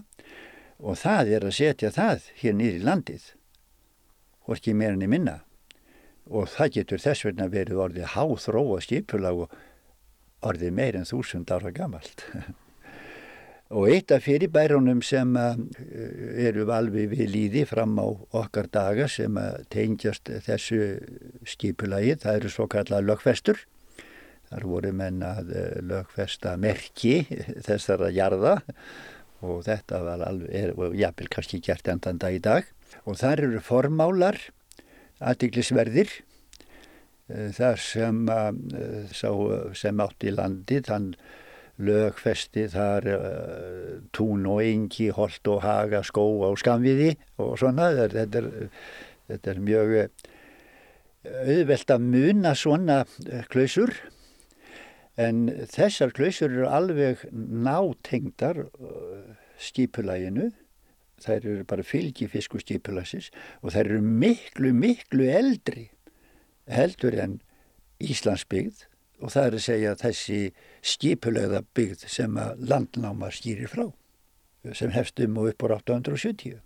og 0.80 0.98
það 0.98 1.34
er 1.36 1.46
að 1.46 1.58
setja 1.60 1.92
það 1.94 2.30
hér 2.40 2.56
nýri 2.58 2.80
landið 2.88 3.28
og 4.48 4.56
ekki 4.56 4.74
meira 4.80 4.96
enn 4.96 5.06
í 5.06 5.12
minna 5.12 5.36
og 6.26 6.48
það 6.56 6.74
getur 6.80 7.04
þess 7.04 7.28
vegna 7.28 7.50
verið 7.52 7.84
orðið 7.84 8.14
háþróa 8.16 8.80
skipulag 8.88 9.44
og 9.44 9.60
orðið 10.48 10.74
meir 10.80 10.98
en 10.98 11.10
þúsund 11.12 11.54
ára 11.54 11.74
gamalt 11.76 12.26
og 13.70 13.90
eitt 13.92 14.12
af 14.16 14.24
fyrirbærunum 14.26 15.02
sem 15.06 15.36
uh, 15.36 15.56
eru 16.48 16.68
alveg 16.72 17.12
við 17.14 17.32
líði 17.34 17.66
fram 17.70 17.98
á 18.00 18.08
okkar 18.42 18.70
daga 18.72 19.10
sem 19.12 19.40
tengjast 19.74 20.32
þessu 20.46 20.82
skipulagi 21.48 22.16
það 22.24 22.42
eru 22.42 22.54
svo 22.54 22.70
kallað 22.72 23.10
lögfestur. 23.12 23.60
Þar 24.48 24.64
voru 24.72 24.94
menn 24.96 25.24
að 25.28 25.52
uh, 25.52 25.70
lögfesta 25.84 26.56
merki 26.60 27.22
þessara 27.68 28.14
jarða 28.16 28.58
og 29.46 29.64
þetta 29.68 30.02
var 30.06 30.24
alveg, 30.26 30.50
er, 30.56 30.74
jápil 30.98 31.28
kannski 31.30 31.60
gert 31.64 31.88
endan 31.92 32.22
dag 32.22 32.34
í 32.36 32.42
dag. 32.42 32.66
Og 33.06 33.20
þar 33.20 33.44
eru 33.46 33.60
formálar 33.62 34.40
aðtiklisverðir 35.24 36.10
eh, 37.30 37.50
þar 37.56 37.82
sem, 37.82 38.24
eh, 38.30 39.12
sá, 39.14 39.30
sem 39.78 40.04
átt 40.04 40.28
í 40.28 40.34
landi 40.34 40.82
þann 40.86 41.12
lögfesti 41.78 42.66
þar 42.74 43.10
uh, 43.14 43.92
tún 44.16 44.48
og 44.50 44.64
engi, 44.66 45.10
holt 45.14 45.48
og 45.52 45.62
haga, 45.66 46.04
skó 46.06 46.26
og 46.48 46.58
skamviði 46.62 47.14
og 47.44 47.56
svona 47.62 47.92
þetta 47.96 48.42
er, 48.42 48.52
þetta 49.32 49.54
er 49.54 49.64
mjög 49.68 49.96
auðvelt 51.28 51.92
að 51.92 52.06
muna 52.08 52.54
svona 52.56 53.02
klausur. 53.52 53.92
En 55.18 55.48
þessar 55.74 56.14
klausur 56.16 56.52
eru 56.54 56.68
alveg 56.70 57.26
nátengdar 57.34 58.68
skipulæginu 59.58 60.52
þær 61.24 61.38
eru 61.40 61.66
bara 61.68 61.86
fylgi 61.86 62.28
fiskustýpulassis 62.30 63.32
og 63.64 63.74
þær 63.74 63.90
eru 63.90 64.02
miklu, 64.06 64.74
miklu 64.74 65.30
eldri 65.32 65.90
heldur 66.70 67.18
en 67.18 67.40
Íslandsbyggð. 68.04 68.86
Og 69.18 69.32
það 69.34 69.48
er 69.48 69.56
að 69.58 69.64
segja 69.66 69.92
þessi 69.98 70.40
skipulöða 70.88 71.64
byggð 71.76 72.08
sem 72.12 72.38
að 72.40 72.64
landnáma 72.72 73.32
skýrir 73.34 73.72
frá 73.72 73.88
sem 74.76 74.92
hefst 74.92 75.20
um 75.24 75.38
og 75.40 75.52
upp 75.52 75.64
á 75.64 75.68
870. 75.78 76.58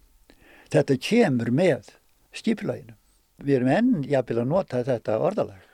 Þetta 0.74 0.98
kemur 0.98 1.52
með 1.54 1.92
skipulaginu. 2.34 2.96
Við 3.42 3.58
erum 3.58 3.72
enn 3.74 3.92
jafnvel 4.08 4.42
að 4.42 4.50
nota 4.50 4.82
þetta 4.88 5.20
orðalag. 5.22 5.68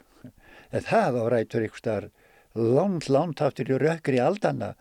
En 0.76 0.84
það 0.84 1.20
á 1.22 1.24
rætur 1.32 1.68
ykkur 1.68 1.84
starf 1.84 2.28
langt, 2.58 3.08
langt 3.08 3.41
aftur 3.45 3.70
í 3.72 3.80
rökkri 3.80 4.20
aldana 4.20 4.74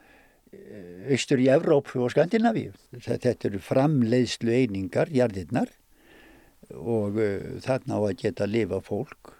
austur 1.10 1.42
í 1.42 1.48
Evrópu 1.52 2.00
og 2.04 2.12
Skandinavíu. 2.14 2.72
Þetta 3.04 3.34
eru 3.50 3.60
framleiðslu 3.62 4.54
einingar, 4.54 5.12
jarðirnar 5.12 5.70
og 6.72 7.18
uh, 7.20 7.58
þarna 7.62 8.00
á 8.00 8.02
að 8.02 8.16
geta 8.22 8.46
að 8.46 8.54
lifa 8.56 8.80
fólk. 8.84 9.34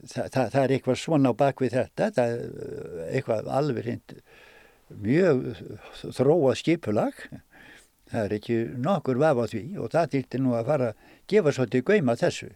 Þa, 0.00 0.22
það, 0.32 0.46
það 0.54 0.62
er 0.62 0.72
eitthvað 0.76 0.96
svona 0.96 1.32
á 1.32 1.40
bakvið 1.40 1.74
þetta, 1.76 2.06
það 2.16 2.30
er 2.32 3.10
eitthvað 3.10 3.50
alveg 3.52 3.88
hint 3.90 4.14
mjög 5.04 5.42
þróað 6.00 6.58
skipulag. 6.60 7.20
Það 8.10 8.24
er 8.24 8.34
ekki 8.38 8.56
nokkur 8.82 9.20
vaf 9.22 9.38
á 9.38 9.44
því 9.52 9.62
og 9.78 9.92
það 9.92 10.16
þýttir 10.16 10.42
nú 10.42 10.56
að 10.58 10.70
fara 10.72 10.88
að 10.90 11.04
gefa 11.30 11.52
svolítið 11.54 11.84
gauma 11.92 12.16
þessu. 12.18 12.50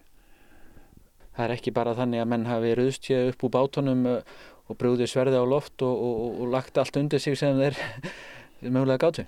Það 1.34 1.44
er 1.44 1.54
ekki 1.56 1.74
bara 1.74 1.94
þannig 1.98 2.22
að 2.22 2.30
menn 2.30 2.48
hafi 2.48 2.74
rauðst 2.78 3.08
hér 3.10 3.30
upp 3.32 3.44
úr 3.46 3.52
bátunum 3.54 4.04
uh, 4.06 4.34
og 4.70 4.78
brúði 4.80 5.06
sverði 5.10 5.38
á 5.38 5.44
loft 5.46 5.82
og, 5.86 5.94
og, 5.94 6.40
og 6.42 6.52
lagt 6.54 6.78
allt 6.80 6.98
undir 6.98 7.22
sig 7.22 7.36
sem 7.38 7.58
þeir 7.58 7.78
mögulega 8.74 9.02
gáttu? 9.06 9.26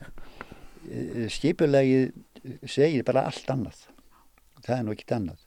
Eh, 0.87 1.27
skipulegi 1.31 2.09
segir 2.67 3.07
bara 3.07 3.27
allt 3.31 3.51
annað. 3.53 3.87
Það 4.63 4.79
er 4.79 4.87
nú 4.87 4.95
ekkit 4.95 5.17
annað. 5.19 5.46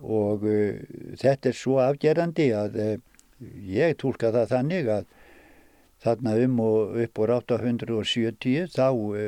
Og 0.00 0.46
uh, 0.48 0.78
þetta 1.20 1.50
er 1.50 1.58
svo 1.58 1.80
afgerandi 1.82 2.50
að 2.56 2.78
uh, 2.80 2.94
ég 3.68 3.98
tólka 4.00 4.32
það 4.34 4.54
þannig 4.54 4.92
að 4.98 5.10
þarna 6.00 6.36
um 6.46 6.62
og 6.64 6.96
upp 7.04 7.20
á 7.20 7.24
870 7.40 8.72
þá 8.72 8.86
uh, 8.88 9.20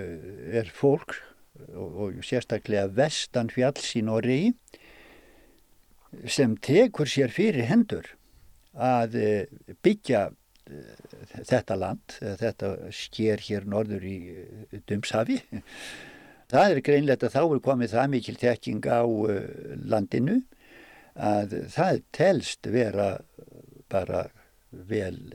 er 0.60 0.72
fólk 0.72 1.18
og, 1.76 1.88
og 1.88 2.24
sérstaklega 2.24 2.88
vestan 2.96 3.50
fjalls 3.52 3.92
í 3.98 4.04
Norri 4.06 4.40
sem 6.28 6.56
tekur 6.60 7.08
sér 7.08 7.32
fyrir 7.32 7.68
hendur 7.68 8.14
að 8.72 9.16
eh, 9.20 9.74
byggja 9.84 10.26
eh, 10.28 11.42
þetta 11.48 11.76
land, 11.78 12.16
þetta 12.40 12.72
sker 12.94 13.42
hér 13.44 13.68
norður 13.68 14.06
í 14.08 14.16
eh, 14.32 14.80
Dumshafi. 14.88 15.40
Það 16.52 16.74
er 16.74 16.82
greinlegt 16.84 17.24
að 17.24 17.36
þá 17.36 17.42
er 17.44 17.62
komið 17.64 17.94
það 17.94 18.10
mikil 18.12 18.36
tekking 18.40 18.88
á 18.88 19.02
landinu 19.88 20.42
að 21.14 21.56
það 21.72 22.02
telst 22.16 22.66
vera 22.72 23.10
bara 23.92 24.26
vel 24.70 25.34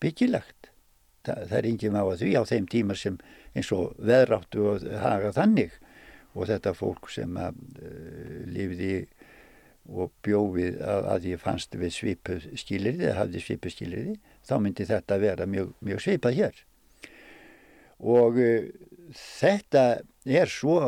byggilagt. 0.00 0.70
Það, 1.24 1.46
það 1.48 1.58
er 1.58 1.68
enginn 1.70 1.96
á 1.96 2.04
að 2.04 2.18
því 2.20 2.32
á 2.36 2.42
þeim 2.50 2.66
tíma 2.68 2.96
sem 3.00 3.16
eins 3.56 3.70
og 3.72 3.94
veðráttu 3.96 4.66
og 4.68 4.84
haga 5.00 5.32
þannig 5.32 5.78
og 6.34 6.48
þetta 6.50 6.74
fólk 6.76 7.08
sem 7.14 7.36
að, 7.38 7.60
uh, 7.80 8.42
lifði 8.50 9.06
og 9.84 10.12
bjófið 10.24 10.80
að, 10.80 11.08
að 11.14 11.26
ég 11.30 11.42
fannst 11.42 11.76
við 11.76 11.92
svipu 11.94 12.38
skilirði 12.56 13.08
eða 13.08 13.18
hafði 13.22 13.42
svipu 13.44 13.72
skilirði 13.72 14.14
þá 14.44 14.54
myndi 14.64 14.86
þetta 14.88 15.18
vera 15.20 15.46
mjög, 15.48 15.74
mjög 15.84 16.02
svipað 16.04 16.38
hér 16.40 16.62
og 18.00 18.40
uh, 18.40 18.68
þetta 19.14 19.84
er 20.24 20.50
svo 20.50 20.78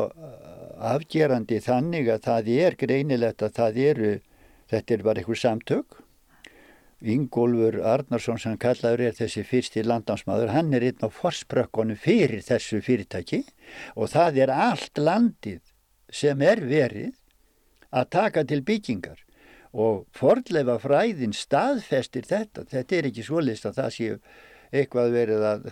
afgerandi 0.77 1.59
þannig 1.63 2.09
að 2.13 2.25
það 2.27 2.51
er 2.57 2.77
greinilegt 2.79 3.45
að 3.45 3.55
það 3.59 3.79
eru 3.85 4.11
þetta 4.71 4.93
er 4.93 5.05
bara 5.07 5.23
einhver 5.23 5.41
samtök 5.41 6.01
Ingólfur 6.97 7.77
Arnarsson 7.85 8.39
sem 8.41 8.55
kallaður 8.57 9.03
er 9.05 9.15
þessi 9.19 9.43
fyrsti 9.45 9.83
landansmaður 9.85 10.49
hann 10.55 10.73
er 10.73 10.87
einn 10.87 11.05
á 11.05 11.09
forsprökkunum 11.13 11.99
fyrir 12.01 12.41
þessu 12.45 12.81
fyrirtæki 12.81 13.43
og 13.93 14.09
það 14.15 14.41
er 14.45 14.53
allt 14.55 14.97
landið 14.97 15.61
sem 16.09 16.41
er 16.41 16.63
verið 16.65 17.13
að 17.93 18.09
taka 18.17 18.43
til 18.47 18.63
byggingar 18.65 19.21
og 19.77 20.05
fordleifa 20.15 20.77
fræðin 20.81 21.35
staðfestir 21.35 22.25
þetta. 22.27 22.65
Þetta 22.65 22.97
er 22.97 23.09
ekki 23.09 23.25
svolist 23.25 23.67
að 23.67 23.81
það 23.81 23.91
séu 23.95 24.19
eitthvað 24.71 25.13
verið 25.13 25.45
að, 25.47 25.67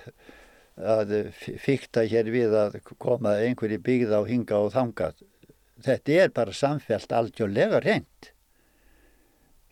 að 0.76 1.14
fykta 1.62 2.04
hér 2.10 2.30
við 2.34 2.56
að 2.60 2.80
koma 3.00 3.38
einhverju 3.46 3.80
byggða 3.84 4.22
og 4.24 4.30
hinga 4.30 4.62
og 4.66 4.74
þanga. 4.76 5.12
Þetta 5.86 6.22
er 6.24 6.34
bara 6.36 6.56
samfelt 6.56 7.12
aldjóðlega 7.12 7.82
reynd. 7.84 8.32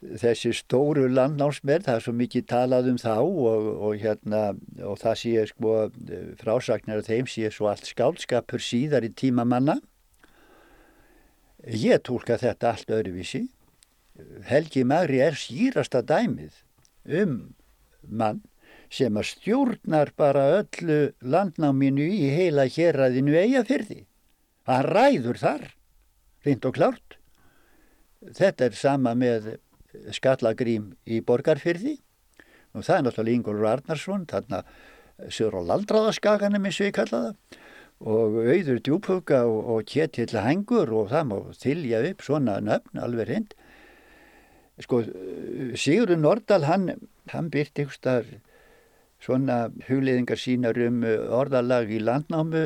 Þessi 0.04 0.52
stóru 0.52 1.06
landnámsmerð, 1.08 1.86
það 1.88 1.96
er 1.96 2.04
svo 2.04 2.14
mikið 2.20 2.46
talað 2.52 2.90
um 2.92 2.98
þá 3.00 3.14
og, 3.24 3.68
og, 3.88 3.94
hérna, 4.02 4.42
og 4.84 4.98
það 5.00 5.20
sé 5.22 5.46
sko 5.48 5.76
frásagnar 6.42 7.00
af 7.00 7.08
þeim 7.08 7.30
sé 7.32 7.52
svo 7.56 7.70
allt 7.72 7.88
skálskapur 7.88 8.64
síðar 8.64 9.08
í 9.08 9.14
tíma 9.16 9.48
manna 9.48 9.78
Ég 11.64 12.02
tólka 12.04 12.36
þetta 12.36 12.74
allt 12.74 12.90
öðruvísi. 12.92 13.46
Helgi 14.50 14.84
Magri 14.84 15.22
er 15.24 15.38
skýrasta 15.40 16.02
dæmið 16.04 16.60
um 17.08 17.38
mann 18.04 18.42
sem 18.94 19.18
að 19.18 19.30
stjórnar 19.32 20.14
bara 20.20 20.46
öllu 20.60 21.00
landnáminu 21.26 22.06
í 22.06 22.30
heila 22.36 22.68
hérraðinu 22.70 23.36
eiga 23.40 23.64
fyrði. 23.66 24.04
Hann 24.70 24.86
ræður 24.86 25.40
þar, 25.42 25.68
reynd 26.46 26.68
og 26.70 26.78
klárt. 26.78 27.18
Þetta 28.24 28.70
er 28.70 28.78
sama 28.78 29.16
með 29.18 29.56
skallagrím 30.16 30.94
í 31.06 31.20
borgarfyrði 31.26 31.98
og 32.74 32.86
það 32.86 32.96
er 32.96 33.06
náttúrulega 33.08 33.38
Ingólfur 33.38 33.70
Arnarsson, 33.70 34.28
þarna 34.30 34.64
Sjór 35.30 35.60
á 35.60 35.62
Laldraðaskaganum 35.70 36.64
eins 36.66 36.80
og 36.82 36.88
ég 36.90 36.96
kalla 36.96 37.20
það 37.28 37.60
og 38.04 38.40
auður 38.44 38.80
djúbhuga 38.84 39.44
og, 39.48 39.60
og 39.72 39.86
ketill 39.88 40.40
hengur 40.44 40.90
og 40.92 41.12
það 41.14 41.28
má 41.30 41.36
þylja 41.56 42.02
upp 42.10 42.24
svona 42.26 42.58
nöfn 42.60 43.00
alveg 43.00 43.30
hreint. 43.30 43.54
Sko 44.82 45.04
Sigurður 45.78 46.20
Nordal 46.20 46.66
hann, 46.68 46.90
hann 47.32 47.52
byrti 47.54 47.86
einhverstar 47.86 48.28
svona 49.24 49.58
hugliðingar 49.88 50.40
sínar 50.40 50.78
um 50.84 51.04
orðalag 51.04 51.92
í 51.94 52.02
landnámu, 52.04 52.66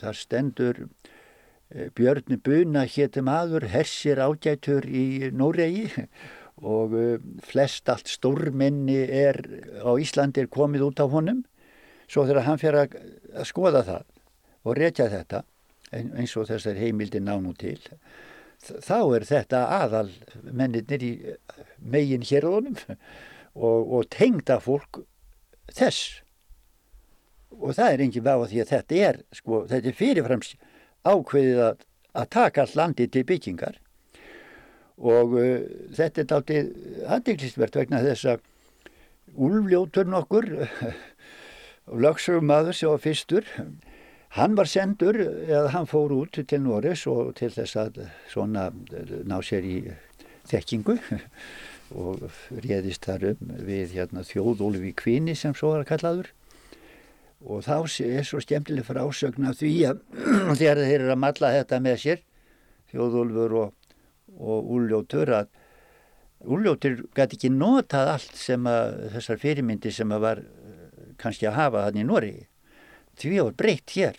þar 0.00 0.18
stendur 0.18 0.80
eh, 0.82 1.90
Björn 1.94 2.40
Buna 2.42 2.86
héttum 2.90 3.30
aður, 3.30 3.68
hersir 3.70 4.22
ágætur 4.22 4.86
í 4.88 5.30
Nóregi 5.34 5.86
og 6.74 6.96
eh, 6.98 7.22
flest 7.46 7.90
allt 7.92 8.10
stórminni 8.10 8.98
er 9.06 9.38
á 9.82 9.90
Íslandi 9.94 10.42
er 10.42 10.50
komið 10.50 10.88
út 10.90 11.04
á 11.04 11.06
honum. 11.06 11.44
Svo 12.10 12.26
þegar 12.28 12.48
hann 12.48 12.60
fer 12.60 12.76
að, 12.82 12.98
skoða 13.48 13.86
það 13.86 14.04
og 14.68 14.76
rekja 14.78 15.08
þetta 15.10 15.46
eins 15.92 16.34
og 16.40 16.48
þessar 16.48 16.76
heimildi 16.78 17.20
nánu 17.20 17.52
til 17.58 17.78
þá 18.62 18.98
er 19.16 19.24
þetta 19.26 19.62
aðal 19.80 20.10
mennir 20.54 21.02
í 21.02 21.12
megin 21.82 22.24
hér 22.26 22.46
og, 22.52 22.68
og 23.58 24.06
tengda 24.12 24.60
fólk 24.62 25.02
þess. 25.70 26.22
Og 27.52 27.76
það 27.76 27.92
er 27.92 28.04
engin 28.06 28.26
váð 28.26 28.48
því 28.50 28.62
að 28.62 28.72
þetta 28.72 29.00
er 29.08 29.20
sko, 29.36 29.62
þetta 29.70 29.90
er 29.90 29.98
fyrirframs 29.98 30.54
ákveðið 31.04 31.62
að, 31.66 31.86
að 32.16 32.30
taka 32.36 32.64
all 32.64 32.76
landi 32.80 33.08
til 33.12 33.24
byggingar. 33.28 33.78
Og 35.02 35.36
uh, 35.38 35.52
þetta 35.96 36.22
er 36.24 36.34
aldrei 36.38 36.58
aðdeglistvert 37.06 37.78
vegna 37.78 38.02
þess 38.04 38.28
að 38.34 38.48
úlfljótur 39.32 40.10
nokkur 40.10 40.48
lögsögum 42.04 42.46
maður 42.48 42.76
sem 42.76 42.92
var 42.92 43.02
fyrstur 43.02 43.48
hann 44.36 44.56
var 44.56 44.68
sendur 44.70 45.18
eða 45.20 45.72
hann 45.74 45.88
fór 45.88 46.12
út 46.16 46.38
til 46.48 46.60
Norris 46.64 47.04
og 47.10 47.34
til 47.40 47.50
þess 47.52 47.76
að 47.80 48.02
svona 48.30 48.70
ná 49.28 49.38
sér 49.44 49.66
í 49.66 49.76
þekkingu 50.48 50.96
og 51.94 52.22
réðist 52.64 53.06
þar 53.06 53.32
um 53.32 53.52
við 53.66 53.96
hérna, 53.96 54.24
þjóðólfi 54.26 54.92
kvinni 54.98 55.34
sem 55.38 55.54
svo 55.56 55.74
var 55.74 55.84
að 55.84 55.90
kallaður. 55.92 56.30
Og 57.42 57.64
þá 57.66 57.76
er 58.06 58.26
svo 58.26 58.40
skemmtileg 58.42 58.86
frásögn 58.86 59.48
af 59.50 59.58
því 59.58 59.72
að 59.90 60.02
þegar 60.60 60.82
þeir 60.84 60.98
eru 61.00 61.14
að 61.14 61.22
matla 61.24 61.54
þetta 61.56 61.80
með 61.82 61.98
sér 62.04 62.22
þjóðólfur 62.92 63.56
og, 63.62 63.74
og 64.38 64.72
úljótur 64.76 65.32
að 65.40 65.50
úljótur 66.42 67.04
gæti 67.14 67.38
ekki 67.38 67.50
notað 67.54 68.14
allt 68.16 68.38
sem 68.38 68.64
að 68.66 68.96
þessar 69.16 69.40
fyrirmyndi 69.42 69.92
sem 69.94 70.14
að 70.14 70.24
var 70.26 70.42
kannski 71.22 71.46
að 71.46 71.58
hafa 71.58 71.84
þannig 71.86 72.02
í 72.02 72.08
Nóri 72.08 72.32
því 73.18 73.38
var 73.38 73.56
breytt 73.58 73.94
hér. 73.96 74.16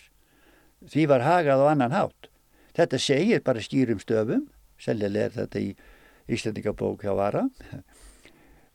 Því 0.83 1.05
var 1.11 1.23
hagað 1.23 1.63
á 1.63 1.65
annan 1.71 1.95
hátt. 1.95 2.29
Þetta 2.75 2.99
segir 2.99 3.43
bara 3.45 3.63
skýrum 3.63 4.01
stöfum. 4.01 4.47
Seljilega 4.81 5.29
er 5.29 5.35
þetta 5.37 5.61
í 5.61 5.69
Íslandingabók 6.27 7.03
hjá 7.03 7.13
Vara. 7.17 7.43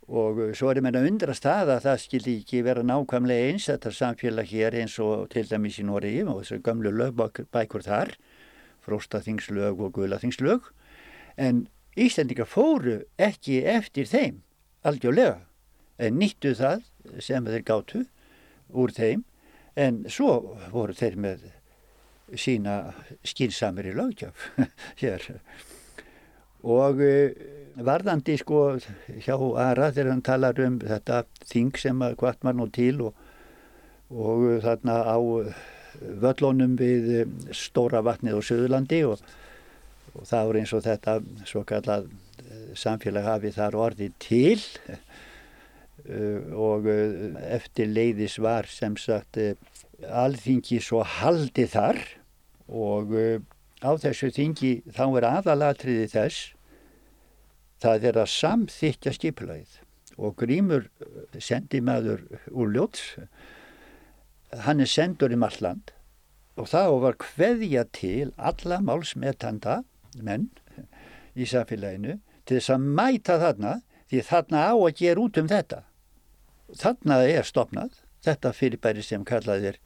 Og 0.09 0.41
svo 0.57 0.71
er 0.71 0.81
ég 0.81 0.85
meina 0.87 1.05
undrast 1.05 1.45
það 1.45 1.75
að 1.75 1.87
það 1.87 2.03
skildi 2.05 2.35
ekki 2.41 2.63
vera 2.65 2.85
nákvæmlega 2.87 3.49
eins 3.53 3.69
þetta 3.69 3.93
samfélag 3.93 4.49
hér 4.49 4.77
eins 4.81 4.97
og 5.05 5.29
til 5.33 5.45
dæmis 5.49 5.77
í 5.81 5.85
Nóri 5.85 6.15
og 6.25 6.41
þessu 6.41 6.63
gamlu 6.65 6.93
lögbækur 6.97 7.85
þar 7.85 8.15
fróstaþingslög 8.87 9.83
og 9.85 9.93
guðlaþingslög 9.99 10.71
en 11.37 11.67
Íslandingar 11.99 12.49
fóru 12.49 13.03
ekki 13.21 13.61
eftir 13.69 14.09
þeim 14.09 14.41
algjörlega 14.87 15.43
en 15.99 16.19
nýttu 16.21 16.55
það 16.57 16.87
sem 17.25 17.47
þeir 17.49 17.65
gáttu 17.67 18.05
úr 18.69 18.95
þeim. 18.95 19.25
En 19.79 20.03
svo 20.11 20.57
voru 20.73 20.95
þeir 20.97 21.17
með 21.21 21.45
sína 22.39 22.95
skinsamir 23.27 23.93
í 23.93 23.95
lögjöf 23.97 24.49
hér 25.03 25.25
og 26.67 27.03
eh, 27.05 27.35
varðandi 27.79 28.39
sko 28.41 28.63
hjá 29.23 29.35
Ara 29.63 29.91
þegar 29.93 30.13
hann 30.13 30.25
talar 30.27 30.61
um 30.65 30.79
þetta 30.83 31.23
þing 31.47 31.79
sem 31.79 32.05
hvart 32.19 32.43
var 32.43 32.57
nú 32.59 32.69
til 32.75 33.03
og, 33.09 33.27
og 34.11 34.47
þarna 34.65 35.03
á 35.07 35.19
völlónum 36.23 36.77
við 36.79 37.11
eh, 37.21 37.37
stóra 37.55 38.03
vatnið 38.07 38.39
á 38.39 38.41
Suðurlandi 38.43 39.03
og, 39.09 39.23
og 40.15 40.27
það 40.29 40.51
voru 40.51 40.63
eins 40.63 40.75
og 40.75 40.85
þetta 40.87 41.19
svo 41.49 41.65
kallað 41.69 42.09
eh, 42.09 42.71
samfélag 42.79 43.27
hafi 43.27 43.55
þar 43.55 43.79
orði 43.89 44.13
til. 44.23 44.59
Eh, 46.07 46.55
og 46.55 46.87
eh, 46.89 47.35
eftir 47.59 47.91
leiðis 47.91 48.39
var 48.41 48.69
sem 48.71 48.95
sagt 49.01 49.37
eh, 49.41 49.59
alþingi 50.07 50.79
svo 50.81 51.03
haldi 51.03 51.67
þar 51.69 51.99
og 52.69 53.15
á 53.83 53.91
þessu 54.01 54.31
þingi 54.35 54.73
þá 54.91 55.05
er 55.19 55.27
aðalatriði 55.29 56.07
þess 56.13 56.55
það 57.83 58.09
er 58.11 58.19
að 58.19 58.33
samþykja 58.35 59.15
skipulagið. 59.15 59.77
Og 60.19 60.35
Grímur 60.41 60.89
sendi 61.39 61.81
maður 61.85 62.25
úr 62.51 62.73
ljóts 62.75 63.05
hann 64.65 64.81
er 64.83 64.91
sendur 64.91 65.35
um 65.35 65.45
alland 65.47 65.93
og 66.59 66.71
það 66.73 66.95
var 67.05 67.19
hveðja 67.23 67.85
til 67.95 68.33
alla 68.37 68.81
málsmetanda 68.83 69.83
menn 70.25 70.49
í 71.39 71.47
samfélaginu 71.47 72.19
til 72.49 72.59
þess 72.59 72.73
að 72.75 72.89
mæta 72.99 73.39
þarna 73.39 73.75
því 74.09 74.23
þarna 74.27 74.65
á 74.73 74.75
að 74.75 74.97
gera 74.99 75.23
út 75.23 75.39
um 75.39 75.51
þetta. 75.51 75.83
Þannig 76.81 77.35
er 77.37 77.47
stopnað 77.47 78.01
þetta 78.25 78.55
fyrirbæri 78.57 79.05
sem 79.05 79.25
kallað 79.29 79.69
er 79.73 79.79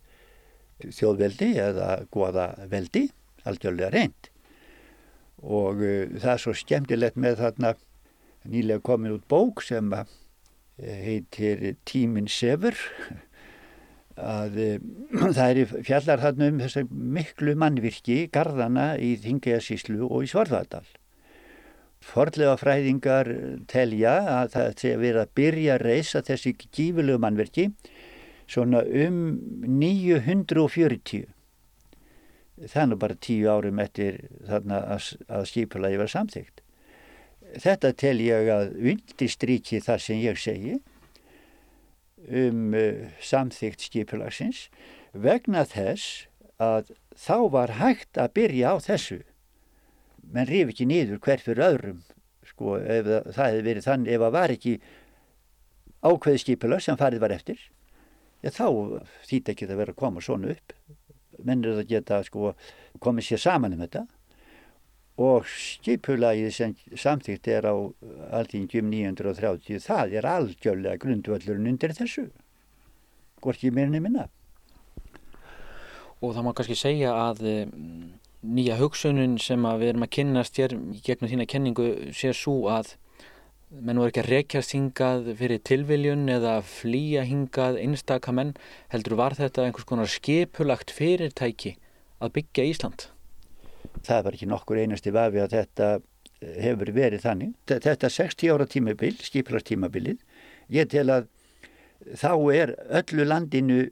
þjóðveldi 0.83 1.51
eða 1.61 1.91
goða 2.15 2.47
veldi, 2.71 3.11
algjörlega 3.49 3.93
reynd. 3.95 4.31
Og 5.43 5.83
uh, 5.83 6.13
það 6.19 6.33
er 6.35 6.43
svo 6.45 6.55
skemmtilegt 6.57 7.19
með 7.21 7.41
þarna 7.43 7.75
nýlega 8.53 8.83
komin 8.85 9.17
út 9.17 9.27
bók 9.31 9.63
sem 9.65 9.93
uh, 9.95 10.07
heitir 10.79 11.77
Tíminn 11.89 12.31
Sefur 12.31 12.79
að 14.39 14.59
uh, 14.63 15.29
það 15.37 15.45
er 15.51 15.77
fjallar 15.89 16.25
þarna 16.25 16.51
um 16.53 16.65
þessar 16.65 16.89
miklu 16.91 17.57
mannvirki, 17.59 18.25
gardana 18.33 18.93
í 18.99 19.15
Þingæðasíslu 19.23 20.03
og 20.09 20.27
í 20.27 20.33
Svarðardal. 20.33 20.87
Forlega 22.03 22.57
fræðingar 22.59 23.29
telja 23.71 24.17
að 24.41 24.49
það 24.57 24.73
sé 24.81 24.95
að 24.97 25.05
vera 25.05 25.23
að 25.23 25.35
byrja 25.39 25.77
að 25.77 25.85
reysa 25.87 26.23
þessi 26.27 26.53
gífilegu 26.59 27.21
mannverki 27.23 27.69
svona 28.51 28.83
um 28.83 29.21
940. 29.67 31.29
Það 32.63 32.83
er 32.83 32.89
nú 32.91 32.99
bara 33.03 33.19
tíu 33.19 33.49
árum 33.51 33.81
eftir 33.83 34.21
þarna 34.47 34.81
að, 34.95 35.09
að 35.27 35.49
skipulagi 35.51 35.99
var 36.01 36.13
samþygt. 36.13 36.63
Þetta 37.63 37.93
tel 38.01 38.17
ég 38.23 38.49
að 38.53 38.75
undistriki 38.79 39.83
það 39.85 40.05
sem 40.07 40.21
ég 40.23 40.41
segi 40.41 40.79
um 42.29 42.75
uh, 42.79 43.09
samþygt 43.21 43.83
skipulagsins 43.89 44.69
vegna 45.13 45.65
þess 45.69 46.29
að 46.63 46.93
þá 47.19 47.37
var 47.53 47.75
hægt 47.81 48.19
að 48.21 48.35
byrja 48.39 48.73
á 48.73 48.77
þessu 48.85 49.21
menn 50.33 50.49
rif 50.49 50.73
ekki 50.73 50.87
niður 50.89 51.21
hver 51.23 51.43
fyrir 51.43 51.67
öðrum 51.67 52.03
sko 52.47 52.79
ef 52.79 53.09
það 53.35 53.47
hefði 53.49 53.65
verið 53.69 53.89
þann 53.89 54.07
ef 54.07 54.23
það 54.23 54.37
var 54.37 54.55
ekki 54.55 54.75
ákveði 56.03 56.43
skipula 56.43 56.81
sem 56.83 56.99
farið 57.01 57.25
var 57.25 57.35
eftir 57.35 57.59
já, 58.43 58.51
þá 58.51 58.67
þýtt 59.29 59.53
ekki 59.53 59.69
það 59.69 59.83
verið 59.83 59.95
að 59.95 60.03
koma 60.05 60.25
svona 60.25 60.55
upp 60.55 60.77
menn 61.47 61.65
er 61.65 61.79
það 61.81 61.89
geta 61.93 62.21
sko 62.27 62.53
komið 63.03 63.29
sér 63.29 63.43
saman 63.45 63.77
um 63.77 63.85
þetta. 63.85 64.07
Og 65.23 65.49
skipulagið 65.49 66.55
sem 66.57 66.75
samþýtt 66.97 67.51
er 67.53 67.69
á 67.69 67.75
alltingjum 68.39 68.89
930 68.91 69.83
það 69.85 70.17
er 70.19 70.29
algjörlega 70.29 71.03
grundvöllurinn 71.03 71.69
undir 71.75 71.93
þessu. 71.97 72.31
Hvort 73.43 73.63
ég 73.67 73.75
meina 73.77 74.01
minna. 74.01 74.29
Og 76.23 76.33
það 76.33 76.47
má 76.47 76.53
kannski 76.55 76.79
segja 76.79 77.13
að 77.19 77.45
nýja 78.43 78.79
hugsunum 78.81 79.37
sem 79.43 79.63
við 79.79 79.93
erum 79.93 80.07
að 80.07 80.15
kynnast 80.17 80.59
hér 80.59 80.75
gegnum 81.05 81.31
þína 81.31 81.47
kenningu 81.51 81.89
sé 82.17 82.33
svo 82.35 82.67
að 82.73 82.97
menn 83.81 84.01
voru 84.01 84.13
ekki 84.13 84.23
að 84.23 84.31
rekjast 84.31 84.75
hingað 84.77 85.33
fyrir 85.39 85.63
tilviljun 85.65 86.27
eða 86.33 86.59
flýja 86.67 87.25
hingað 87.29 87.79
einstakamenn 87.81 88.53
heldur 88.93 89.17
var 89.21 89.37
þetta 89.39 89.65
einhvers 89.67 89.89
konar 89.89 90.11
skipulagt 90.11 90.93
fyrirtæki 90.93 91.77
að 92.23 92.35
byggja 92.37 92.69
Ísland? 92.69 93.07
Það 94.05 94.25
var 94.27 94.37
ekki 94.37 94.51
nokkur 94.51 94.83
einasti 94.83 95.13
vafi 95.15 95.41
að 95.43 95.57
þetta 95.57 95.91
hefur 96.43 96.91
verið 96.95 97.25
þannig. 97.25 97.53
Þetta 97.71 98.11
60 98.11 98.53
ára 98.53 98.67
tímabil, 98.67 99.15
skipularstímabilið, 99.23 100.19
ég 100.75 100.89
tel 100.91 101.07
að 101.15 101.29
þá 102.19 102.33
er 102.55 102.75
öllu 103.01 103.27
landinu 103.29 103.85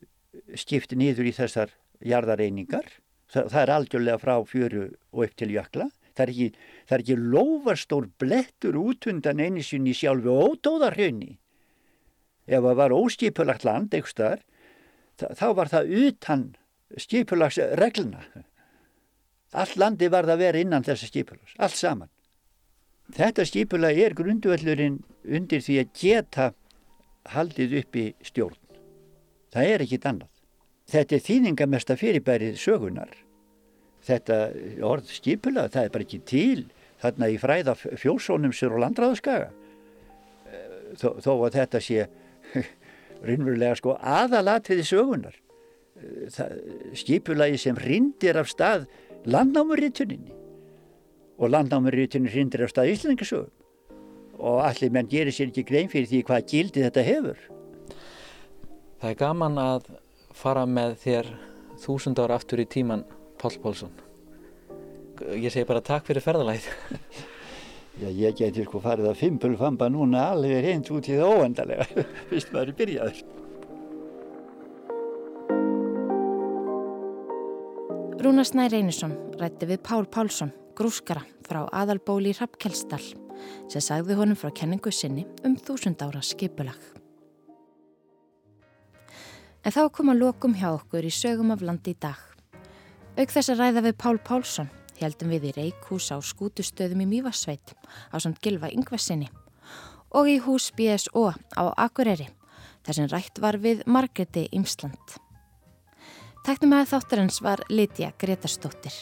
skipti 0.58 0.98
nýður 0.98 1.30
í 1.30 1.36
þessar 1.36 1.72
jarðareiningar 2.06 2.88
það, 3.30 3.48
það 3.52 3.62
er 3.62 3.72
algjörlega 3.76 4.20
frá 4.22 4.34
fjöru 4.48 4.84
og 5.12 5.24
upp 5.26 5.36
til 5.38 5.50
jökla 5.54 5.88
Það 6.20 6.26
er 6.26 6.32
ekki, 6.34 6.64
það 6.84 6.94
er 6.96 7.02
ekki 7.04 7.14
lófarstór 7.32 8.06
blettur 8.20 8.76
út 8.76 9.06
undan 9.08 9.40
einu 9.40 9.62
sinni 9.64 9.94
sjálfu 9.96 10.34
ótóðarhraunni. 10.36 11.38
Ef 12.44 12.60
það 12.66 12.76
var 12.76 12.92
óskipulagt 12.92 13.64
land 13.64 13.94
eitthvað, 13.96 14.42
þá 15.16 15.46
var 15.56 15.70
það 15.72 15.92
utan 16.04 16.42
skipulagsregluna. 17.00 18.20
Allt 19.56 19.78
landi 19.80 20.10
var 20.12 20.28
það 20.28 20.34
að 20.36 20.44
vera 20.44 20.60
innan 20.66 20.84
þessa 20.84 21.08
skipulags, 21.08 21.56
allt 21.56 21.78
saman. 21.78 22.12
Þetta 23.16 23.46
skipulag 23.48 23.96
er 23.98 24.14
grundvöldurinn 24.18 25.00
undir 25.24 25.64
því 25.64 25.80
að 25.80 25.96
geta 26.02 26.50
haldið 27.32 27.78
upp 27.80 27.96
í 27.96 28.06
stjórn. 28.28 28.60
Það 29.50 29.72
er 29.72 29.86
ekkit 29.86 30.06
annað. 30.12 30.30
Þetta 30.90 31.16
er 31.16 31.26
þýningamesta 31.30 31.96
fyrirbærið 31.96 32.60
sögunar. 32.60 33.16
Þetta 34.06 34.36
orð 34.86 35.10
skipula, 35.12 35.66
það 35.68 35.86
er 35.86 35.92
bara 35.94 36.06
ekki 36.06 36.20
til 36.28 36.62
þarna 37.00 37.28
í 37.32 37.36
fræða 37.40 37.74
fjósónum 37.78 38.54
sér 38.56 38.74
og 38.76 38.82
landræðaskaga. 38.84 39.50
Þó, 41.00 41.08
þó 41.22 41.32
að 41.34 41.56
þetta 41.58 41.80
sé 41.84 42.06
rinnverulega 43.28 43.78
sko 43.78 43.94
aðalatriði 44.00 44.86
sögunar. 44.88 45.36
Skipulagi 46.96 47.60
sem 47.60 47.78
rindir 47.78 48.38
af 48.40 48.48
stað 48.50 48.86
landnámurrituninni 49.28 50.32
og 51.40 51.52
landnámurritunin 51.52 52.32
rindir 52.32 52.64
af 52.64 52.72
stað 52.72 52.94
Íslandingasögum 52.94 53.56
og 54.40 54.62
allir 54.64 54.92
menn 54.92 55.08
gerir 55.08 55.34
sér 55.36 55.50
ekki 55.50 55.66
grein 55.68 55.90
fyrir 55.92 56.08
því 56.08 56.22
hvað 56.24 56.46
gildi 56.48 56.84
þetta 56.86 57.04
hefur. 57.04 57.40
Það 59.00 59.10
er 59.10 59.18
gaman 59.20 59.60
að 59.60 59.90
fara 60.36 60.64
með 60.68 60.96
þér 61.04 61.28
þúsund 61.80 62.20
ára 62.20 62.38
aftur 62.40 62.62
í 62.62 62.68
tíman 62.68 63.04
Pál 63.40 63.56
Pálsson. 63.62 63.92
Ég 65.36 65.50
segi 65.52 65.66
bara 65.68 65.80
takk 65.84 66.06
fyrir 66.08 66.24
ferðalæð. 66.24 66.68
Já, 68.00 68.08
ég 68.08 68.36
geti 68.38 68.64
sko 68.64 68.80
farið 68.80 69.10
að 69.10 69.18
fimpulfamba 69.20 69.90
núna 69.92 70.30
alveg 70.34 70.62
reynd 70.64 70.88
út 70.94 71.08
í 71.10 71.16
það 71.18 71.40
óendalega, 71.40 71.86
fyrst 72.30 72.52
maður 72.54 72.72
er 72.72 72.78
byrjaður. 72.78 73.18
Rúna 78.20 78.44
Snær 78.44 78.76
Einarsson 78.76 79.16
rætti 79.40 79.68
við 79.68 79.82
Pál 79.84 80.06
Pálsson, 80.12 80.52
grúskara 80.76 81.24
frá 81.48 81.64
aðalbóli 81.72 82.32
í 82.32 82.38
Rappkjellstall 82.38 83.04
sem 83.72 83.84
sagði 83.84 84.16
honum 84.18 84.36
frá 84.36 84.52
kenningu 84.54 84.92
sinni 84.92 85.26
um 85.44 85.56
þúsund 85.56 86.00
ára 86.04 86.20
skipulag. 86.24 86.80
En 89.60 89.72
þá 89.76 89.82
kom 89.92 90.12
að 90.12 90.22
lokum 90.22 90.56
hjá 90.56 90.70
okkur 90.72 91.04
í 91.04 91.12
sögum 91.12 91.52
af 91.52 91.64
landi 91.64 91.92
í 91.92 92.00
dag. 92.00 92.29
Auk 93.18 93.32
þess 93.32 93.50
að 93.50 93.60
ræða 93.60 93.82
við 93.88 93.96
Pál 93.98 94.18
Pálsson 94.22 94.68
heldum 95.00 95.32
við 95.32 95.48
í 95.50 95.54
Reykjús 95.56 96.10
á 96.14 96.16
skútustöðum 96.22 97.02
í 97.04 97.08
Mývarsveit 97.10 97.72
á 98.12 98.16
samt 98.22 98.38
Gilva 98.44 98.70
Yngvesinni 98.70 99.30
og 100.16 100.28
í 100.30 100.36
hús 100.44 100.70
BSO 100.76 101.30
á 101.34 101.62
Akureyri 101.74 102.28
þar 102.86 102.96
sem 102.96 103.10
rætt 103.10 103.40
var 103.42 103.58
við 103.60 103.82
Margreti 103.86 104.46
Ímsland. 104.56 105.16
Tæknum 106.46 106.78
að 106.78 106.92
þáttarins 106.94 107.40
var 107.44 107.64
Lítiða 107.68 108.14
Gretarstóttir. 108.20 108.94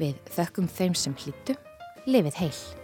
Við 0.00 0.16
þökkum 0.34 0.70
þeim 0.72 0.96
sem 0.98 1.14
hlýttu, 1.14 1.58
lifið 2.08 2.40
heil. 2.40 2.81